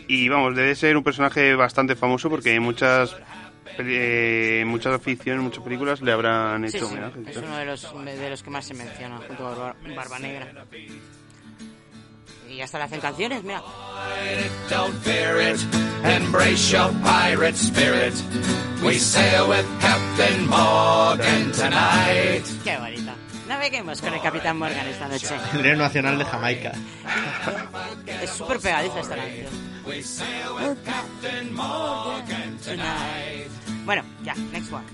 [0.09, 3.15] Y vamos, debe ser un personaje bastante famoso porque en muchas
[3.79, 7.21] eh, muchas aficiones, muchas películas le habrán hecho sí, homenaje.
[7.27, 10.19] y es uno de los, de los que más se menciona, junto a Barba, Barba
[10.19, 10.49] Negra.
[12.49, 13.63] Y hasta le hacen canciones, mira.
[14.71, 15.61] Don't fear it,
[16.03, 18.15] embrace your pirate spirit.
[18.83, 22.45] We sail with Captain Morgan tonight.
[22.65, 23.15] Qué bonita.
[23.59, 25.35] Naveguemos con el Capitán Morgan esta noche.
[25.53, 26.71] El héroe nacional de Jamaica.
[28.07, 29.49] Es súper pegadiza esta canción.
[29.85, 33.51] We sail with Captain Morgan tonight.
[33.85, 34.87] Bueno, ya, next one.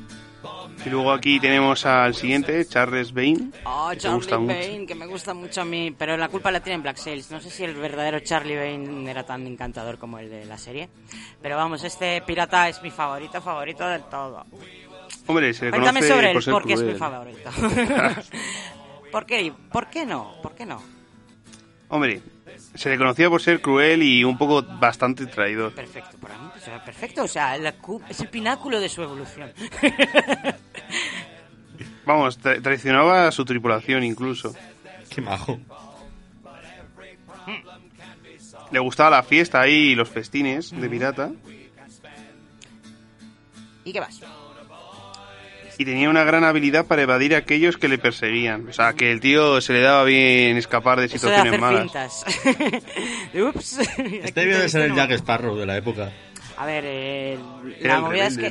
[0.85, 3.53] Y luego aquí tenemos al siguiente, Charles Bain.
[3.65, 4.55] Oh, que Charlie gusta mucho.
[4.55, 7.31] Bane, que me gusta mucho a mí, pero la culpa la tiene Black Sails.
[7.31, 10.89] No sé si el verdadero Charlie Bane era tan encantador como el de la serie.
[11.43, 14.47] Pero vamos, este pirata es mi favorito, favorito del todo.
[15.27, 16.99] Hombre, se le Cuéntame conoce sobre él, por ser porque es mi cruel.
[16.99, 17.51] favorito.
[19.13, 19.53] ¿Por qué?
[19.73, 20.35] ¿Por qué no?
[20.43, 20.83] ¿Por qué no?
[21.89, 22.21] Hombre,
[22.75, 25.73] se le conocía por ser cruel y un poco bastante traidor.
[25.73, 26.51] Perfecto, para mí.
[26.63, 27.23] Sea, perfecto.
[27.25, 27.75] O sea, la
[28.09, 29.53] es el pináculo de su evolución.
[32.07, 34.55] Vamos, tra- traicionaba a su tripulación incluso.
[35.09, 35.59] Qué majo.
[38.71, 41.31] Le gustaba la fiesta ahí y los festines de pirata.
[43.85, 44.21] ¿Y qué más?
[45.79, 48.69] Y tenía una gran habilidad para evadir a aquellos que le perseguían.
[48.69, 51.61] O sea, que el tío se le daba bien escapar de Eso de situaciones hacer
[51.61, 52.25] malas.
[53.35, 53.79] Ups.
[53.79, 56.13] Este debió de ser el Jack Sparrow de la época.
[56.57, 57.39] A ver, eh,
[57.81, 58.49] la movida es que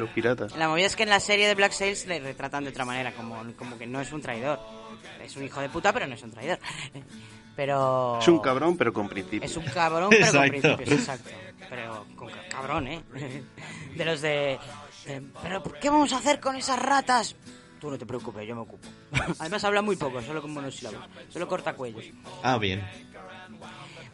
[0.57, 3.13] la movida es que en la serie de Black Sails le retratan de otra manera,
[3.13, 4.59] como, como que no es un traidor.
[5.23, 6.59] Es un hijo de puta, pero no es un traidor.
[7.55, 9.51] Pero Es un cabrón, pero con principios.
[9.51, 10.75] es un cabrón, pero con Exacto.
[10.75, 11.29] principios, exacto.
[11.69, 12.99] Pero con ca- cabrón, ¿eh?
[13.95, 14.57] De los de,
[15.41, 17.35] Pero ¿por qué vamos a hacer con esas ratas?
[17.79, 18.87] Tú no te preocupes, yo me ocupo.
[19.39, 21.01] Además habla muy poco, solo con monosílabos.
[21.29, 22.05] Solo corta cuellos.
[22.41, 22.81] Ah, bien.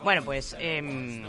[0.03, 0.55] Bueno, pues...
[0.59, 1.23] em,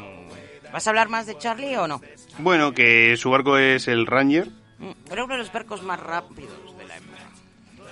[0.73, 2.01] ¿Vas a hablar más de Charlie o no?
[2.39, 4.49] Bueno, que su barco es el Ranger.
[4.79, 7.19] Mm, Era uno de los barcos más rápidos de la época.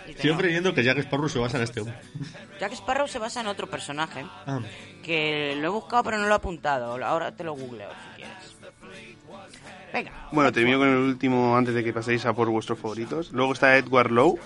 [0.07, 1.97] Y tenía- Sigo creyendo que Jack Sparrow se basa en este hombre.
[2.61, 4.61] Jack Sparrow se basa en otro personaje Ah.
[5.03, 7.05] que lo he buscado pero no lo he apuntado.
[7.05, 7.91] Ahora te lo googleo.
[9.93, 10.29] Venga.
[10.33, 13.33] Bueno, termino con el último antes de que paséis a por vuestros favoritos.
[13.33, 14.39] Luego está Edward Lowe,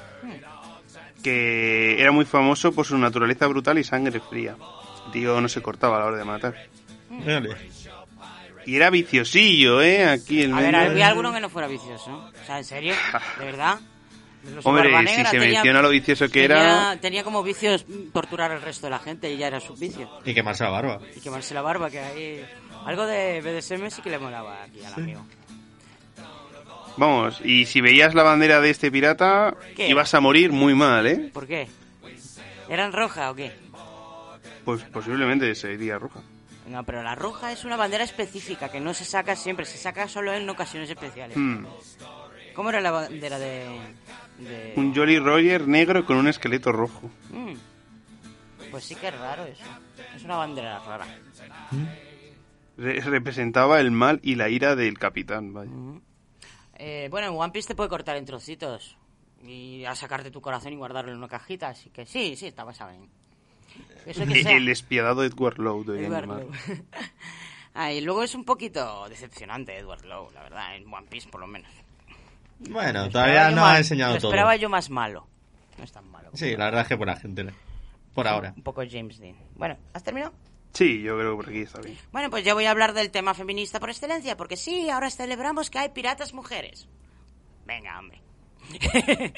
[1.22, 4.56] que era muy famoso por su naturaleza brutal y sangre fría.
[5.06, 6.54] El tío no se cortaba a la hora de matar.
[7.10, 7.56] Vale.
[8.64, 10.04] Y era viciosillo, ¿eh?
[10.08, 12.30] Aquí el A ver, había alguno que no fuera vicioso.
[12.42, 12.94] O sea, ¿en serio?
[13.38, 13.78] ¿De verdad?
[14.54, 16.96] Los Hombre, si se tenía- menciona lo vicioso que tenía- era...
[17.00, 20.08] Tenía como vicios torturar al resto de la gente y ya era su vicio.
[20.24, 21.00] Y quemarse la barba.
[21.16, 22.44] Y quemarse la barba, que ahí...
[22.86, 25.24] Algo de BDSM sí que le molaba aquí al amigo.
[26.96, 29.88] Vamos, y si veías la bandera de este pirata, ¿Qué?
[29.88, 31.30] ibas a morir muy mal, ¿eh?
[31.32, 31.68] ¿Por qué?
[32.68, 33.52] ¿Eran roja o qué?
[34.64, 36.20] Pues posiblemente sería roja.
[36.68, 40.06] No, pero la roja es una bandera específica que no se saca siempre, se saca
[40.06, 41.36] solo en ocasiones especiales.
[41.36, 41.64] Hmm.
[42.54, 43.80] ¿Cómo era la bandera de...?
[44.38, 47.10] de- Un Jolly Roger negro con un esqueleto rojo.
[47.30, 47.54] Mm.
[48.70, 49.62] Pues sí que es raro eso.
[50.14, 51.06] Es una bandera rara.
[52.76, 55.70] Re- representaba el mal y la ira del capitán, vaya.
[56.74, 58.96] Eh, bueno, en One Piece te puede cortar en trocitos
[59.44, 62.64] y a sacarte tu corazón y guardarlo en una cajita, así que sí, sí, está
[62.64, 63.08] basado en...
[64.06, 64.56] Eso que sea.
[64.56, 66.28] El despiadado Edward Lowe, deberían Edward.
[66.28, 66.50] Lowe.
[67.74, 71.40] ah, y luego es un poquito decepcionante Edward Lowe, la verdad, en One Piece por
[71.40, 71.70] lo menos.
[72.58, 74.30] Bueno, Lo todavía no ha enseñado lo todo.
[74.30, 75.26] esperaba yo más malo.
[75.78, 76.30] No es tan malo.
[76.34, 77.46] Sí, la verdad es que por la gente.
[78.14, 78.52] Por ahora.
[78.56, 79.34] Un poco James Dean.
[79.56, 80.32] Bueno, ¿has terminado?
[80.72, 81.98] Sí, yo creo que por aquí está bien.
[82.12, 85.70] Bueno, pues yo voy a hablar del tema feminista por excelencia, porque sí, ahora celebramos
[85.70, 86.88] que hay piratas mujeres.
[87.66, 88.22] Venga, hombre.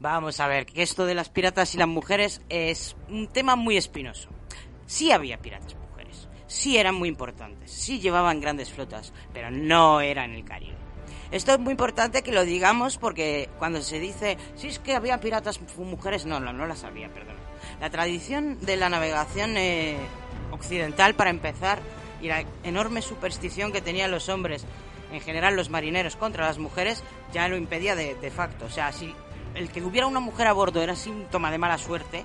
[0.00, 3.76] Vamos a ver, que esto de las piratas y las mujeres es un tema muy
[3.76, 4.30] espinoso.
[4.86, 10.32] Sí había piratas mujeres, sí eran muy importantes, sí llevaban grandes flotas, pero no eran
[10.32, 10.76] el Caribe.
[11.30, 15.20] Esto es muy importante que lo digamos porque cuando se dice, sí es que había
[15.20, 17.34] piratas mujeres, no, no, no las había, perdón.
[17.80, 19.96] La tradición de la navegación eh,
[20.54, 21.80] occidental, para empezar,
[22.22, 24.64] y la enorme superstición que tenían los hombres,
[25.12, 27.02] en general los marineros, contra las mujeres,
[27.32, 28.64] ya lo impedía de, de facto.
[28.64, 29.14] O sea, si
[29.54, 32.24] el que hubiera una mujer a bordo era síntoma de mala suerte,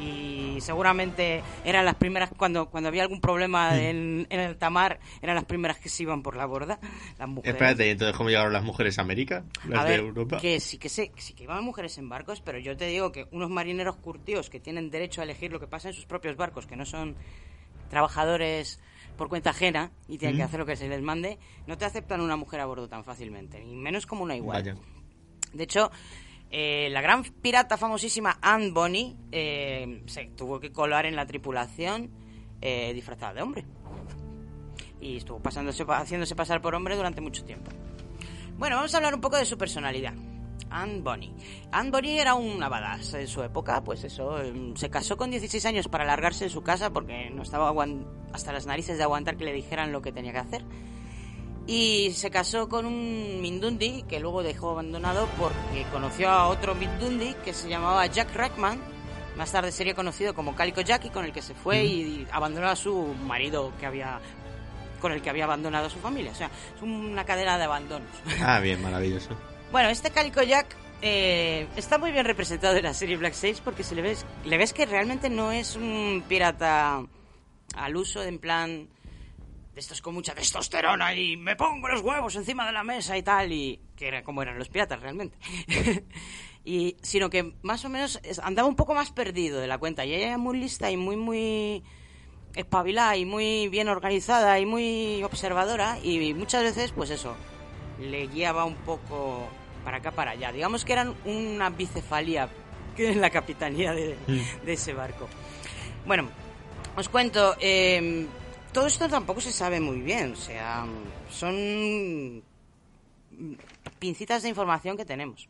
[0.00, 5.36] y seguramente eran las primeras cuando cuando había algún problema en, en el tamar eran
[5.36, 6.80] las primeras que se iban por la borda
[7.18, 9.44] las mujeres Espérate, ¿y entonces cómo llegaron las mujeres a América?
[9.68, 10.38] Las a de ver, Europa.
[10.38, 13.28] que sí que sé, sí que iban mujeres en barcos, pero yo te digo que
[13.30, 16.66] unos marineros curtidos que tienen derecho a elegir lo que pasa en sus propios barcos,
[16.66, 17.14] que no son
[17.92, 18.80] trabajadores
[19.18, 20.46] por cuenta ajena y tienen que Mm.
[20.46, 23.62] hacer lo que se les mande, no te aceptan una mujer a bordo tan fácilmente,
[23.62, 24.62] ni menos como una igual.
[24.62, 24.76] Vaya.
[25.52, 25.90] De hecho,
[26.50, 32.10] eh, la gran pirata famosísima Anne Bonny eh, se tuvo que colar en la tripulación
[32.62, 33.64] eh, disfrazada de hombre.
[34.98, 37.70] Y estuvo pasándose, haciéndose pasar por hombre durante mucho tiempo.
[38.56, 40.14] Bueno, vamos a hablar un poco de su personalidad.
[40.70, 41.34] Anne Bonny.
[41.70, 45.64] Anne Bonny era una badass en su época, pues eso, em, se casó con 16
[45.66, 47.72] años para largarse de su casa porque no estaba
[48.32, 50.64] hasta las narices de aguantar que le dijeran lo que tenía que hacer.
[51.66, 57.34] Y se casó con un Mindundi que luego dejó abandonado porque conoció a otro Mindundi
[57.44, 58.80] que se llamaba Jack Rackman.
[59.36, 62.76] Más tarde sería conocido como Calico Jackie, con el que se fue y abandonó a
[62.76, 64.20] su marido que había
[65.00, 66.32] con el que había abandonado a su familia.
[66.32, 68.08] O sea, es una cadena de abandonos.
[68.40, 69.30] Ah, bien, maravilloso.
[69.72, 73.82] Bueno, este Calico Jack eh, está muy bien representado en la serie Black Sails porque
[73.82, 77.02] se le ves, le ves que realmente no es un pirata
[77.74, 78.90] al uso, en plan
[79.72, 83.22] de estos con mucha testosterona y me pongo los huevos encima de la mesa y
[83.22, 85.38] tal, y que era como eran los piratas realmente.
[86.66, 90.12] y sino que más o menos andaba un poco más perdido de la cuenta y
[90.12, 91.82] ella era muy lista y muy muy
[92.54, 97.34] espabilada y muy bien organizada y muy observadora y muchas veces pues eso
[97.98, 99.48] le guiaba un poco
[99.84, 100.52] para acá para allá.
[100.52, 102.48] Digamos que eran una bicefalía
[102.96, 104.16] que en la capitanía de,
[104.64, 105.28] de ese barco.
[106.06, 106.42] Bueno
[106.96, 108.26] os cuento eh,
[108.72, 110.84] todo esto tampoco se sabe muy bien o sea
[111.30, 112.42] son
[113.98, 115.48] pincitas de información que tenemos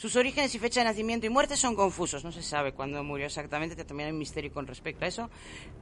[0.00, 2.24] Sus orígenes y fecha de nacimiento y muerte son confusos.
[2.24, 5.28] No se sabe cuándo murió exactamente, también hay misterio con respecto a eso.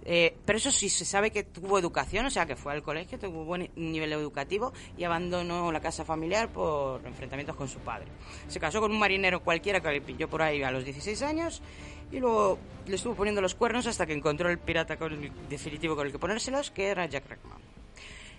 [0.05, 3.17] Eh, pero eso sí, se sabe que tuvo educación, o sea, que fue al colegio,
[3.21, 8.09] tuvo buen nivel educativo y abandonó la casa familiar por enfrentamientos con su padre.
[8.49, 11.63] Se casó con un marinero cualquiera que le pilló por ahí a los 16 años
[12.11, 12.59] y luego
[12.89, 16.13] le estuvo poniendo los cuernos hasta que encontró el pirata con el definitivo con el
[16.13, 17.78] que ponérselos, que era Jack Rackman.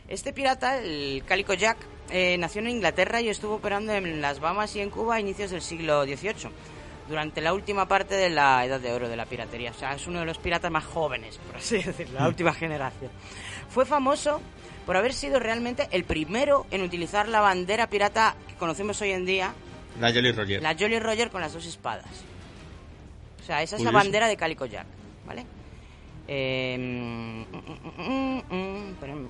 [0.10, 1.77] Este pirata, el Calico Jack,
[2.10, 5.52] eh, nació en Inglaterra y estuvo operando en las Bahamas y en Cuba a inicios
[5.52, 6.49] del siglo XVIII,
[7.07, 9.69] durante la última parte de la Edad de Oro de la piratería.
[9.72, 12.27] O sea, es uno de los piratas más jóvenes, por así decirlo, la Mm.
[12.30, 13.11] última generación.
[13.69, 14.41] Fue famoso
[14.88, 19.26] por haber sido realmente el primero en utilizar la bandera pirata que conocemos hoy en
[19.26, 19.53] día,
[19.99, 20.61] La Jolly Roger.
[20.64, 22.06] la Jolly Roger con las dos espadas.
[23.41, 24.88] O sea, esa es la bandera de Calico Jack,
[25.27, 25.45] ¿vale?
[26.27, 27.41] Eh, mm,
[28.02, 29.30] mm, mm, mm.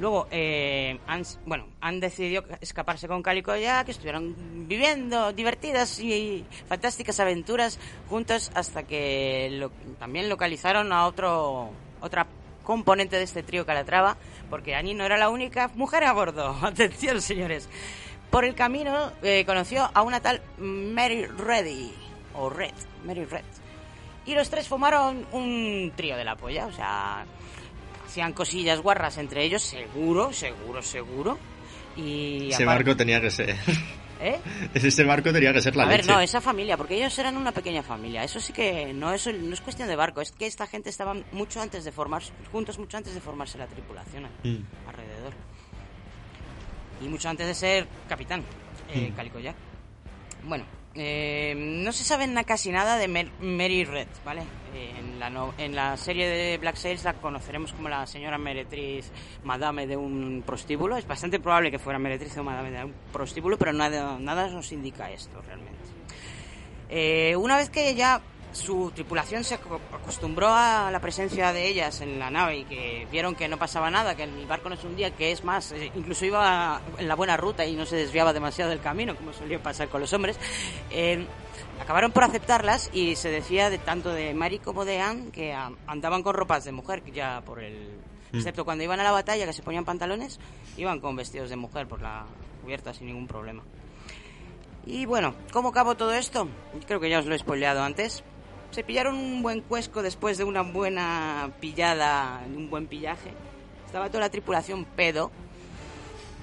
[0.00, 7.20] Luego, eh, han, bueno, han decidido escaparse con Calico Jack, estuvieron viviendo divertidas y fantásticas
[7.20, 7.78] aventuras
[8.08, 9.68] juntos hasta que
[9.98, 11.70] también localizaron a otro
[12.00, 12.26] otra
[12.64, 14.16] componente de este trío Calatrava,
[14.48, 16.56] porque Annie no era la única mujer a bordo.
[16.62, 17.68] Atención, señores.
[18.30, 21.92] Por el camino eh, conoció a una tal Mary Reddy,
[22.36, 22.72] o Red,
[23.04, 23.44] Mary Red.
[24.24, 27.26] Y los tres formaron un trío de la polla, o sea,
[28.10, 31.38] hacían cosillas guarras entre ellos, seguro, seguro, seguro.
[31.96, 33.54] Y Ese barco tenía que ser.
[34.20, 34.38] ¿Eh?
[34.74, 37.52] Ese barco tenía que ser la a ver, no, esa familia, porque ellos eran una
[37.52, 38.22] pequeña familia.
[38.24, 41.14] Eso sí que no es, no es cuestión de barco, es que esta gente estaba
[41.32, 44.88] mucho antes de formarse, juntos mucho antes de formarse la tripulación Mm.
[44.88, 45.32] alrededor.
[47.00, 48.42] Y mucho antes de ser capitán,
[48.92, 49.14] eh, Mm.
[49.16, 49.54] Calico Jack.
[50.44, 50.64] Bueno,
[50.94, 54.42] eh, no se sabe casi nada de Mary Red, ¿vale?
[54.74, 59.10] En, la en la serie de Black Sails la conoceremos como la señora meretriz
[59.44, 60.96] madame de un prostíbulo.
[60.96, 64.72] Es bastante probable que fuera meretriz o madame de un prostíbulo, pero nada, nada nos
[64.72, 65.78] indica esto realmente.
[66.88, 68.20] Eh, una vez que ya
[68.52, 73.06] su tripulación se aco- acostumbró a la presencia de ellas en la nave y que
[73.10, 75.90] vieron que no pasaba nada, que el barco no se hundía, que es más, eh,
[75.94, 79.62] incluso iba en la buena ruta y no se desviaba demasiado del camino, como solía
[79.62, 80.38] pasar con los hombres,
[80.90, 81.24] eh,
[81.80, 85.70] acabaron por aceptarlas y se decía de tanto de Mary como de Anne que ah,
[85.86, 87.98] andaban con ropas de mujer, ya por el...
[88.32, 88.36] Mm.
[88.36, 90.38] Excepto cuando iban a la batalla, que se ponían pantalones,
[90.76, 92.26] iban con vestidos de mujer por la
[92.62, 93.62] cubierta sin ningún problema.
[94.86, 96.48] Y bueno, ¿cómo acabó todo esto?
[96.86, 98.22] Creo que ya os lo he spoileado antes.
[98.70, 103.32] Se pillaron un buen cuesco después de una buena pillada, un buen pillaje.
[103.86, 105.30] Estaba toda la tripulación pedo.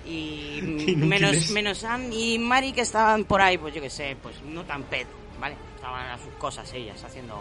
[0.05, 4.17] Y Qué menos, menos Anne y Mari que estaban por ahí, pues yo que sé,
[4.21, 5.09] pues no tan pedo,
[5.39, 5.55] ¿vale?
[5.75, 7.35] Estaban a sus cosas ellas, haciendo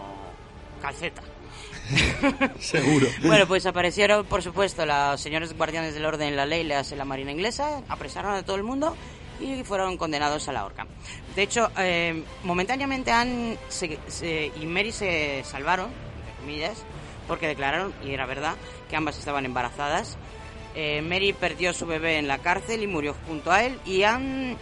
[0.81, 1.23] calceta.
[2.61, 3.07] Seguro.
[3.23, 7.83] Bueno, pues aparecieron, por supuesto, los señores guardianes del orden, la ley, la Marina Inglesa,
[7.89, 8.97] apresaron a todo el mundo
[9.41, 10.87] y fueron condenados a la horca.
[11.35, 15.91] De hecho, eh, momentáneamente Anne se- se- y Mary se salvaron,
[16.21, 16.83] entre comillas,
[17.29, 18.55] porque declararon, y era verdad,
[18.89, 20.17] que ambas estaban embarazadas.
[20.75, 24.57] Eh, Mary perdió su bebé en la cárcel y murió junto a él, y Anne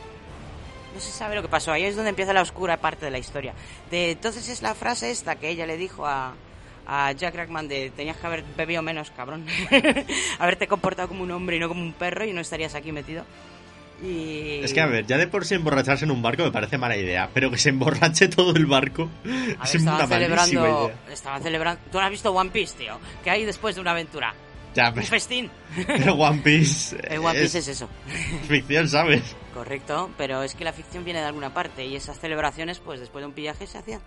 [0.94, 1.72] no se sabe lo que pasó.
[1.72, 3.52] Ahí es donde empieza la oscura parte de la historia.
[3.90, 6.34] De, entonces es la frase esta que ella le dijo a,
[6.86, 9.44] a Jack Rackman de tenías que haber bebido menos, cabrón.
[10.38, 13.24] Haberte comportado como un hombre y no como un perro y no estarías aquí metido.
[14.04, 14.60] Y...
[14.62, 16.96] Es que, a ver, ya de por sí emborracharse en un barco me parece mala
[16.96, 21.12] idea, pero que se emborrache todo el barco ver, es una celebrando, idea.
[21.12, 21.80] estaban celebrando...
[21.90, 22.98] ¿Tú no has visto One Piece, tío?
[23.22, 24.34] ¿Qué hay después de una aventura?
[24.74, 25.50] Ya, Un festín.
[25.86, 27.88] pero One Piece El One Piece es eso.
[28.48, 29.22] ficción, ¿sabes?
[29.54, 33.22] Correcto, pero es que la ficción viene de alguna parte y esas celebraciones, pues después
[33.22, 34.00] de un pillaje se hacían.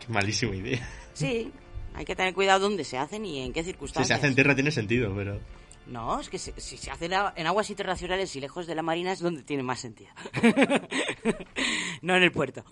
[0.00, 0.88] Qué malísima idea.
[1.12, 1.52] Sí,
[1.94, 4.08] hay que tener cuidado dónde se hacen y en qué Si circunstancias.
[4.08, 5.38] se hace en tierra tiene sentido, pero...
[5.86, 9.20] No, es que si, se hace en aguas internacionales y lejos de la marina es
[9.20, 10.10] donde tiene más sentido.
[12.02, 12.64] no en el puerto.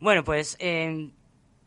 [0.00, 1.10] Bueno, pues eh,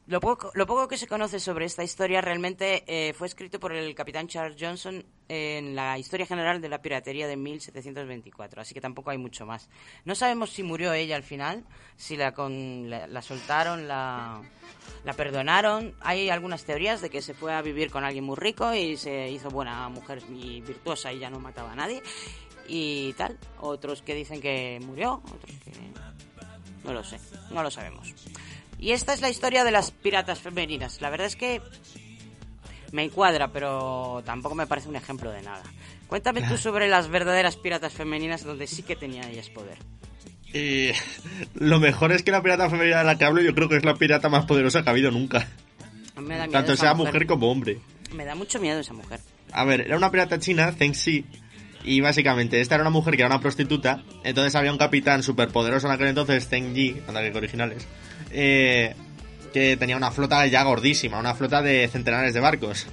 [0.08, 3.74] lo, poco, lo poco que se conoce sobre esta historia realmente eh, fue escrito por
[3.74, 8.82] el capitán Charles Johnson en la Historia General de la Piratería de 1724, así que
[8.82, 9.70] tampoco hay mucho más.
[10.04, 11.64] No sabemos si murió ella al final,
[11.96, 14.42] si la, con, la, la soltaron, la,
[15.04, 15.94] la perdonaron.
[16.02, 19.30] Hay algunas teorías de que se fue a vivir con alguien muy rico y se
[19.30, 22.02] hizo buena mujer y virtuosa y ya no mataba a nadie
[22.68, 23.38] y tal.
[23.60, 25.72] Otros que dicen que murió, otros que
[26.84, 27.20] no lo sé,
[27.52, 28.14] no lo sabemos.
[28.80, 31.02] Y esta es la historia de las piratas femeninas.
[31.02, 31.62] La verdad es que
[32.92, 35.64] me encuadra, pero tampoco me parece un ejemplo de nada.
[36.08, 39.78] Cuéntame tú sobre las verdaderas piratas femeninas donde sí que tenían ellas poder.
[40.58, 40.92] Y
[41.56, 43.86] lo mejor es que la pirata femenina de la que hablo yo creo que es
[43.86, 45.48] la pirata más poderosa que ha habido nunca.
[46.16, 47.80] Me da miedo Tanto esa sea mujer como hombre.
[48.14, 49.20] Me da mucho miedo esa mujer.
[49.52, 51.26] A ver, era una pirata china, Zheng Xi,
[51.84, 54.04] Y básicamente, esta era una mujer que era una prostituta.
[54.24, 57.88] Entonces había un capitán superpoderoso en aquel entonces, Zheng Yi, anda que originales.
[58.32, 58.96] eh,
[59.54, 62.88] que tenía una flota ya gordísima, una flota de centenares de barcos.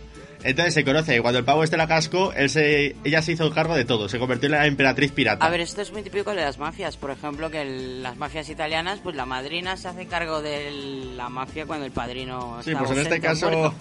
[0.44, 3.50] Entonces se conoce que cuando el pavo este la cascó, él se, ella se hizo
[3.50, 5.44] cargo de todo, se convirtió en la emperatriz pirata.
[5.44, 6.96] A ver, esto es muy típico de las mafias.
[6.98, 10.70] Por ejemplo, que el- las mafias italianas, pues la madrina se hace cargo de
[11.16, 13.74] la mafia cuando el padrino sí, está pues en este o caso, muerto.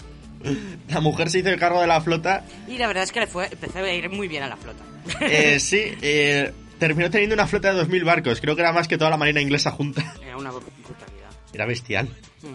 [0.88, 3.26] la mujer se hizo el cargo de la flota Y la verdad es que le
[3.26, 4.82] fue, empezó a ir muy bien a la flota.
[5.20, 8.40] Eh, sí, eh, terminó teniendo una flota de 2.000 barcos.
[8.40, 10.14] Creo que era más que toda la marina inglesa junta.
[10.24, 11.30] Era una brutalidad.
[11.52, 12.08] Era bestial.
[12.42, 12.52] Ujú.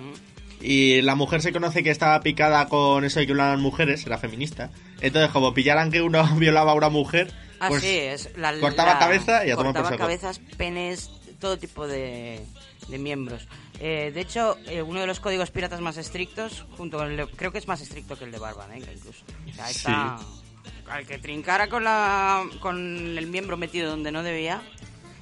[0.61, 4.17] Y la mujer se conoce que estaba picada con eso de que violaban mujeres, era
[4.17, 4.69] feminista.
[5.01, 8.29] Entonces, como pillaran que uno violaba a una mujer, Así pues es.
[8.37, 9.99] La, cortaba la- cabeza y a tomar por Cortaba saco.
[9.99, 11.09] cabezas, penes,
[11.39, 12.41] todo tipo de,
[12.89, 13.47] de miembros.
[13.79, 17.27] Eh, de hecho, eh, uno de los códigos piratas más estrictos, junto con el de-
[17.27, 19.23] creo que es más estricto que el de Barba Negra incluso.
[19.49, 20.19] O sea, está,
[20.89, 24.61] al que trincara con, la, con el miembro metido donde no debía,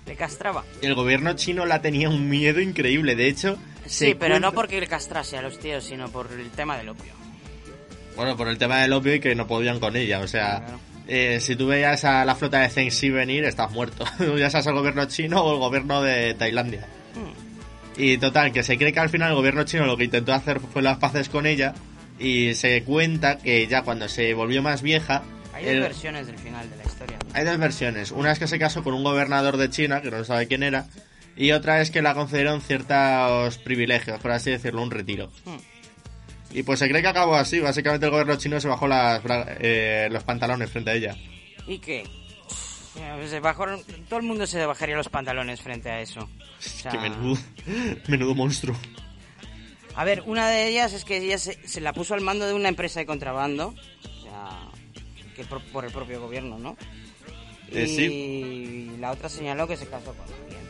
[0.08, 0.64] le castraba.
[0.82, 3.16] el gobierno chino la tenía un miedo increíble.
[3.16, 3.58] De hecho,
[3.88, 7.14] Sí, pero no porque le castrase a los tíos, sino por el tema del opio.
[8.16, 10.20] Bueno, por el tema del opio y que no podían con ella.
[10.20, 10.78] O sea,
[11.08, 14.06] eh, si tú veías a la flota de Zheng Xi venir, estás muerto.
[14.38, 16.88] ya seas el gobierno chino o el gobierno de Tailandia.
[17.16, 18.02] Hmm.
[18.02, 20.60] Y total, que se cree que al final el gobierno chino lo que intentó hacer
[20.60, 21.74] fue las paces con ella.
[22.20, 25.24] Y se cuenta que ya cuando se volvió más vieja.
[25.58, 27.20] Hay dos el- versiones del final de la historia.
[27.34, 28.12] hay dos versiones.
[28.12, 30.88] Una es que se casó con un gobernador de China, que no sabe quién era.
[31.36, 35.32] Y otra es que la concedieron ciertos privilegios, por así decirlo, un retiro.
[35.46, 35.58] Hmm.
[36.52, 37.60] Y pues se cree que acabó así.
[37.60, 39.22] Básicamente el gobierno chino se bajó las
[39.60, 41.16] eh, los pantalones frente a ella.
[41.68, 42.04] ¿Y qué?
[43.30, 46.22] Se bajaron- todo el mundo se bajaría los pantalones frente a eso.
[46.22, 46.30] O
[46.60, 47.38] sea, Que menudo,
[48.08, 48.76] menudo monstruo.
[49.96, 52.54] A ver, una de ellas es que ella se, se la puso al mando de
[52.54, 53.76] una empresa de contrabando.
[55.38, 56.76] Que por, por el propio gobierno, ¿no?
[57.72, 58.98] Eh, y sí.
[59.00, 60.68] la otra señaló que se casó con alguien.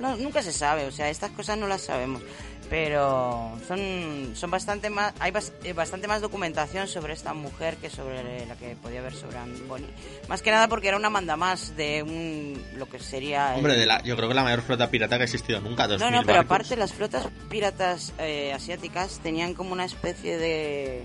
[0.00, 2.20] No- nunca se sabe, o sea, estas cosas no las sabemos.
[2.68, 5.12] Pero son, son bastante más.
[5.20, 9.12] Hay bas- eh, bastante más documentación sobre esta mujer que sobre la que podía haber
[9.14, 9.36] sobre
[9.68, 9.86] Bonny.
[10.26, 12.58] Más que nada porque era una manda más de un.
[12.78, 13.50] lo que sería.
[13.52, 15.82] el- Hombre, de la, yo creo que la mayor flota pirata que ha existido nunca.
[15.86, 16.44] no, 2000 no, pero barcos.
[16.56, 21.04] aparte las flotas piratas eh, asiáticas tenían como una especie de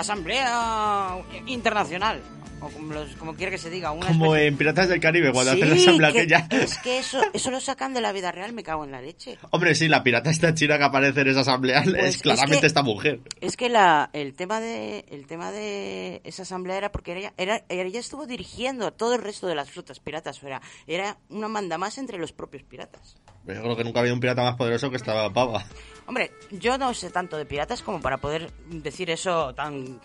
[0.00, 1.16] asamblea
[1.46, 2.20] internacional,
[2.62, 5.32] o como, los- como quiera que se diga, una Como especie- en Piratas del Caribe,
[5.32, 6.46] cuando Sí, hacen la asamblea que- aquella.
[6.50, 9.38] Es que eso, eso lo sacan de la vida real, me cago en la leche.
[9.50, 12.60] Hombre, sí, la pirata esta china que aparece en esa asamblea Pues es es claramente
[12.60, 13.20] que- esta mujer.
[13.40, 17.62] Es que la, el tema de el tema de esa asamblea era porque ella, era,
[17.70, 21.78] ella estuvo dirigiendo a todo el resto de las flotas piratas, era, era una manda
[21.78, 23.16] más entre los propios piratas.
[23.46, 25.64] Yo creo que nunca ha habido un pirata más poderoso que esta pava.
[26.10, 30.00] Hombre, yo no sé tanto de piratas como para poder decir eso tan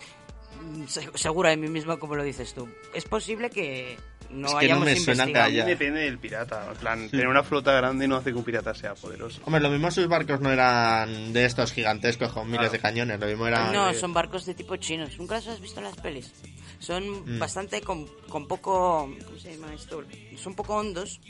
[0.62, 2.68] mm, se- segura de mí mismo como lo dices tú.
[2.94, 3.98] Es posible que
[4.30, 6.64] no Es que no hayamos me suena que haya- Depende del pirata.
[6.70, 9.40] En plan, tener una flota grande no hace que un pirata sea poderoso.
[9.46, 13.26] Hombre, lo mismo sus barcos no eran de estos gigantescos con miles de cañones, lo
[13.26, 13.72] mismo eran...
[13.72, 15.18] No, son barcos de tipo chinos.
[15.18, 16.32] ¿Nunca los has visto en las pelis?
[16.78, 17.02] Son
[17.36, 17.40] Mm.
[17.40, 19.10] bastante con, con poco...
[19.24, 20.04] ¿Cómo se llama esto?
[20.36, 21.20] Son poco hondos.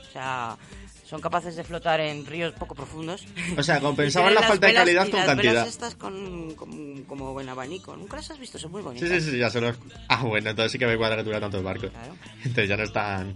[0.00, 0.56] O sea,
[1.04, 3.24] son capaces de flotar en ríos poco profundos.
[3.56, 5.52] O sea, compensaban la falta de calidad con las cantidad.
[5.52, 7.94] velas estas con, con- como en abanico.
[7.96, 8.58] ¿Nunca las has visto?
[8.58, 9.08] Son muy bonitas.
[9.08, 9.76] Sí, sí, sí, ya se los...
[10.08, 11.90] Ah, bueno, entonces sí que me cuadra que tuviera tantos barcos.
[12.38, 13.34] Entonces ya no están...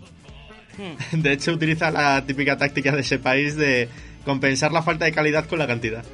[0.79, 1.21] Hmm.
[1.23, 3.89] De hecho, utiliza la típica táctica de ese país de
[4.25, 6.05] compensar la falta de calidad con la cantidad.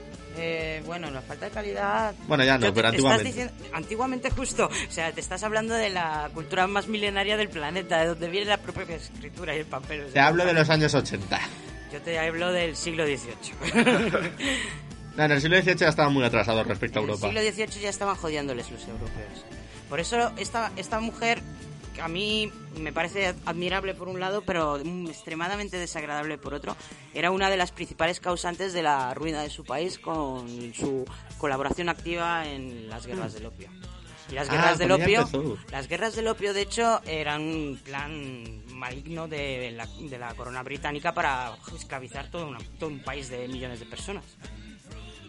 [0.47, 2.15] Eh, bueno, la falta de calidad.
[2.29, 3.25] Bueno, ya no, pero estás antiguamente.
[3.25, 4.67] diciendo- antiguamente justo.
[4.67, 8.47] O sea, te estás hablando de la cultura más milenaria del planeta, de donde viene
[8.47, 10.03] la propia escritura y el papel.
[10.03, 11.41] o Te hablo de los años 80.
[11.93, 13.75] Yo te hablo del siglo XVIII.
[15.17, 17.29] No, en el siglo XVIII ya estaban muy atrasados respecto a En el Europa.
[17.29, 19.45] siglo XVIII ya estaban jodiéndoles los europeos.
[19.89, 21.41] Por eso esta, esta mujer,
[22.01, 26.77] a mí me parece admirable por un lado, pero mm, extremadamente desagradable por otro,
[27.15, 31.05] era una de las principales causantes de la ruina de su país con su
[31.39, 33.69] colaboración activa en las guerras del opio.
[34.31, 35.59] Y las Ah, guerras del con ella opio, empezó.
[35.71, 40.63] las guerras del opio, de hecho, eran un plan maligno de la, de la corona
[40.63, 44.25] británica para esclavizar todo, una- todo un país de millones de personas.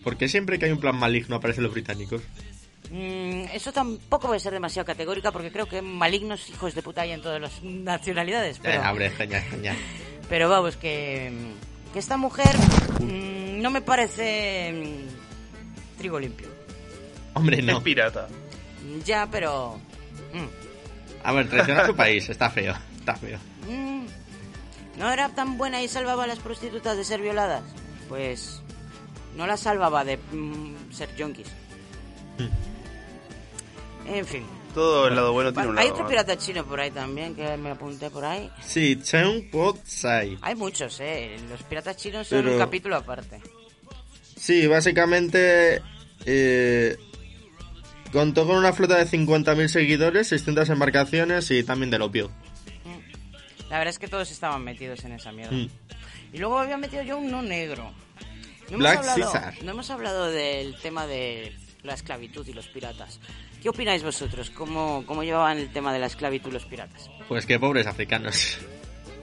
[0.04, 2.22] ¿Por qué siempre que hay un plan maligno aparecen los británicos?
[2.92, 7.12] Mm, eso tampoco puede ser demasiado categórica porque creo que malignos hijos de puta hay
[7.12, 8.60] en todas las nacionalidades.
[8.62, 9.76] Pero, Eh, hombre, genial, genial.
[10.30, 11.32] pero vamos, que,
[11.94, 12.56] que esta mujer
[13.02, 16.48] mm, no me parece mm, trigo limpio.
[17.34, 17.78] Hombre, no.
[17.78, 18.28] Es pirata.
[19.04, 19.80] Ya, pero...
[20.34, 20.48] mm,
[21.28, 23.40] A ver, traiciona a su país, está feo, está feo.
[23.68, 24.06] mm,
[25.00, 27.64] ¿No era tan buena y salvaba a las prostitutas de ser violadas?
[28.08, 28.62] Pues
[29.36, 31.48] no las salvaba de mm, ser yonkis.
[34.08, 36.10] En fin, Todo el lado bueno tiene un Hay lado otro malo.
[36.26, 38.50] pirata chino por ahí también, que me apunté por ahí.
[38.62, 40.38] Sí, Chen Po Tsai.
[40.42, 41.38] Hay muchos, ¿eh?
[41.50, 43.42] Los piratas chinos son Pero- un capítulo aparte.
[44.36, 45.82] Sí, básicamente
[46.26, 46.98] eh,
[48.12, 52.30] contó con una flota de 50.000 seguidores, 600 embarcaciones y también del opio.
[53.70, 55.56] La verdad es que todos estaban metidos en esa mierda.
[55.56, 55.70] Mm.
[56.34, 57.92] Y luego había metido yo uno negro.
[58.70, 59.64] No Black hemos, hablado, Caesar.
[59.64, 61.56] no hemos hablado del tema de
[61.86, 63.20] la esclavitud y los piratas.
[63.62, 64.50] ¿Qué opináis vosotros?
[64.52, 67.10] ¿Cómo, cómo llevaban el tema de la esclavitud los piratas?
[67.28, 68.58] Pues qué pobres africanos.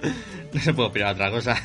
[0.53, 1.63] no se puede opinar otra cosa.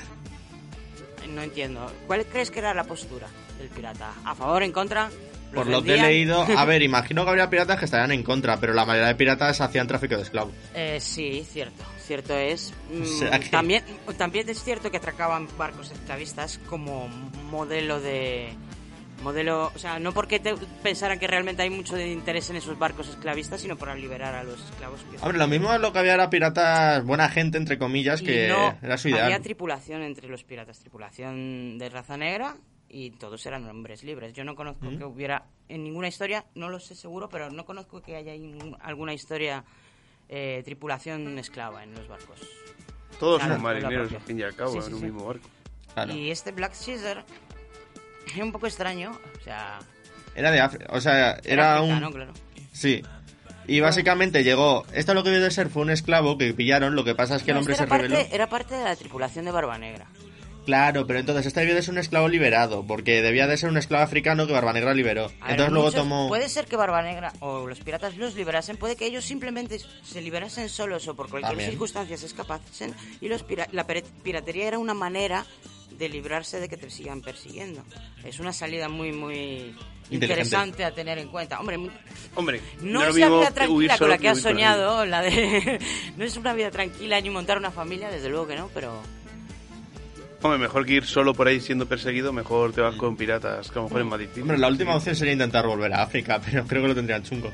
[1.30, 1.92] No entiendo.
[2.08, 4.12] ¿Cuál crees que era la postura del pirata?
[4.24, 5.10] ¿A favor, en contra?
[5.52, 8.22] ¿Los Por lo que he leído, a ver, imagino que habría piratas que estarían en
[8.24, 10.54] contra, pero la mayoría de piratas hacían tráfico de esclavos.
[10.74, 11.84] Eh, sí, cierto.
[12.06, 12.74] Cierto es.
[12.92, 13.84] Mm, sea que- también,
[14.18, 17.08] también es cierto que atracaban barcos esclavistas como
[17.50, 18.54] modelo de...
[19.24, 20.54] Modelo, o sea, no porque te
[20.84, 24.44] pensaran que realmente hay mucho de interés en esos barcos esclavistas, sino para liberar a
[24.44, 25.02] los esclavos.
[25.10, 28.48] que- Hombre, lo mismo lo que había era piratas, buena gente, entre comillas, Y que
[28.48, 29.42] no era su había ideal.
[29.42, 32.58] tripulación entre los piratas, tripulación de raza negra
[32.90, 34.34] y todos eran hombres libres.
[34.34, 34.98] Yo no conozco Mm.
[35.00, 38.78] que hubiera en ninguna historia, no lo sé seguro, pero no conozco que haya ningún-
[38.82, 39.64] alguna historia
[40.30, 42.40] eh, tripulación esclava en los barcos.
[43.20, 45.06] Todos son marineros, al fin y al cabo, Sí, sí, en un sí.
[45.06, 45.48] mismo barco.
[46.14, 47.26] Y este Black Caesar
[48.36, 49.80] es un poco extraño, o sea,
[50.36, 52.12] Era de África, o sea, era era un...
[52.12, 52.34] claro.
[52.72, 53.02] Sí.
[53.70, 54.86] Y básicamente llegó...
[54.94, 57.44] Esto lo que vio de ser fue un esclavo que pillaron, lo que pasa es
[57.44, 58.16] que el No, hombre este se era, rebeló.
[58.16, 60.06] parte, era parte de la tripulación de Barba Negra.
[60.66, 63.78] Claro, pero entonces este debió de ser un esclavo liberado, porque debía de ser un
[63.78, 65.26] esclavo africano que Barbanegra liberó.
[65.26, 66.28] A ver, Entonces luego muchos- tomó...
[66.28, 70.22] Puede ser que Barba Negra o los piratas los liberasen, puede que ellos simplemente se
[70.22, 71.70] liberasen solos o por cualquier También.
[71.70, 75.46] circunstancia se escapasen y los pira- la piratería era una manera
[75.98, 77.84] de librarse de que te sigan persiguiendo.
[78.24, 79.76] Es una salida muy, muy
[80.10, 81.60] interesante a tener en cuenta.
[81.60, 81.78] Hombre,
[82.36, 85.06] Hombre, no, no es la vida que tranquila con la que has huir con soñado,
[85.06, 85.80] la de...
[86.18, 89.02] no es una vida tranquila ni montar una familia, desde luego que no, pero...
[90.42, 93.80] Hombre, mejor que ir solo por ahí siendo perseguido, mejor te vas con piratas, que
[93.80, 94.44] a lo mejor es más difícil.
[94.44, 97.52] Hombre, la última opción sería intentar volver a África, pero creo que lo tendrían chungo.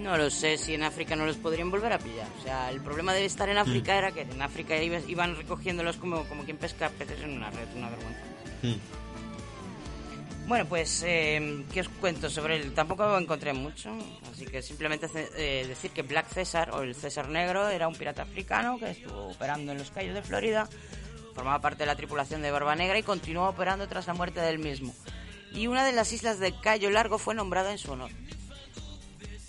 [0.00, 2.26] No lo sé si en África no los podrían volver a pillar.
[2.38, 5.96] O sea, el problema de estar en África era que en África iba- iban recogiéndolos
[5.96, 8.20] como, como quien pesca peces en una red, una vergüenza.
[10.46, 12.72] Bueno, pues, eh, ¿qué os cuento sobre él?
[12.74, 13.96] Tampoco encontré mucho,
[14.32, 15.06] así que simplemente
[15.36, 19.28] eh, decir que Black César, o el César Negro, era un pirata africano que estuvo
[19.28, 20.68] operando en los Cayos de Florida,
[21.36, 24.58] formaba parte de la tripulación de Barba Negra y continuó operando tras la muerte del
[24.58, 24.92] mismo.
[25.52, 28.10] Y una de las islas de Cayo Largo fue nombrada en su honor.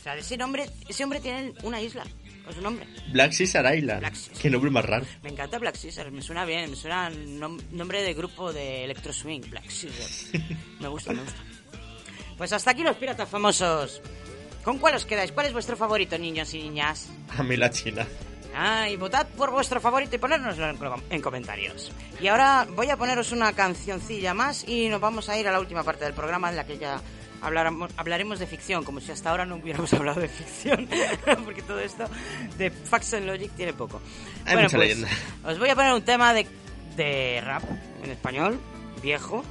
[0.02, 2.03] O sea, ese, nombre, ese hombre tiene una isla,
[2.44, 2.88] con su nombre.
[3.11, 3.99] Black Caesar Island.
[3.99, 4.34] Black Caesar.
[4.41, 5.06] Qué nombre más raro.
[5.22, 9.14] Me encanta Black Caesar, me suena bien, me suena nom- nombre de grupo de electro
[9.14, 10.41] swing, Black Caesar.
[10.80, 11.40] Me gusta, me gusta.
[12.36, 14.02] Pues hasta aquí los piratas famosos.
[14.64, 15.32] ¿Con cuál os quedáis?
[15.32, 17.10] ¿Cuál es vuestro favorito, niños y niñas?
[17.38, 18.07] A mí la China.
[18.56, 20.78] Ah, y votad por vuestro favorito y ponérnoslo en,
[21.11, 21.91] en comentarios.
[22.19, 25.60] Y ahora voy a poneros una cancioncilla más y nos vamos a ir a la
[25.60, 26.99] última parte del programa en la que ya
[27.41, 30.88] hablaremos, de ficción, como si hasta ahora no hubiéramos hablado de ficción,
[31.45, 32.05] porque todo esto
[32.57, 34.01] de Facts and Logic tiene poco.
[34.45, 35.09] Hay mucha pues, leyenda.
[35.43, 36.47] os voy a poner un tema de,
[36.95, 37.63] de rap
[38.03, 38.59] en español,
[39.01, 39.43] viejo,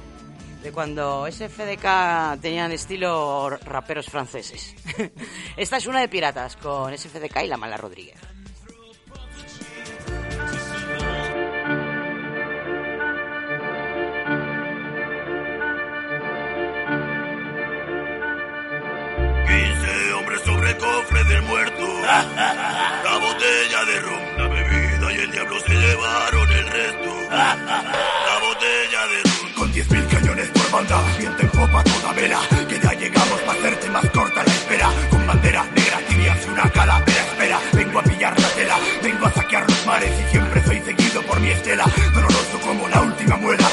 [0.63, 4.75] de cuando SFDK tenían estilo raperos franceses.
[5.57, 8.30] Esta es una de piratas con SFDK y la mala Rodríguez.
[20.91, 21.85] Cofre del muerto.
[22.01, 27.09] La botella de ron, la bebida y el diablo se llevaron el resto.
[27.29, 29.53] La botella de ron.
[29.55, 32.39] Con diez mil cañones por banda, viento en popa toda vela.
[32.67, 34.89] Que ya llegamos para hacerte más corta la espera.
[35.09, 37.21] Con bandera negra, tibias y una calavera.
[37.21, 38.77] Espera, vengo a pillar la tela.
[39.03, 41.85] Vengo a saquear los mares y siempre soy seguido por mi estela.
[42.13, 43.70] Doloroso como la última muela.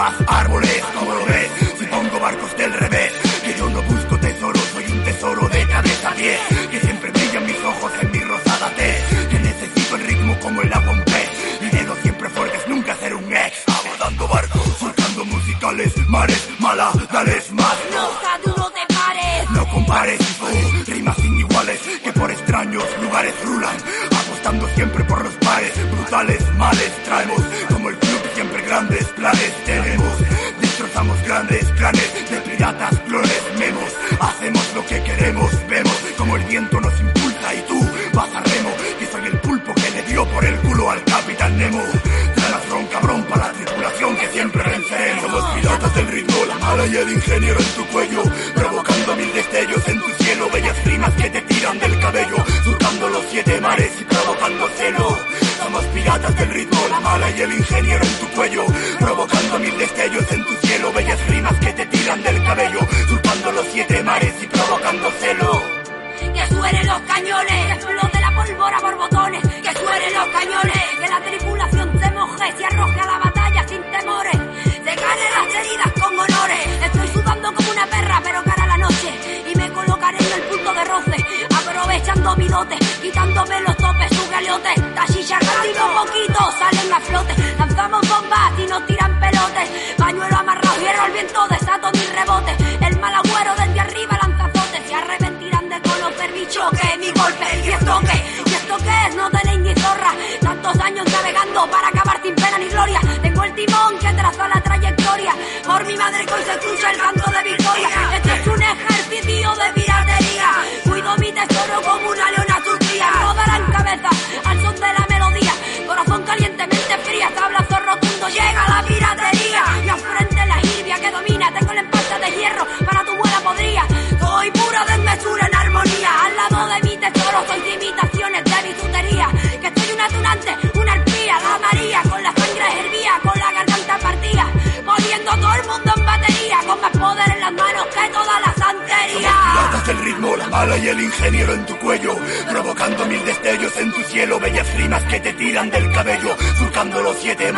[0.00, 2.56] Árboles, como lo ves, si pongo barcos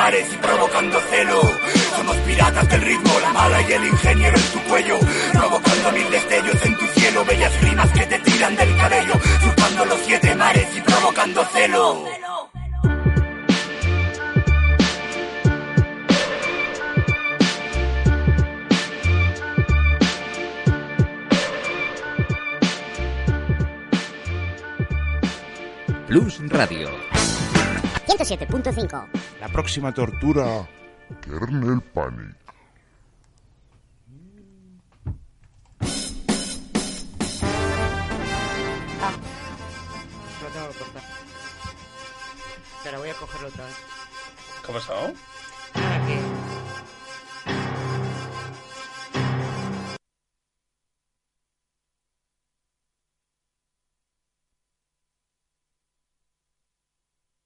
[0.03, 1.52] mares y provocando celo.
[29.73, 30.69] Próxima tortura,
[31.23, 32.37] Kernel Panic.
[40.43, 41.03] Lo tengo que cortar.
[42.85, 43.77] Pero voy a cogerlo otra vez.
[44.63, 45.13] ¿Qué ha pasado?
[45.73, 46.21] Para que...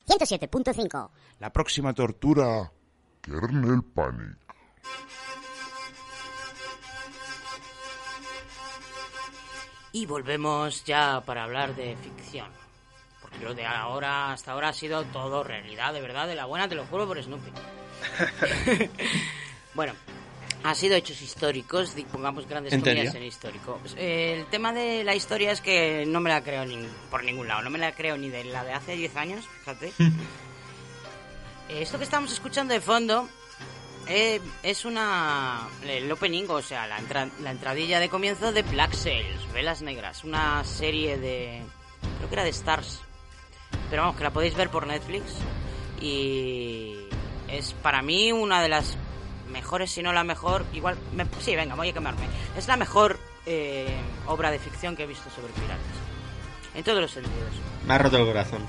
[0.09, 1.11] $107.5.
[1.47, 2.73] La próxima tortura,
[3.23, 4.36] Kernel Panic.
[9.93, 12.48] Y volvemos ya para hablar de ficción.
[13.23, 16.66] Porque lo de ahora, hasta ahora ha sido todo realidad, de verdad, de la buena,
[16.66, 17.52] te lo juro por Snoopy.
[19.74, 19.93] bueno,
[20.64, 23.81] ha sido hechos históricos, pongamos grandes ¿En comillas en histórico.
[23.97, 27.47] Eh, El tema de la historia es que no me la creo ni por ningún
[27.47, 29.93] lado, no me la creo ni de la de hace 10 años, fíjate.
[31.69, 33.29] Eh, Esto que estamos escuchando de fondo
[34.09, 38.93] eh, es una el opening, o sea, la, entra- la entradilla de comienzo de Black
[38.95, 41.63] Sails, Velas Negras, una serie de
[42.19, 43.01] creo que era de Stars,
[43.91, 45.25] pero vamos que la podéis ver por Netflix
[46.01, 46.95] y
[47.49, 48.97] es para mí una de las
[49.51, 50.97] mejores, si no la mejor, igual,
[51.41, 52.27] sí, venga, voy a quemarme,
[52.57, 55.81] es la mejor eh, obra de ficción que he visto sobre piratas,
[56.75, 57.51] en todos los sentidos.
[57.87, 58.67] Me ha roto el corazón.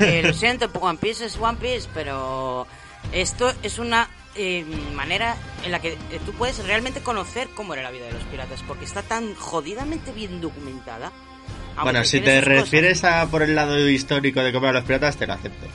[0.00, 2.66] Eh, lo siento, One Piece es One Piece, pero
[3.12, 4.64] esto es una eh,
[4.94, 8.22] manera en la que eh, tú puedes realmente conocer cómo era la vida de los
[8.24, 11.12] piratas, porque está tan jodidamente bien documentada.
[11.82, 12.44] Bueno, si te cosas.
[12.44, 15.66] refieres a por el lado histórico de cómo eran los piratas, te lo acepto.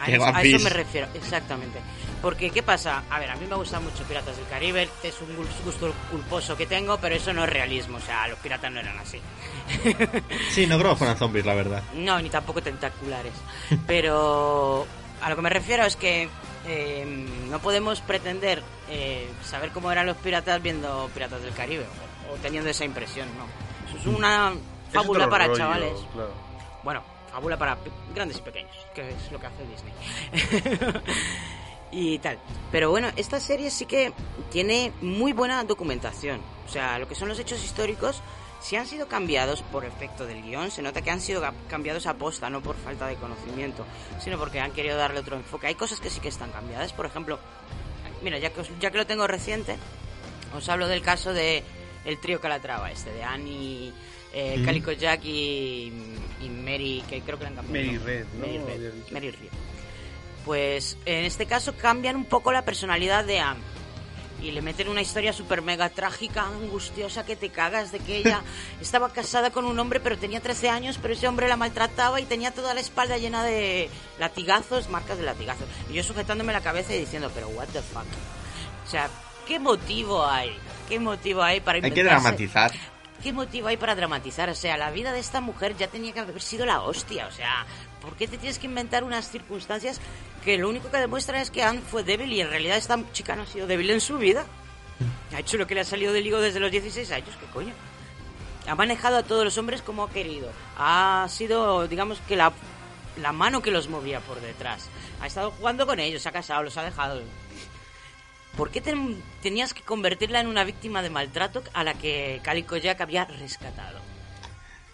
[0.00, 1.78] A eso, a me refiero, exactamente.
[2.22, 3.02] Porque, ¿qué pasa?
[3.10, 6.56] A ver, a mí me gustan mucho Piratas del Caribe, es un gus- gusto culposo
[6.56, 9.20] que tengo, pero eso no es realismo, o sea, los piratas no eran así.
[10.50, 11.82] Sí, no creo que fueran zombies, la verdad.
[11.94, 13.32] No, ni tampoco tentaculares.
[13.86, 14.86] Pero
[15.22, 16.28] a lo que me refiero es que
[16.66, 21.86] eh, no podemos pretender eh, saber cómo eran los piratas viendo Piratas del Caribe
[22.30, 23.44] o, o teniendo esa impresión, no.
[23.88, 25.92] Eso es una Es fábula para rollo, chavales.
[26.12, 26.32] claro.
[26.82, 27.78] Bueno, fábula para
[28.14, 31.00] grandes y pequeños, que es lo que hace Disney.
[31.92, 32.38] y tal.
[32.70, 34.12] Pero bueno, esta serie sí que
[34.50, 36.40] tiene muy buena documentación.
[36.66, 38.22] O sea, lo que son los hechos históricos,
[38.60, 42.14] si han sido cambiados por efecto del guion, se nota que han sido cambiados a
[42.14, 43.84] posta, no por falta de conocimiento,
[44.20, 45.66] sino porque han querido darle otro enfoque.
[45.66, 46.92] Hay cosas que sí que están cambiadas.
[46.92, 47.38] Por ejemplo,
[48.22, 49.76] mira, ya que, os- ya que lo tengo reciente,
[50.54, 51.64] os hablo del caso de
[52.04, 53.92] el trío Calatrava, este, de Annie,
[54.32, 54.62] eh.
[54.64, 55.92] Calico Jack y,
[56.40, 57.86] y Mary, que creo que han cambiado.
[57.86, 58.04] Mary ¿no?
[58.04, 58.46] Red, ¿no?
[58.46, 58.92] Mary Red.
[59.12, 59.48] Mary Red.
[60.44, 63.60] Pues en este caso cambian un poco la personalidad de Anne.
[64.42, 68.40] Y le meten una historia súper mega trágica, angustiosa, que te cagas de que ella
[68.80, 72.24] estaba casada con un hombre, pero tenía 13 años, pero ese hombre la maltrataba y
[72.24, 75.66] tenía toda la espalda llena de latigazos, marcas de latigazos.
[75.90, 78.06] Y yo sujetándome la cabeza y diciendo, pero what the fuck.
[78.86, 79.10] O sea,
[79.46, 80.56] ¿qué motivo hay?
[80.88, 82.72] ¿Qué motivo hay para Hay que dramatizar.
[83.22, 84.48] ¿Qué motivo hay para dramatizar?
[84.48, 87.26] O sea, la vida de esta mujer ya tenía que haber sido la hostia.
[87.26, 87.66] O sea,
[88.00, 90.00] ¿por qué te tienes que inventar unas circunstancias
[90.42, 93.36] que lo único que demuestran es que Anne fue débil y en realidad esta chica
[93.36, 94.46] no ha sido débil en su vida?
[95.34, 97.72] Ha hecho lo que le ha salido del higo desde los 16 años, ¿qué coño?
[98.66, 100.50] Ha manejado a todos los hombres como ha querido.
[100.78, 102.52] Ha sido, digamos que la,
[103.20, 104.88] la mano que los movía por detrás.
[105.20, 107.20] Ha estado jugando con ellos, se ha casado, los ha dejado.
[108.56, 112.76] ¿Por qué ten- tenías que convertirla en una víctima de maltrato a la que Calico
[112.76, 113.98] Jack había rescatado?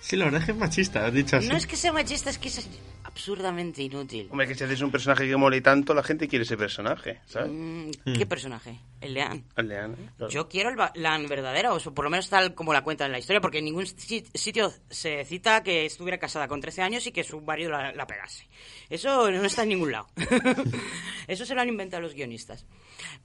[0.01, 1.49] Sí, la verdad es que es machista, has dicho así.
[1.49, 2.69] No es que sea machista, es que es
[3.03, 4.29] absurdamente inútil.
[4.31, 7.51] Hombre, que si haces un personaje que mole tanto, la gente quiere ese personaje, ¿sabes?
[7.53, 8.79] Mm, ¿Qué personaje?
[9.01, 9.43] El Anne.
[9.57, 10.11] El Anne, ¿eh?
[10.17, 10.31] Claro.
[10.33, 13.19] Yo quiero el Anne verdadera, o por lo menos tal como la cuenta en la
[13.19, 17.11] historia, porque en ningún si- sitio se cita que estuviera casada con 13 años y
[17.11, 18.47] que su marido la, la pegase.
[18.89, 20.07] Eso no está en ningún lado.
[21.27, 22.65] Eso se lo han inventado los guionistas.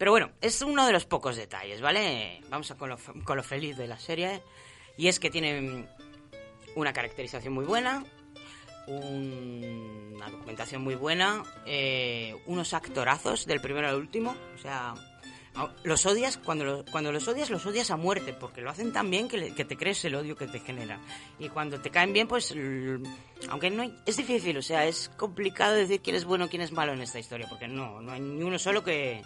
[0.02, 2.42] Pero bueno, es uno de los pocos detalles, ¿vale?
[2.50, 4.42] Vamos a con lo, con lo feliz de la serie.
[4.98, 5.86] Y es que tiene mm,
[6.76, 8.04] una caracterización muy buena,
[8.88, 14.96] un- una documentación muy buena, eh, unos actorazos del primero al último, o sea,
[15.84, 19.10] los odias, cuando, lo- cuando los odias, los odias a muerte, porque lo hacen tan
[19.12, 21.00] bien que, le- que te crees el odio que te genera.
[21.40, 23.00] Y cuando te caen bien, pues, l-
[23.50, 26.72] aunque no hay- es difícil, o sea, es complicado decir quién es bueno, quién es
[26.72, 29.22] malo en esta historia, porque no, no hay ni uno solo que,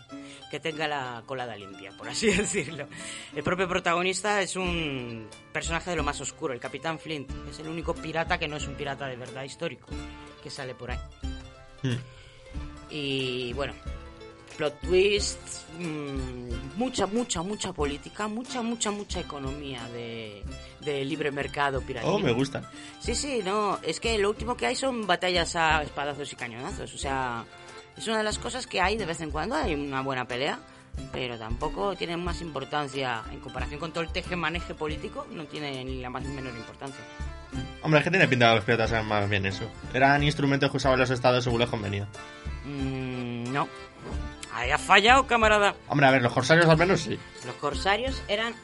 [0.50, 2.88] que tenga la colada limpia, por así decirlo.
[3.36, 7.68] El propio protagonista es un personaje de lo más oscuro, el Capitán Flint, es el
[7.68, 9.88] único pirata que no es un pirata de verdad histórico,
[10.42, 11.00] que sale por ahí.
[11.84, 11.98] Hmm.
[12.90, 13.74] Y bueno,
[14.58, 15.40] plot twist,
[15.80, 20.44] mm, mucha, mucha, mucha política, mucha, mucha, mucha economía de,
[20.82, 22.10] de libre mercado piratil.
[22.10, 22.70] Oh, me gusta.
[23.00, 26.94] Sí, sí, no, es que lo último que hay son batallas a espadazos y cañonazos,
[26.94, 27.46] o sea,
[27.98, 30.60] es una de las cosas que hay de vez en cuando, hay una buena pelea,
[31.12, 36.02] pero tampoco tiene más importancia en comparación con todo el teje-maneje político, no tiene ni
[36.02, 37.02] la más menor importancia.
[37.82, 39.70] Hombre, es que tiene pinta de los piratas más bien eso.
[39.94, 42.08] Eran instrumentos que usaban los estados según les convenía.
[42.66, 43.68] Mm, no.
[44.56, 45.76] Ahí ha fallado, camarada.
[45.90, 47.20] Hombre, a ver, los corsarios al menos sí.
[47.46, 48.56] Los corsarios eran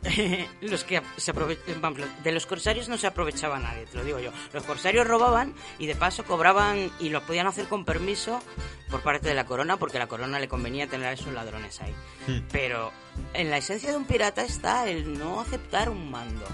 [0.62, 1.94] los que se aprovechaban.
[2.24, 4.32] De los corsarios no se aprovechaba nadie, te lo digo yo.
[4.54, 8.42] Los corsarios robaban y de paso cobraban y lo podían hacer con permiso
[8.90, 11.82] por parte de la corona porque a la corona le convenía tener a esos ladrones
[11.82, 11.94] ahí.
[12.26, 12.46] Hmm.
[12.50, 12.90] Pero
[13.34, 16.46] en la esencia de un pirata está el no aceptar un mando.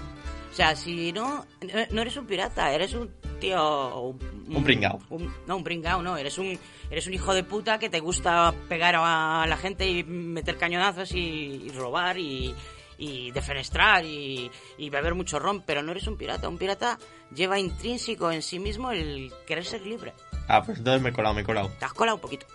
[0.51, 1.45] O sea, si no,
[1.91, 3.99] no eres un pirata, eres un tío...
[3.99, 4.99] Un, Un pringao.
[5.09, 6.17] un- no, un pringao, no.
[6.17, 6.57] Eres un,
[6.89, 11.11] eres un hijo de puta que te gusta pegar a la gente y meter cañonazos
[11.13, 12.55] y, y robar y,
[12.97, 14.49] y defenestrar y,
[14.79, 16.49] y beber mucho ron, pero no eres un pirata.
[16.49, 16.97] Un pirata
[17.35, 20.13] lleva intrínseco en sí mismo el querer ser libre.
[20.47, 21.69] Ah, pues entonces me he colado, me he colado.
[21.77, 22.47] Te has colado un poquito.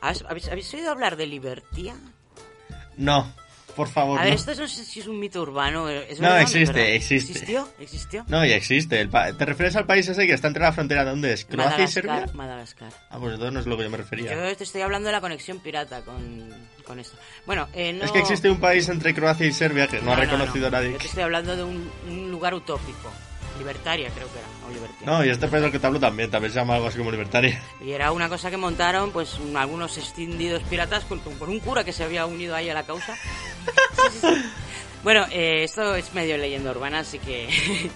[0.00, 1.94] ¿Habéis, habéis- habéis oído hablar de libertía?
[2.96, 3.32] No,
[3.72, 4.18] por favor.
[4.20, 4.36] A ver, no.
[4.38, 5.88] esto no sé si es un mito urbano.
[5.88, 7.32] ¿es No, existe, existe.
[7.32, 7.68] ¿Existió?
[7.78, 8.24] ¿Existió?
[8.28, 9.00] No, ya existe.
[9.00, 11.04] El pa- ¿Te refieres al país ese que está entre la frontera?
[11.04, 11.44] ¿Dónde es?
[11.44, 12.26] ¿Croacia y Serbia?
[12.34, 12.92] Madagascar.
[13.10, 14.34] Ah, pues entonces no es lo que yo me refería.
[14.34, 16.48] Yo te estoy hablando de la conexión pirata con,
[16.84, 17.16] con esto.
[17.46, 18.04] Bueno, eh, no...
[18.04, 20.76] Es que existe un país entre Croacia y Serbia que no, ha reconocido no.
[20.78, 20.92] nadie.
[20.92, 23.10] Yo te estoy hablando de un, un lugar utópico.
[23.58, 24.48] Libertaria, creo que era.
[24.66, 25.06] O libertaria.
[25.06, 27.62] No, y este del que te hablo también, también se llama algo así como libertaria.
[27.84, 31.84] Y era una cosa que montaron, pues, un- algunos extendidos piratas junto con un cura
[31.84, 33.14] que se había unido ahí a la causa.
[33.16, 34.26] Sí, sí, sí.
[35.02, 37.48] Bueno, eh, esto es medio leyenda urbana, así que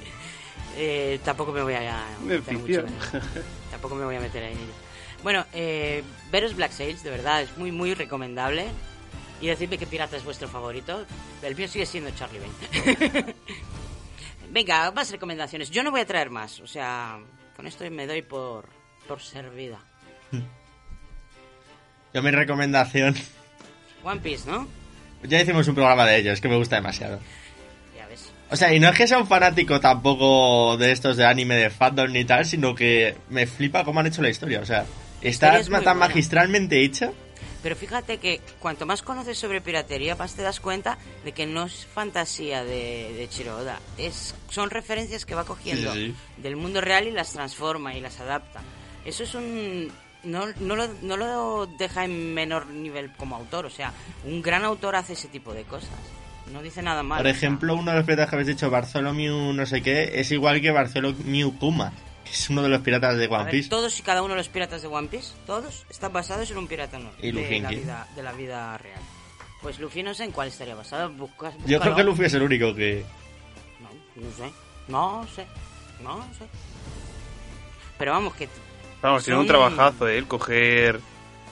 [0.77, 3.21] eh, tampoco me voy a Me meter mucho en-
[3.71, 4.73] Tampoco me voy a meter en ello.
[5.23, 6.03] Bueno, eh,
[6.33, 8.67] veros Black Sails, de verdad, es muy, muy recomendable.
[9.41, 11.05] Y decidme qué pirata es vuestro favorito.
[11.43, 13.35] El mío sigue siendo Charlie Bane.
[14.51, 15.71] Venga, más recomendaciones.
[15.71, 16.61] Yo no voy a traer más.
[16.61, 17.19] O sea,
[17.57, 18.69] con esto me doy por,
[19.07, 19.79] por servida.
[22.15, 23.15] Yo mi recomendación...
[24.03, 24.67] One Piece, ¿no?
[25.25, 27.19] Ya hicimos un programa de ello, es que me gusta demasiado.
[27.97, 28.31] Ya ves.
[28.51, 31.71] O sea, y no es que sea un fanático tampoco de estos de anime de
[31.71, 34.61] fandom ni tal, sino que me flipa cómo han hecho la historia.
[34.61, 34.87] O sea,
[35.21, 35.95] está es tan buena.
[35.95, 37.11] magistralmente hecha.
[37.63, 41.65] Pero fíjate que cuanto más conoces sobre piratería, más te das cuenta de que no
[41.65, 43.81] es fantasía de, de Chiro Oda.
[43.99, 48.01] Es, son referencias que va cogiendo Sí, sí, del mundo real y las transforma y
[48.01, 48.61] las adapta.
[49.05, 49.91] Eso es un...
[50.25, 53.67] No, no, lo, no lo deja en menor nivel como autor.
[53.67, 53.93] O sea,
[54.25, 55.91] un gran autor hace ese tipo de cosas.
[56.53, 57.19] No dice nada mal.
[57.19, 60.61] Por ejemplo, uno de los piratas que habéis dicho, Bartholomew no sé qué, es igual
[60.61, 61.93] que Bartholomew Kuma.
[62.27, 63.69] Que es uno de los piratas de One ver, Piece.
[63.71, 66.67] todos y cada uno de los piratas de One Piece, todos, están basados en un
[66.67, 69.01] pirata no, Y Luffy de, en la vida, de la vida real.
[69.63, 71.09] Pues Luffy no sé en cuál estaría basado.
[71.11, 73.05] Buscas, Yo creo que Luffy es el único que...
[74.17, 74.51] No sé,
[74.89, 75.47] no sé,
[76.03, 76.47] no sé.
[77.99, 78.49] Pero vamos, que
[79.03, 80.19] Vamos, tiene un trabajazo, ¿eh?
[80.19, 81.01] El coger,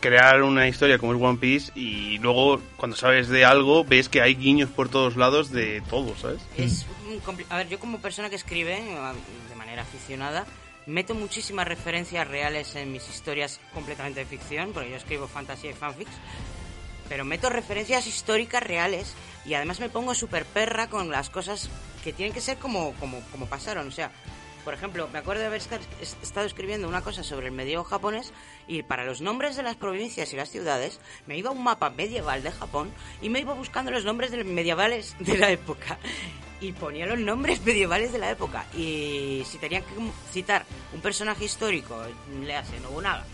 [0.00, 4.22] crear una historia como es One Piece y luego cuando sabes de algo ves que
[4.22, 6.40] hay guiños por todos lados de todo, ¿sabes?
[6.56, 6.86] es
[7.48, 8.82] A ver, yo como persona que escribe
[9.48, 10.46] de manera aficionada,
[10.86, 15.74] meto muchísimas referencias reales en mis historias completamente de ficción, porque yo escribo fantasía y
[15.74, 16.12] fanfics,
[17.08, 21.68] pero meto referencias históricas reales y además me pongo súper perra con las cosas
[22.02, 23.88] que tienen que ser como, como, como pasaron.
[23.88, 24.10] O sea,
[24.64, 28.32] por ejemplo, me acuerdo de haber estado escribiendo una cosa sobre el medievo japonés
[28.66, 31.90] y para los nombres de las provincias y las ciudades me iba a un mapa
[31.90, 32.90] medieval de Japón
[33.20, 35.98] y me iba buscando los nombres de medievales de la época
[36.64, 39.92] y ponía los nombres medievales de la época y si tenía que
[40.32, 42.02] citar un personaje histórico,
[42.42, 43.24] le hace Nobunaga,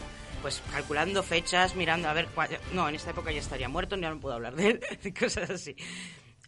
[0.43, 2.49] pues calculando fechas, mirando a ver cuál...
[2.73, 5.77] No, en esta época ya estaría muerto, ya no puedo hablar de él, cosas así.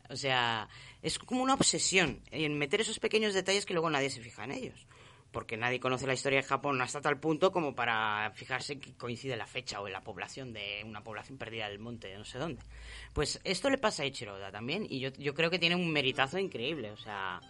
[0.08, 0.68] O sea,
[1.02, 4.52] es como una obsesión en meter esos pequeños detalles que luego nadie se fija en
[4.52, 4.86] ellos.
[5.32, 9.36] Porque nadie conoce la historia de Japón hasta tal punto como para fijarse que coincide
[9.36, 12.38] la fecha o en la población de una población perdida del monte de no sé
[12.38, 12.60] dónde.
[13.14, 15.90] Pues esto le pasa a Ichiro Oda también y yo, yo creo que tiene un
[15.90, 17.40] meritazo increíble, o sea,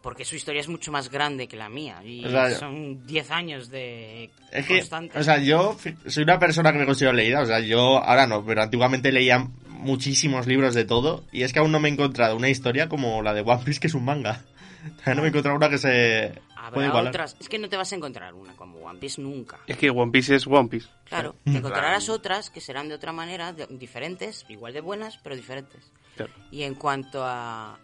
[0.00, 3.30] porque su historia es mucho más grande que la mía y O sea, son 10
[3.30, 5.18] años de Es que, constante.
[5.18, 5.76] o sea, yo
[6.06, 9.48] soy una persona que me considero leída, o sea, yo ahora no, pero antiguamente leía
[9.68, 13.22] muchísimos libros de todo y es que aún no me he encontrado una historia como
[13.22, 14.44] la de One Piece que es un manga.
[15.06, 16.32] No me he encontrado una que se
[16.66, 17.08] Habrá igualar.
[17.10, 19.58] otras, es que no te vas a encontrar una como One Piece nunca.
[19.66, 20.88] Es que One Piece es One Piece.
[21.04, 25.34] Claro, te encontrarás otras que serán de otra manera, de- diferentes, igual de buenas, pero
[25.34, 25.90] diferentes.
[26.16, 26.32] Claro.
[26.50, 27.78] Y en cuanto a...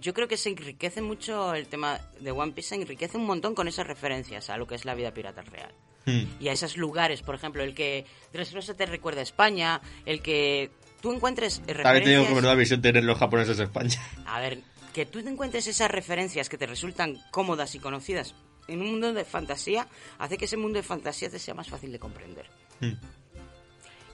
[0.00, 3.54] Yo creo que se enriquece mucho el tema de One Piece, se enriquece un montón
[3.54, 5.72] con esas referencias a lo que es la vida pirata real.
[6.04, 6.24] Hmm.
[6.38, 10.70] Y a esos lugares, por ejemplo, el que Dressrosa te recuerda a España, el que
[11.00, 12.34] tú encuentres eh, También te digo que referencias...
[12.34, 13.96] menuda visión tener los japoneses de España.
[14.26, 14.60] A ver,
[14.92, 18.34] que tú te encuentres esas referencias que te resultan cómodas y conocidas
[18.68, 19.88] en un mundo de fantasía,
[20.18, 22.46] hace que ese mundo de fantasía te sea más fácil de comprender.
[22.80, 22.94] Hmm.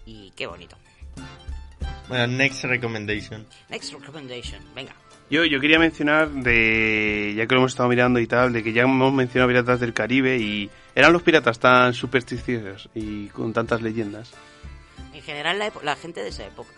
[0.07, 0.77] Y qué bonito.
[2.09, 3.47] Bueno, next recommendation.
[3.69, 4.95] Next recommendation, venga.
[5.31, 8.73] Yo, yo quería mencionar de, ya que lo hemos estado mirando y tal, de que
[8.73, 13.81] ya hemos mencionado piratas del Caribe y eran los piratas tan supersticiosos y con tantas
[13.81, 14.33] leyendas.
[15.15, 16.71] En general la, gente de esa época,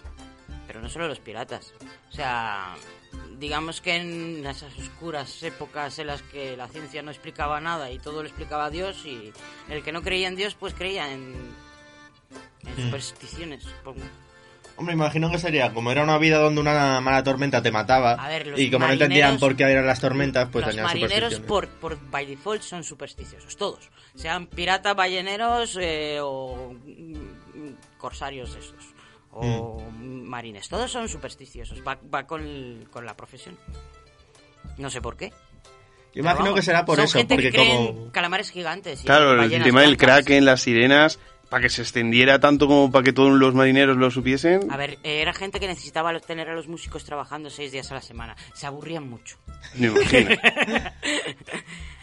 [0.67, 1.75] pero no solo los piratas.
[2.09, 2.77] O sea,
[3.39, 7.99] digamos que en esas oscuras épocas en las que la ciencia no explicaba nada y
[7.99, 9.33] todo lo explicaba Dios y
[9.69, 11.35] el que no creía en Dios pues creía en,
[12.65, 12.85] en Hmm.
[12.87, 13.65] supersticiones.
[13.85, 13.95] Por-
[14.79, 18.53] Hombre, imagino que sería, como era una vida donde una mala tormenta te mataba, ver,
[18.59, 21.99] y como no entendían por qué eran las tormentas, pues los tenían marineros por, por
[22.11, 23.89] by default son supersticiosos, todos.
[24.15, 28.85] Sean piratas, balleneros eh, o mm, corsarios de estos.
[29.39, 30.69] O marines.
[30.69, 31.83] Todos son supersticiosos.
[31.87, 33.57] Va, va con, el- con la profesión.
[34.79, 35.33] No sé por qué.
[36.15, 38.11] Yo imagino que será por son eso, gente porque que como...
[38.13, 39.03] calamares gigantes.
[39.03, 39.97] y Claro, el tema del.
[39.99, 41.19] Kraken, las sirenas,
[41.51, 44.73] para que se extendiera tanto como para que todos los marineros lo supiesen.
[44.73, 47.91] A ver, eh, era gente que necesitaba los- tener a los músicos trabajando seis días
[47.93, 48.35] a la semana.
[48.55, 49.39] Se aburrían mucho.
[49.75, 50.31] Me imagino.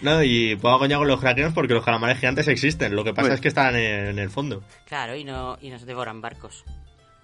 [0.01, 3.21] No, y puedo coñar con los krakenos porque los calamares gigantes existen, lo que pasa
[3.21, 3.35] Bueno.
[3.35, 4.61] es que están en, en el fondo.
[4.85, 6.65] Claro, y, no, y nos devoran barcos.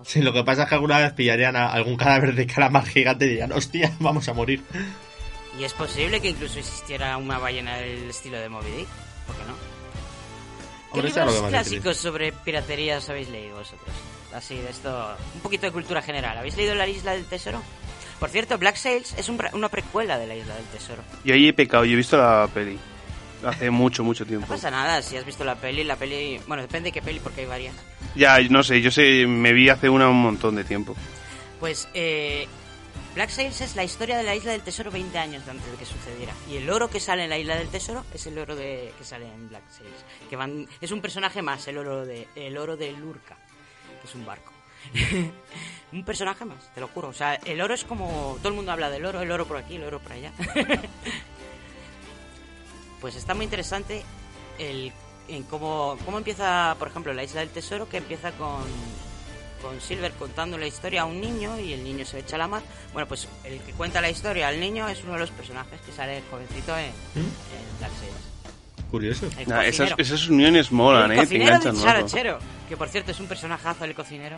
[0.05, 3.25] Sí, lo que pasa es que alguna vez pillarían a algún cadáver de calamar gigante
[3.25, 4.63] y dirían, hostia, vamos a morir.
[5.59, 8.87] Y es posible que incluso existiera una ballena del estilo de Moby Dick.
[9.27, 9.79] ¿Por qué no?
[10.93, 13.89] ¿Qué Hombre, lo clásicos sobre piratería os habéis leído vosotros?
[14.33, 15.15] Así, de esto...
[15.35, 16.37] Un poquito de cultura general.
[16.37, 17.61] ¿Habéis leído La Isla del Tesoro?
[18.19, 21.03] Por cierto, Black Sails es un una precuela de La Isla del Tesoro.
[21.23, 22.77] Yo ahí he pecado, yo he visto la peli.
[23.43, 24.47] Hace mucho, mucho No tiempo.
[24.47, 25.83] pasa nada si has visto la peli.
[25.83, 26.39] La peli...
[26.47, 27.75] Bueno, depende de qué peli porque hay varias.
[28.15, 30.95] Ya, no sé, yo sé, me vi hace una un montón de tiempo.
[31.59, 32.47] Pues eh,
[33.15, 35.85] Black Sails es la historia de la Isla del Tesoro 20 años antes de que
[35.85, 36.33] sucediera.
[36.49, 39.03] Y el oro que sale en la Isla del Tesoro es el oro de, que
[39.03, 40.05] sale en Black Sails.
[40.29, 43.37] Que van, es un personaje más, el oro de, el oro de Lurka,
[44.01, 44.53] que es un barco.
[45.91, 47.09] un personaje más, te lo juro.
[47.09, 48.35] O sea, el oro es como...
[48.39, 50.31] Todo el mundo habla del oro, el oro por aquí, el oro por allá.
[53.01, 54.03] pues está muy interesante
[54.57, 54.91] el
[55.29, 58.63] en cómo, cómo empieza, por ejemplo, la Isla del Tesoro, que empieza con,
[59.61, 62.47] con Silver contando la historia a un niño y el niño se echa a la
[62.47, 62.63] mar.
[62.93, 65.91] Bueno, pues el que cuenta la historia al niño es uno de los personajes que
[65.91, 68.29] sale jovencito en, en Black Sails.
[68.89, 69.29] Curioso.
[69.37, 71.83] El Nah, esas, uniones molan, el eh, te cocinero enganchan.
[71.83, 74.37] Charachero, que por cierto es un personajazo el cocinero.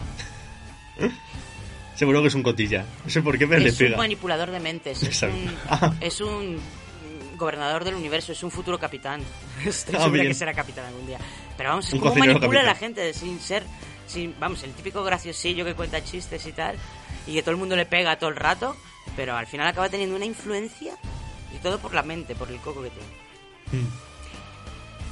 [1.95, 2.85] Seguro que es un cotilla.
[3.03, 3.97] No sé por qué me le es un pega.
[3.97, 5.57] manipulador de mentes, es un,
[6.01, 6.59] es un
[7.41, 9.21] gobernador del universo, es un futuro capitán.
[9.65, 11.19] Estoy Ah, segura que será capitán algún día.
[11.57, 13.63] Pero vamos, es Un como cocinero manipula a la gente sin ser,
[14.07, 16.77] sin, vamos, el típico graciosillo que cuenta chistes y tal,
[17.27, 18.75] y que todo el mundo le pega todo el rato,
[19.17, 20.95] pero al final acaba teniendo una influencia
[21.53, 23.85] y todo por la mente, por el coco que tiene.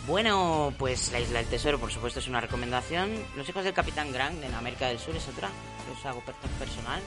[0.07, 3.11] Bueno, pues la Isla del Tesoro, por supuesto, es una recomendación.
[3.35, 5.49] Los hijos del Capitán Grant en América del Sur es otra.
[5.95, 6.99] os hago per- personal.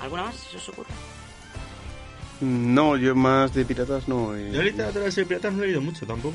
[0.00, 0.36] ¿Alguna más?
[0.36, 0.88] ¿Se os ocurre?
[2.42, 4.34] No, yo más de piratas no.
[4.36, 4.50] eh.
[4.52, 6.34] Yo literatura de piratas no he leído mucho tampoco.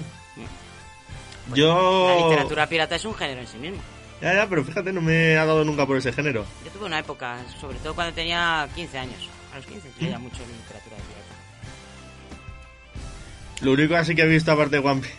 [1.49, 2.27] La Yo...
[2.29, 3.77] literatura pirata es un género en sí mismo.
[4.21, 6.45] Ya, ya, pero fíjate, no me ha dado nunca por ese género.
[6.65, 9.29] Yo tuve una época, sobre todo cuando tenía 15 años.
[9.53, 11.35] A los 15 leía mucho literatura de pirata.
[13.61, 15.15] Lo único así que he visto aparte de One Piece,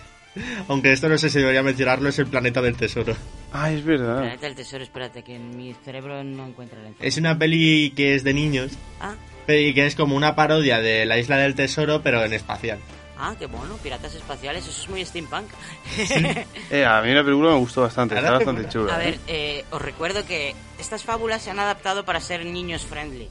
[0.68, 3.14] aunque esto no sé si debería mencionarlo, es el planeta del tesoro.
[3.52, 4.18] Ah, es verdad.
[4.20, 8.14] Planeta del Tesoro, espérate, que en mi cerebro no encuentra la Es una peli que
[8.14, 9.14] es de niños Ah,
[9.48, 12.78] y que es como una parodia de la isla del tesoro, pero en espacial.
[13.16, 15.48] ah, qué bueno, piratas espaciales, eso es muy steampunk.
[16.70, 18.94] Eh, a mí la película me gustó bastante, está bastante chula.
[18.94, 19.06] A ¿eh?
[19.06, 23.28] ver, eh, os recuerdo que estas fábulas se han adaptado para ser niños friendly.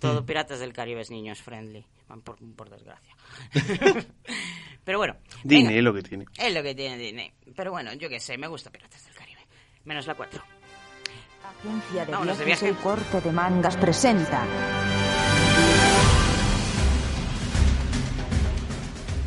[0.00, 0.26] Todo Mm.
[0.26, 1.86] Piratas del Caribe es niños friendly,
[2.24, 3.14] por, por desgracia.
[4.84, 6.24] Pero bueno, Disney venga, es lo que tiene.
[6.36, 7.32] es lo que tiene Disney.
[7.56, 9.40] Pero bueno, yo qué sé, me gusta Piratas del Caribe.
[9.84, 10.42] Menos la 4.
[11.60, 12.76] Agencia de Vámonos de viajes viaje.
[12.76, 14.44] El corte de mangas presenta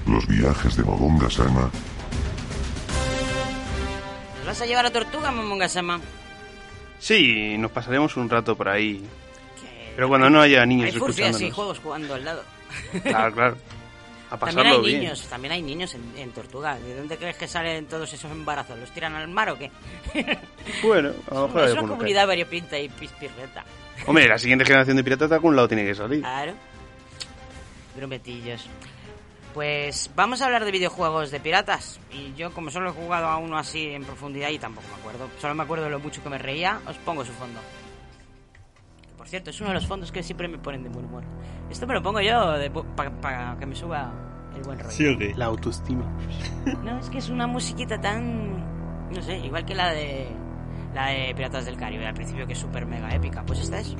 [0.07, 1.69] Los viajes de Mogonga Sama.
[4.37, 5.99] ¿Nos vas a llevar a Tortuga, Momongasama?
[6.99, 9.03] Sí, nos pasaremos un rato por ahí.
[9.95, 11.55] Pero cuando no haya niños Hay furcias y escuchándonos.
[11.55, 12.43] juegos jugando al lado.
[13.03, 13.57] Claro, claro.
[14.29, 14.99] A También hay pasarlo bien.
[14.99, 16.77] niños, también hay niños en, en Tortuga.
[16.77, 18.77] ¿De dónde crees que salen todos esos embarazos?
[18.77, 19.71] ¿Los tiran al mar o qué?
[20.83, 23.63] Bueno, a lo mejor es una comunidad variopinta y pispirreta.
[24.05, 26.21] Hombre, la siguiente generación de piratas de algún lado tiene que salir.
[26.21, 26.53] Claro.
[27.95, 28.67] Grumetillos.
[29.53, 31.99] Pues vamos a hablar de videojuegos de piratas.
[32.11, 35.29] Y yo, como solo he jugado a uno así en profundidad y tampoco me acuerdo,
[35.39, 37.59] solo me acuerdo de lo mucho que me reía, os pongo su fondo.
[39.17, 41.23] Por cierto, es uno de los fondos que siempre me ponen de buen humor.
[41.69, 42.55] Esto me lo pongo yo
[42.95, 44.13] para que me suba
[44.55, 44.91] el buen rollo.
[44.91, 45.33] ¿Sí o qué?
[45.35, 46.05] La autoestima.
[46.83, 49.11] No, es que es una musiquita tan.
[49.11, 50.27] No sé, igual que la de.
[50.97, 53.45] La de Piratas del Caribe, al principio que es súper mega épica.
[53.45, 53.95] Pues esta es.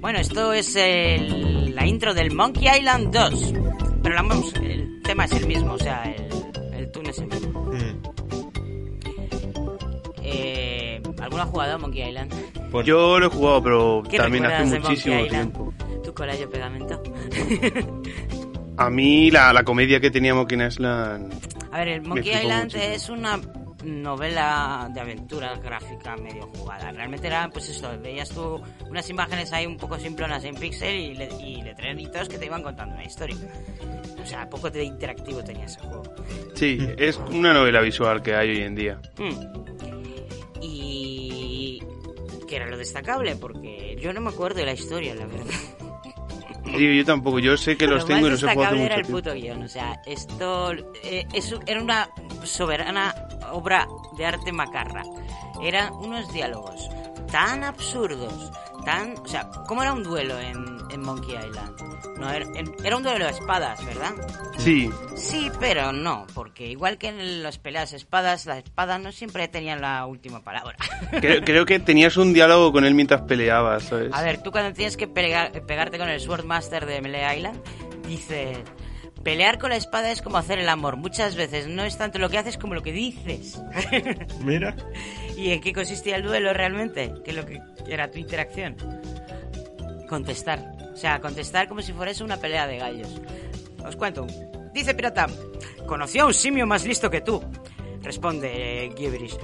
[0.00, 3.54] Bueno, esto es el- la intro del Monkey Island 2.
[4.04, 7.26] Pero la, vamos, el tema es el mismo, o sea, el, el tune es el
[7.26, 7.70] mismo.
[10.22, 12.32] Eh, ¿Alguno ha jugado a Monkey Island?
[12.84, 15.74] Yo lo he jugado, pero ¿Qué también hace muchísimo tiempo.
[16.04, 17.02] Tu colallo pegamento.
[18.76, 21.32] A mí la, la comedia que tenía Monkey Island...
[21.72, 23.40] A ver, el Monkey Island es una
[23.84, 26.90] novela de aventura gráfica medio jugada.
[26.92, 31.14] Realmente era, pues eso, veías tú unas imágenes ahí un poco simplonas en pixel y,
[31.14, 33.36] le, y letreritos que te iban contando una historia.
[34.20, 36.02] O sea, poco de interactivo tenía ese juego.
[36.54, 39.00] Sí, es una novela visual que hay hoy en día.
[39.18, 40.60] Mm.
[40.62, 41.82] Y...
[42.48, 43.36] que era lo destacable?
[43.36, 45.54] Porque yo no me acuerdo de la historia, la verdad.
[46.66, 48.96] Digo, yo tampoco, yo sé que los Lo tengo y los he jugado mucho era
[48.96, 49.18] el tiempo.
[49.18, 50.72] puto guion, o sea, esto
[51.02, 51.26] eh,
[51.66, 52.08] era una
[52.44, 53.14] soberana
[53.52, 53.86] obra
[54.16, 55.02] de arte macarra.
[55.62, 56.90] Eran unos diálogos
[57.30, 58.50] tan absurdos,
[58.84, 61.76] tan, o sea, ¿cómo era un duelo en, en Monkey Island?
[62.18, 62.46] No, era,
[62.84, 64.12] era un duelo de espadas, ¿verdad?
[64.58, 69.12] Sí, Sí, pero no, porque igual que en las peleas de espadas, las espadas no
[69.12, 70.76] siempre tenían la última palabra.
[71.20, 74.12] creo, creo que tenías un diálogo con él mientras peleabas, ¿sabes?
[74.12, 77.60] A ver, tú cuando tienes que pegar- pegarte con el Swordmaster de Melee Island,
[78.06, 78.58] dices...
[79.24, 80.96] Pelear con la espada es como hacer el amor.
[80.96, 83.60] Muchas veces no es tanto lo que haces como lo que dices.
[84.44, 84.76] Mira.
[85.36, 87.12] ¿Y en qué consistía el duelo realmente?
[87.24, 88.76] ¿Qué es lo que era tu interacción?
[90.08, 90.76] Contestar.
[90.92, 93.20] O sea, contestar como si fuese una pelea de gallos.
[93.84, 94.26] Os cuento.
[94.72, 95.26] Dice Pirata,
[95.86, 97.42] conocí a un simio más listo que tú.
[98.02, 99.36] Responde eh, Gibberish.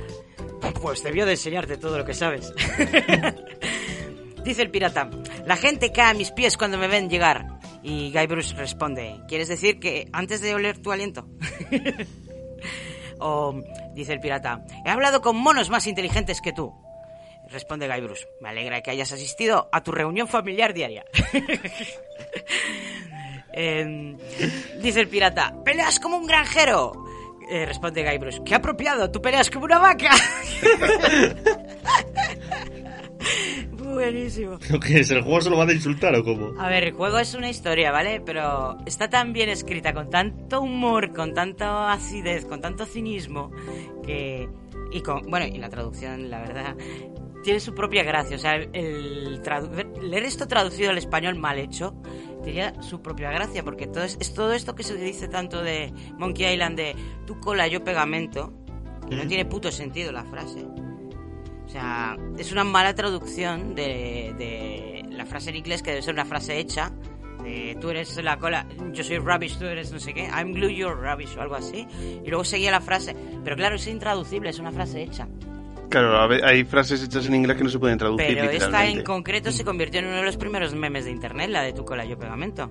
[0.81, 2.53] Pues debió de enseñarte todo lo que sabes.
[4.45, 5.09] Dice el pirata,
[5.47, 7.61] la gente cae a mis pies cuando me ven llegar.
[7.83, 11.29] Y Guy Bruce responde, ¿quieres decir que antes de oler tu aliento?
[13.93, 16.75] dice el pirata, he hablado con monos más inteligentes que tú.
[17.49, 21.05] Responde Guy Bruce, me alegra que hayas asistido a tu reunión familiar diaria.
[23.55, 24.17] Em,
[24.81, 27.05] dice el pirata, peleas como un granjero.
[27.51, 30.11] Eh, responde Guy Bruce, qué apropiado, tú peleas como una vaca.
[33.73, 34.59] Buenísimo.
[34.71, 35.11] ¿Lo que es?
[35.11, 36.59] ¿El juego se lo van a insultar o cómo?
[36.61, 38.21] A ver, el juego es una historia, ¿vale?
[38.21, 43.51] Pero está tan bien escrita, con tanto humor, con tanta acidez, con tanto cinismo,
[44.05, 44.49] que...
[44.93, 45.23] Y con...
[45.31, 46.77] Bueno, y la traducción, la verdad,
[47.43, 48.37] tiene su propia gracia.
[48.37, 51.95] O sea, el, tradu- leer esto traducido al español mal hecho
[52.45, 55.93] Tenía su propia gracia, porque todo es, es todo esto que se dice tanto de
[56.19, 58.53] Monkey Island de tu cola, yo pegamento,
[59.09, 59.29] que no Mm.
[59.29, 60.67] tiene puto sentido la frase.
[61.73, 66.13] O sea, es una mala traducción de, de la frase en inglés que debe ser
[66.13, 66.93] una frase hecha.
[67.43, 70.69] De, tú eres la cola, yo soy rubbish, tú eres no sé qué, I'm glue,
[70.69, 71.87] you're rubbish o algo así.
[72.23, 73.17] Y luego seguía la frase.
[73.43, 75.27] Pero claro, es intraducible, es una frase hecha.
[75.89, 79.51] Claro, hay frases hechas en inglés que no se pueden traducir Pero esta en concreto
[79.51, 82.19] se convirtió en uno de los primeros memes de internet, la de tu cola, yo
[82.19, 82.71] pegamento.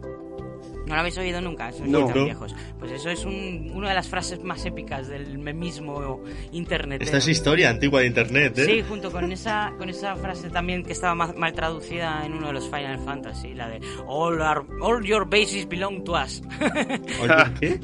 [0.92, 1.72] ¿No lo habéis oído nunca?
[1.72, 2.06] Sois No.
[2.08, 2.54] tan viejos.
[2.78, 6.20] Pues eso es un- una de las frases más épicas del memismo
[6.52, 7.02] internet.
[7.02, 8.66] Esta es historia antigua de internet, ¿eh?
[8.66, 12.48] Sí, junto con esa, con esa frase también que estaba ma- mal, traducida en uno
[12.48, 16.42] de los Final Fantasy, la de All, our- all your bases belong to us.
[17.60, 17.80] ¿qué?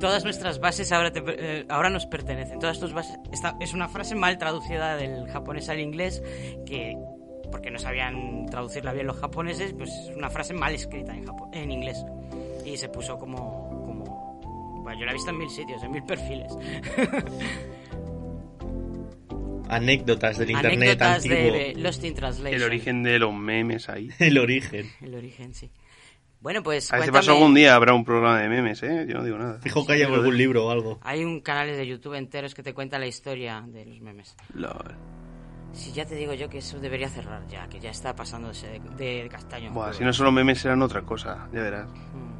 [0.00, 2.58] Todas nuestras bases ahora, te- eh, ahora nos pertenecen.
[2.58, 3.16] Todas tus bases.
[3.32, 6.22] Esta es una frase mal traducida del japonés al inglés
[6.66, 6.96] que
[7.50, 11.48] porque no sabían traducirla bien los japoneses, pues es una frase mal escrita en, japo-
[11.52, 12.04] en inglés.
[12.64, 14.80] Y se puso como, como...
[14.82, 16.52] Bueno, yo la he visto en mil sitios, en mil perfiles.
[19.68, 21.52] Anécdotas del internet Anécdotas antiguo.
[21.52, 22.60] de Lost in Translation.
[22.60, 24.10] El origen de los memes ahí.
[24.18, 24.90] El origen.
[25.00, 25.70] El origen, sí.
[26.40, 29.06] Bueno, pues A ver si pasó algún día habrá un programa de memes, ¿eh?
[29.06, 29.58] Yo no digo nada.
[29.60, 30.98] Fijo que hay algún libro o algo.
[31.02, 34.34] Hay un canal de YouTube enteros que te cuenta la historia de los memes.
[34.54, 34.96] Lol.
[35.72, 38.80] Si ya te digo yo que eso debería cerrar ya, que ya está pasándose de,
[39.20, 39.70] de castaño.
[39.70, 41.88] Buah, si no son los memes serán otra cosa, ya verás.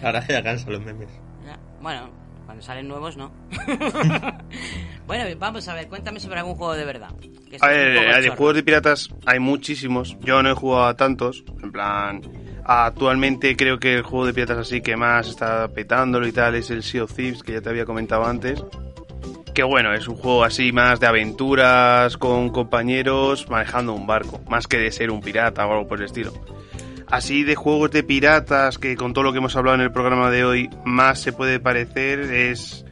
[0.00, 1.08] que ya cansan los memes.
[1.44, 2.10] Ya, Bueno,
[2.44, 3.30] cuando salen nuevos no.
[5.06, 7.10] bueno, vamos a ver, cuéntame sobre algún juego de verdad.
[7.50, 10.16] que A un ver, eh, de juegos de piratas hay muchísimos.
[10.20, 11.44] Yo no he jugado a tantos.
[11.62, 12.22] En plan,
[12.64, 16.70] actualmente creo que el juego de piratas así que más está petándolo y tal es
[16.70, 18.64] el Sea of Thieves, que ya te había comentado antes.
[19.54, 24.66] Que bueno, es un juego así más de aventuras con compañeros manejando un barco, más
[24.68, 26.32] que de ser un pirata o algo por el estilo.
[27.10, 30.30] Así de juegos de piratas que con todo lo que hemos hablado en el programa
[30.30, 32.84] de hoy más se puede parecer es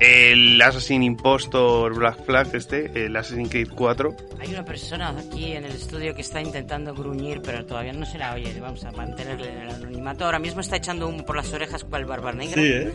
[0.00, 4.16] el Assassin Impostor Black Flag este, el Assassin's Creed 4.
[4.40, 8.16] Hay una persona aquí en el estudio que está intentando gruñir, pero todavía no se
[8.18, 8.58] la oye.
[8.58, 10.24] Vamos a mantenerle en el anonimato.
[10.24, 12.54] Ahora mismo está echando un por las orejas cual barba negra.
[12.54, 12.92] Sí, ¿eh?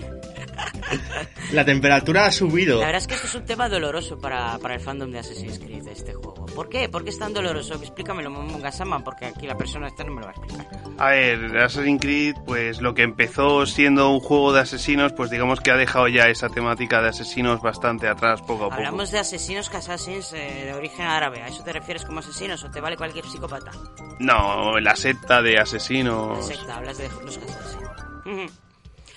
[1.52, 2.80] La temperatura ha subido.
[2.80, 5.60] La verdad es que esto es un tema doloroso para, para el fandom de Assassin's
[5.60, 6.46] Creed, de este juego.
[6.48, 6.90] ¿Por qué?
[6.90, 7.76] ¿Por qué es tan doloroso?
[7.76, 10.68] Explícamelo, Mongasama, porque aquí la persona esta no me lo va a explicar.
[10.98, 15.60] A ver, Assassin's Creed, pues lo que empezó siendo un juego de asesinos, pues digamos
[15.60, 18.74] que ha dejado ya esa temática de asesinos bastante atrás poco a poco.
[18.76, 21.42] Hablamos de asesinos que asesinos eh, de origen árabe.
[21.42, 23.72] ¿A eso te refieres como asesinos o te vale cualquier psicópata?
[24.20, 26.46] No, la secta de La asesinos.
[26.46, 28.52] secta, hablas de los asesinos.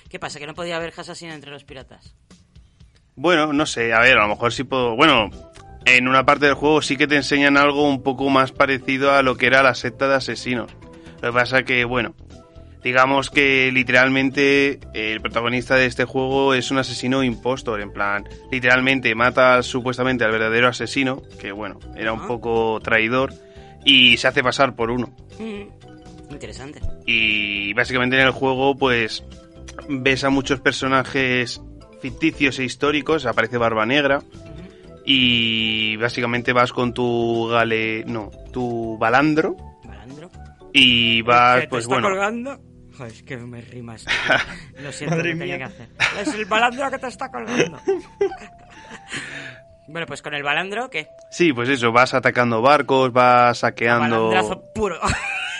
[0.08, 0.38] ¿Qué pasa?
[0.38, 2.14] ¿Que no podía haber asesino entre los piratas?
[3.16, 4.94] Bueno, no sé, a ver, a lo mejor sí puedo...
[4.96, 5.28] Bueno,
[5.84, 9.22] en una parte del juego sí que te enseñan algo un poco más parecido a
[9.22, 10.70] lo que era la secta de asesinos.
[11.20, 12.14] Lo que pasa que, bueno,
[12.82, 19.14] digamos que literalmente el protagonista de este juego es un asesino impostor, en plan, literalmente
[19.14, 23.32] mata supuestamente al verdadero asesino, que bueno, era un poco traidor,
[23.84, 25.14] y se hace pasar por uno.
[25.38, 26.80] Mm, Interesante.
[27.06, 29.24] Y básicamente en el juego, pues,
[29.88, 31.60] ves a muchos personajes
[32.02, 34.20] ficticios e históricos, aparece Barba Negra,
[35.04, 38.04] y básicamente vas con tu gale...
[38.06, 40.30] no, tu balandro, ¿Balandro?
[40.74, 42.08] y vas, ¿Que te pues está bueno...
[42.08, 42.60] colgando?
[42.98, 44.04] Joder, es que me rimas.
[44.82, 45.68] Lo siento, Madre lo tenía mía.
[45.68, 45.88] que hacer.
[46.20, 47.78] Es el balandro que te está colgando.
[49.86, 51.08] bueno, pues con el balandro, ¿qué?
[51.30, 54.28] Sí, pues eso, vas atacando barcos, vas saqueando...
[54.28, 54.98] Balandrazo puro.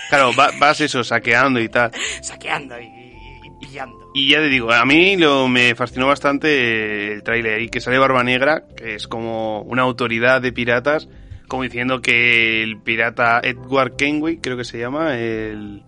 [0.09, 1.91] Claro, va- vas eso, saqueando y tal.
[2.23, 4.09] Saqueando y, y- y pillando.
[4.15, 7.99] Y ya te digo, a mí lo, me fascinó bastante el tráiler y que sale
[7.99, 11.07] Barba Negra, que es como una autoridad de piratas,
[11.47, 15.83] como diciendo que el pirata Edward Kenway, creo que se llama, el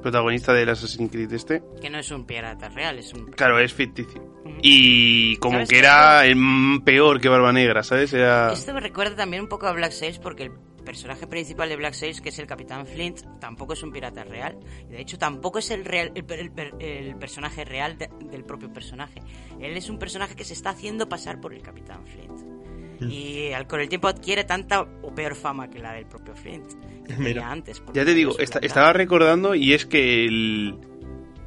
[0.00, 3.26] protagonista del Assassin's Creed este, Que no es un pirata real, es un...
[3.32, 4.22] claro, es ficticio.
[4.62, 6.36] Y como ¿Sabes que era el
[6.84, 8.12] peor que Barba Negra, ¿sabes?
[8.12, 8.52] Era...
[8.52, 10.52] Esto me recuerda también un poco a Black Sails porque el
[10.84, 14.58] personaje principal de Black Sails, que es el Capitán Flint, tampoco es un pirata real.
[14.88, 18.72] Y de hecho tampoco es el, real, el, el el personaje real de- del propio
[18.72, 19.20] personaje.
[19.60, 22.59] Él es un personaje que se está haciendo pasar por el Capitán Flint.
[23.08, 26.64] Y al, con el tiempo adquiere tanta o peor fama que la del propio Flint.
[27.06, 27.24] Que Mira.
[27.34, 27.82] tenía antes.
[27.94, 30.76] Ya te digo, esta- estaba recordando y es que el,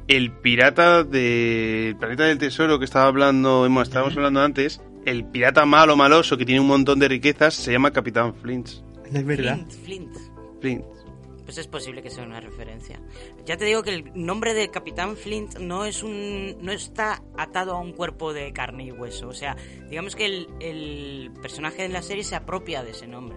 [0.08, 5.64] el pirata del planeta del tesoro que estaba hablando, bueno, estábamos hablando antes, el pirata
[5.66, 8.68] malo maloso que tiene un montón de riquezas se llama Capitán Flint.
[9.12, 9.56] Es verdad.
[9.56, 10.16] Flint, Flint.
[10.60, 10.84] Flint.
[11.44, 13.00] Pues es posible que sea una referencia.
[13.44, 17.74] Ya te digo que el nombre de Capitán Flint no es un no está atado
[17.74, 19.28] a un cuerpo de carne y hueso.
[19.28, 19.54] O sea,
[19.90, 23.36] digamos que el, el personaje de la serie se apropia de ese nombre.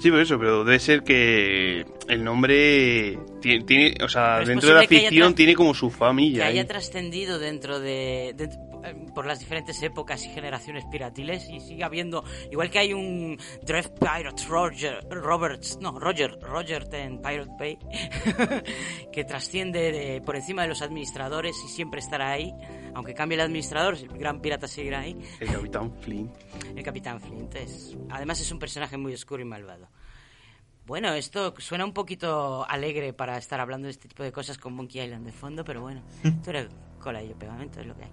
[0.00, 4.74] Sí, por eso, pero debe ser que el nombre tiene, tiene- o sea, dentro de
[4.76, 6.46] la que ficción tiene como su que familia.
[6.46, 6.52] ahí.
[6.58, 8.48] haya trascendido dentro de, de-
[9.14, 13.90] por las diferentes épocas y generaciones piratiles y sigue habiendo igual que hay un Drive
[14.00, 17.78] Pirate Roger Roberts no Roger Roger en Pirate Bay
[19.12, 22.52] que trasciende de- por encima de los administradores y siempre estará ahí
[22.94, 26.32] aunque cambie el administrador el gran pirata seguirá ahí El Capitán Flynn.
[26.76, 29.88] el Capitán Flint es además es un personaje muy oscuro y malvado
[30.86, 34.72] bueno, esto suena un poquito alegre para estar hablando de este tipo de cosas con
[34.72, 36.66] Monkey Island de fondo, pero bueno, esto era
[36.98, 38.10] cola y yo pegamento, es lo que hay.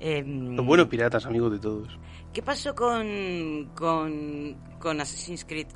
[0.00, 1.98] Em, Los buenos piratas, amigos de todos.
[2.32, 5.66] ¿Qué pasó con, con, con Assassin's Creed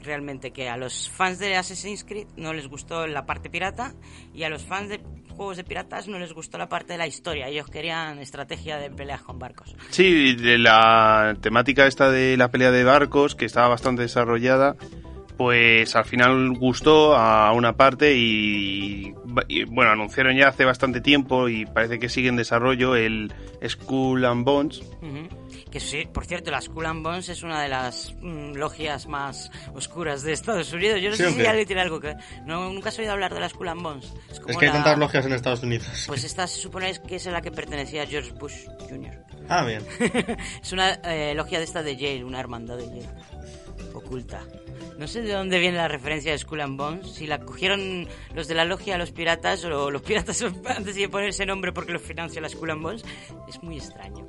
[0.00, 0.52] realmente?
[0.52, 3.94] Que a los fans de Assassin's Creed no les gustó la parte pirata
[4.32, 5.00] y a los fans de
[5.32, 7.48] juegos de piratas no les gustó la parte de la historia.
[7.48, 9.74] Ellos querían estrategia de peleas con barcos.
[9.90, 14.76] Sí, de la temática esta de la pelea de barcos, que estaba bastante desarrollada,
[15.36, 19.14] pues al final gustó a una parte y,
[19.48, 23.32] y, bueno, anunciaron ya hace bastante tiempo y parece que sigue en desarrollo el
[23.66, 24.82] Skull and Bones.
[25.70, 29.50] Que sí, por cierto, la Skull and Bones es una de las mm, logias más
[29.74, 31.00] oscuras de Estados Unidos.
[31.00, 32.14] Yo no ¿Sí sé si alguien tiene algo que.
[32.44, 34.12] No, nunca has oído hablar de la Skull and Bones.
[34.38, 36.04] como Es que hay tantas logias en Estados Unidos.
[36.06, 39.24] Pues esta se supone que es a la que pertenecía George Bush Jr.
[39.48, 39.82] Ah, bien.
[40.62, 43.08] es una eh, logia de esta de Yale, una hermandad de Yale.
[43.94, 44.42] Oculta.
[44.98, 47.12] No sé de dónde viene la referencia de Skull and Bones.
[47.14, 51.10] Si la cogieron los de la logia a los piratas o los piratas han decidido
[51.10, 53.04] poner ese nombre porque lo financia la Skull and Bones.
[53.48, 54.26] Es muy extraño.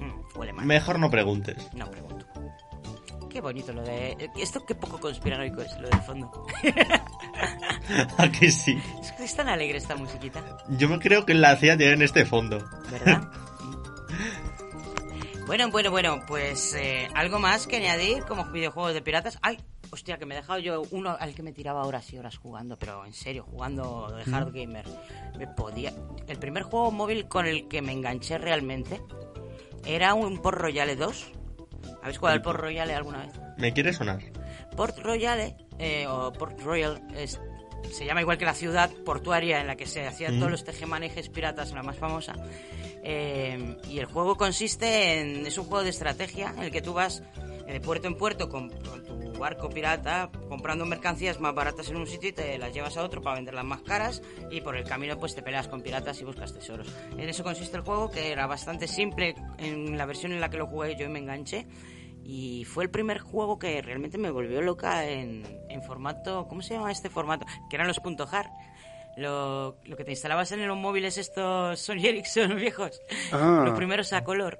[0.00, 0.66] Mm, huele mal.
[0.66, 1.56] Mejor no preguntes.
[1.74, 2.26] No pregunto.
[3.28, 4.30] Qué bonito lo de...
[4.36, 6.46] Esto qué poco conspiranoico es, lo del fondo.
[8.18, 8.80] Aquí sí.
[9.02, 10.42] Es que es tan alegre esta musiquita.
[10.70, 12.58] Yo me creo que la CIA tiene en este fondo.
[12.90, 13.30] ¿Verdad?
[15.48, 19.38] Bueno, bueno, bueno, pues eh, algo más que añadir como videojuegos de piratas.
[19.40, 19.58] Ay,
[19.90, 22.76] hostia, que me he dejado yo uno al que me tiraba horas y horas jugando,
[22.78, 24.84] pero en serio, jugando de hard gamer.
[25.38, 25.92] Me podía.
[26.26, 29.00] El primer juego móvil con el que me enganché realmente
[29.86, 31.32] era un Port Royale 2.
[32.02, 33.32] ¿Habéis jugado al Port Royale alguna vez?
[33.56, 34.20] ¿Me quiere sonar?
[34.76, 37.40] Port Royale, eh, o Port Royal, es-
[37.92, 40.38] se llama igual que la ciudad portuaria en la que se hacían Mm.
[40.40, 42.34] todos los tejemanejes piratas, la más famosa.
[43.02, 45.46] Eh, y el juego consiste en.
[45.46, 47.22] Es un juego de estrategia en el que tú vas
[47.66, 51.96] eh, de puerto en puerto con, con tu barco pirata comprando mercancías más baratas en
[51.96, 54.84] un sitio y te las llevas a otro para venderlas más caras y por el
[54.84, 56.92] camino pues te peleas con piratas y buscas tesoros.
[57.12, 60.58] En eso consiste el juego que era bastante simple en la versión en la que
[60.58, 61.66] lo jugué yo y me enganché
[62.30, 66.74] y fue el primer juego que realmente me volvió loca en, en formato, ¿cómo se
[66.74, 67.46] llama este formato?
[67.70, 68.50] Que eran los punto .jar.
[69.16, 73.00] Lo, lo que te instalabas en los móviles estos Sony Ericsson viejos.
[73.32, 73.62] Ah.
[73.64, 74.58] Los primeros a color.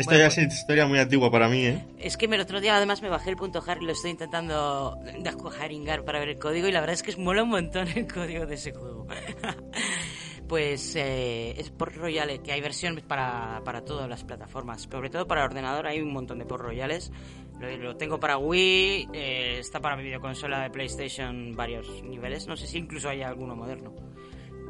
[0.00, 1.84] Esta ya es historia muy antigua para mí, ¿eh?
[1.98, 4.98] Es que el otro día además me bajé el punto jar y lo estoy intentando
[5.50, 8.10] jaringar para ver el código y la verdad es que es mola un montón el
[8.10, 9.06] código de ese juego.
[10.48, 15.26] pues eh, es Port Royale, que hay versiones para, para todas las plataformas, sobre todo
[15.26, 17.12] para ordenador hay un montón de Port Royales.
[17.60, 22.56] Lo, lo tengo para Wii, eh, está para mi videoconsola de PlayStation varios niveles, no
[22.56, 23.94] sé si incluso hay alguno moderno.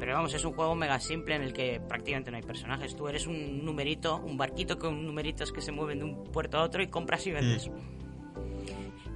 [0.01, 2.95] Pero vamos, es un juego mega simple en el que prácticamente no hay personajes.
[2.95, 6.63] Tú eres un numerito, un barquito con numeritos que se mueven de un puerto a
[6.63, 7.69] otro y compras y vendes.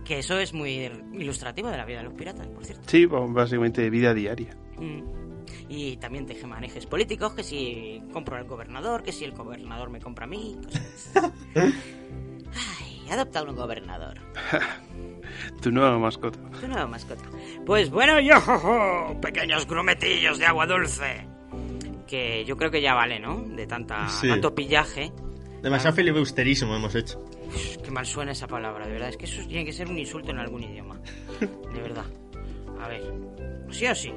[0.04, 2.84] Que eso es muy ilustrativo de la vida de los piratas, por cierto.
[2.86, 4.56] Sí, básicamente de vida diaria.
[4.78, 5.02] Mm.
[5.70, 10.26] Y también tejemanejes políticos, que si compro al gobernador, que si el gobernador me compra
[10.26, 10.84] a mí, cosas
[11.56, 11.74] así.
[13.12, 14.16] Adopta un gobernador.
[15.62, 16.40] Tu nueva mascota.
[16.62, 17.24] Tu nueva mascota.
[17.66, 18.36] Pues bueno, yo,
[19.22, 21.28] pequeños grumetillos de agua dulce.
[22.08, 23.42] Que yo creo que ya vale, ¿no?
[23.42, 24.30] De tanta, Sí.
[24.30, 25.12] tanto pillaje.
[25.62, 27.20] Demasiado filibusterismo hemos hecho.
[27.48, 29.10] Uf, Qué mal suena esa palabra, de verdad.
[29.10, 31.00] Es que eso tiene que ser un insulto en algún idioma.
[31.40, 32.06] De verdad.
[32.82, 33.02] A ver.
[33.72, 34.14] ¿Sí o sí?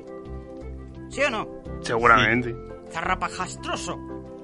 [1.11, 1.49] ¿Sí o no?
[1.81, 2.55] Seguramente.
[2.93, 3.97] Zarrapajastroso.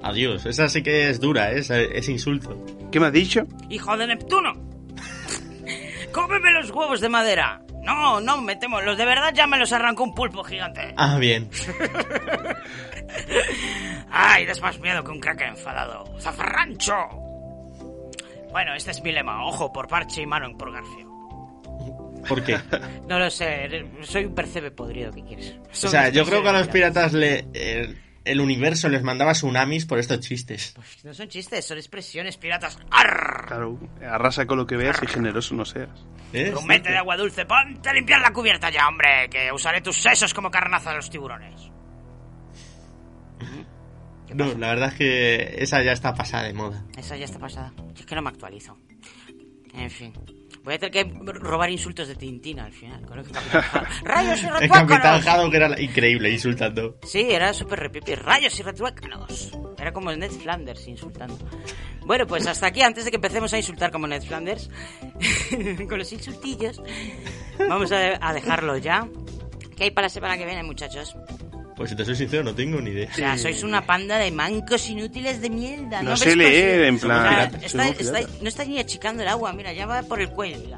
[0.05, 0.45] Adiós.
[0.45, 1.59] Esa sí que es dura, ¿eh?
[1.59, 2.63] ese, ese insulto.
[2.91, 3.47] ¿Qué me has dicho?
[3.69, 4.53] ¡Hijo de Neptuno!
[6.11, 7.59] ¡Cómeme los huevos de madera!
[7.81, 8.81] No, no, me temo.
[8.81, 10.93] Los de verdad ya me los arrancó un pulpo gigante.
[10.95, 11.49] Ah, bien.
[14.11, 16.03] ¡Ay, das más miedo que un crack enfadado!
[16.19, 16.93] ¡Zafarrancho!
[18.51, 19.43] Bueno, este es mi lema.
[19.43, 21.09] Ojo por parche y mano por garfio.
[22.29, 22.59] ¿Por qué?
[23.07, 25.55] No lo sé, soy un percebe podrido, ¿qué quieres?
[25.71, 29.85] O sea, yo creo que a los piratas le, el, el universo les mandaba tsunamis
[29.85, 30.75] por estos chistes.
[31.03, 32.77] No son chistes, son expresiones piratas.
[33.47, 36.05] Claro, arrasa con lo que veas y generoso no seas.
[36.33, 40.33] Grumete de agua dulce, ponte a limpiar la cubierta ya, hombre, que usaré tus sesos
[40.33, 41.71] como carnaza de los tiburones.
[44.33, 46.83] No, la verdad es que esa ya está pasada de moda.
[46.97, 47.71] Esa ya está pasada.
[47.77, 48.77] Yo es que no me actualizo.
[49.73, 50.13] En fin.
[50.65, 51.03] Voy a tener que
[51.39, 53.05] robar insultos de Tintín al final.
[53.05, 53.63] con el Capitán.
[54.03, 55.21] ¡Rayos y El Capitán!
[55.27, 56.97] Haddock era increíble insultando.
[57.03, 58.15] Sí, era súper repipi.
[58.15, 59.51] ¡Rayos y retuécanos!
[59.77, 61.37] Era como Ned Flanders insultando.
[62.05, 64.69] Bueno, pues hasta aquí, antes de que empecemos a insultar como Ned Flanders,
[65.87, 66.81] con los insultillos,
[67.59, 69.07] vamos a, a dejarlo ya.
[69.77, 71.15] ¿Qué hay para la semana que viene, muchachos?
[71.75, 73.09] Pues si te soy sincero, no tengo ni idea.
[73.11, 76.01] O sea, sois una panda de mancos inútiles de mierda.
[76.01, 76.87] No No, sé leer, cosas?
[76.87, 78.41] en plan- O sea, piratas.
[78.41, 80.57] no estáis ni achicando el agua, mira, ya va por el cuello.
[80.63, 80.77] mira.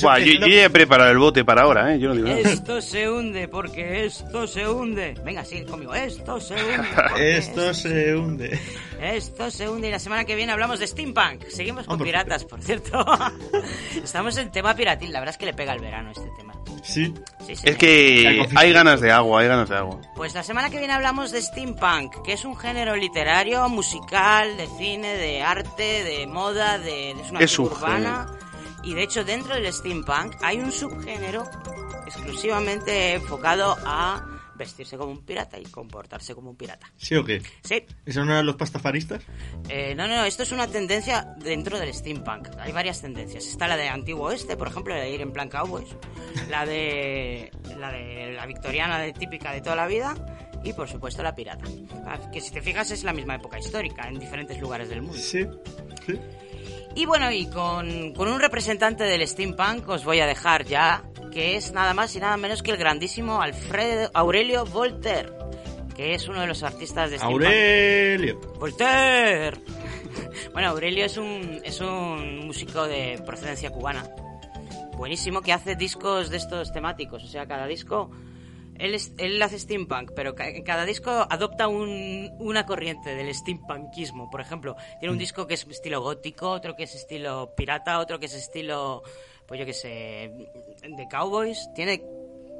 [0.00, 1.98] Buah, yo, yo ya he preparado el bote para ahora, ¿eh?
[1.98, 2.40] Yo no digo nada.
[2.40, 5.14] Esto se hunde porque esto se hunde.
[5.24, 5.94] Venga, sigue conmigo.
[5.94, 6.88] Esto se hunde.
[7.36, 8.60] Esto se hunde.
[9.00, 11.46] Esto se hunde y la semana que viene hablamos de steampunk.
[11.48, 13.04] Seguimos con piratas, por cierto.
[14.02, 15.12] Estamos en tema piratil.
[15.12, 16.54] La verdad es que le pega el verano este tema.
[16.82, 17.12] Sí.
[17.46, 17.62] Sí, sí.
[17.64, 20.00] Es que hay ganas de agua, hay ganas de agua.
[20.16, 24.66] Pues la semana que viene hablamos de steampunk, que es un género literario, musical, de
[24.78, 28.26] cine, de arte, de moda, de, es una Es urbana.
[28.84, 31.44] Y de hecho dentro del steampunk hay un subgénero
[32.06, 36.92] exclusivamente enfocado a vestirse como un pirata y comportarse como un pirata.
[36.96, 37.42] ¿Sí o qué?
[37.62, 37.84] Sí.
[38.06, 39.22] ¿Eso no eran los pastafaristas?
[39.68, 42.48] Eh, no, no, esto es una tendencia dentro del steampunk.
[42.58, 43.46] Hay varias tendencias.
[43.46, 45.88] Está la de antiguo oeste, por ejemplo, la de ir en plan cowboys.
[46.50, 50.14] La de la de la victoriana de típica de toda la vida.
[50.62, 51.64] Y por supuesto la pirata.
[52.06, 55.18] Ah, Que si te fijas es la misma época histórica en diferentes lugares del mundo.
[55.18, 55.46] Sí.
[56.06, 56.18] sí.
[56.96, 61.02] Y bueno, y con, con un representante del steampunk os voy a dejar ya,
[61.32, 65.30] que es nada más y nada menos que el grandísimo Alfredo Aurelio Voltaire,
[65.96, 67.44] que es uno de los artistas de steampunk.
[67.44, 68.40] Aurelio.
[68.58, 69.58] Voltaire.
[70.52, 74.04] Bueno, Aurelio es un, es un músico de procedencia cubana.
[74.96, 77.24] Buenísimo, que hace discos de estos temáticos.
[77.24, 78.10] O sea, cada disco...
[78.78, 84.30] Él, es- él hace steampunk, pero cada disco adopta un- una corriente del steampunkismo.
[84.30, 88.18] Por ejemplo, tiene un disco que es estilo gótico, otro que es estilo pirata, otro
[88.18, 89.02] que es estilo,
[89.46, 89.88] pues yo qué sé,
[90.82, 91.68] de cowboys.
[91.74, 92.02] Tiene,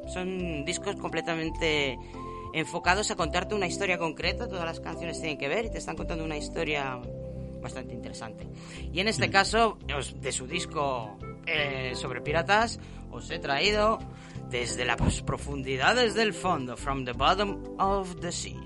[0.06, 1.98] son discos completamente
[2.52, 4.46] enfocados a contarte una historia concreta.
[4.48, 7.00] Todas las canciones tienen que ver y te están contando una historia
[7.60, 8.46] bastante interesante.
[8.92, 12.78] Y en este caso, os- de su disco eh, sobre piratas,
[13.10, 13.98] os he traído
[14.50, 18.60] desde las profundidades del fondo, From the Bottom of the Sea.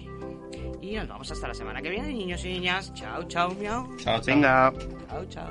[0.81, 2.93] Y nos vamos hasta la semana que viene, niños y niñas.
[2.95, 3.97] Chao, chao, miau.
[3.97, 4.35] Chao, chao.
[4.35, 4.73] Venga.
[5.09, 5.49] Chao, chao.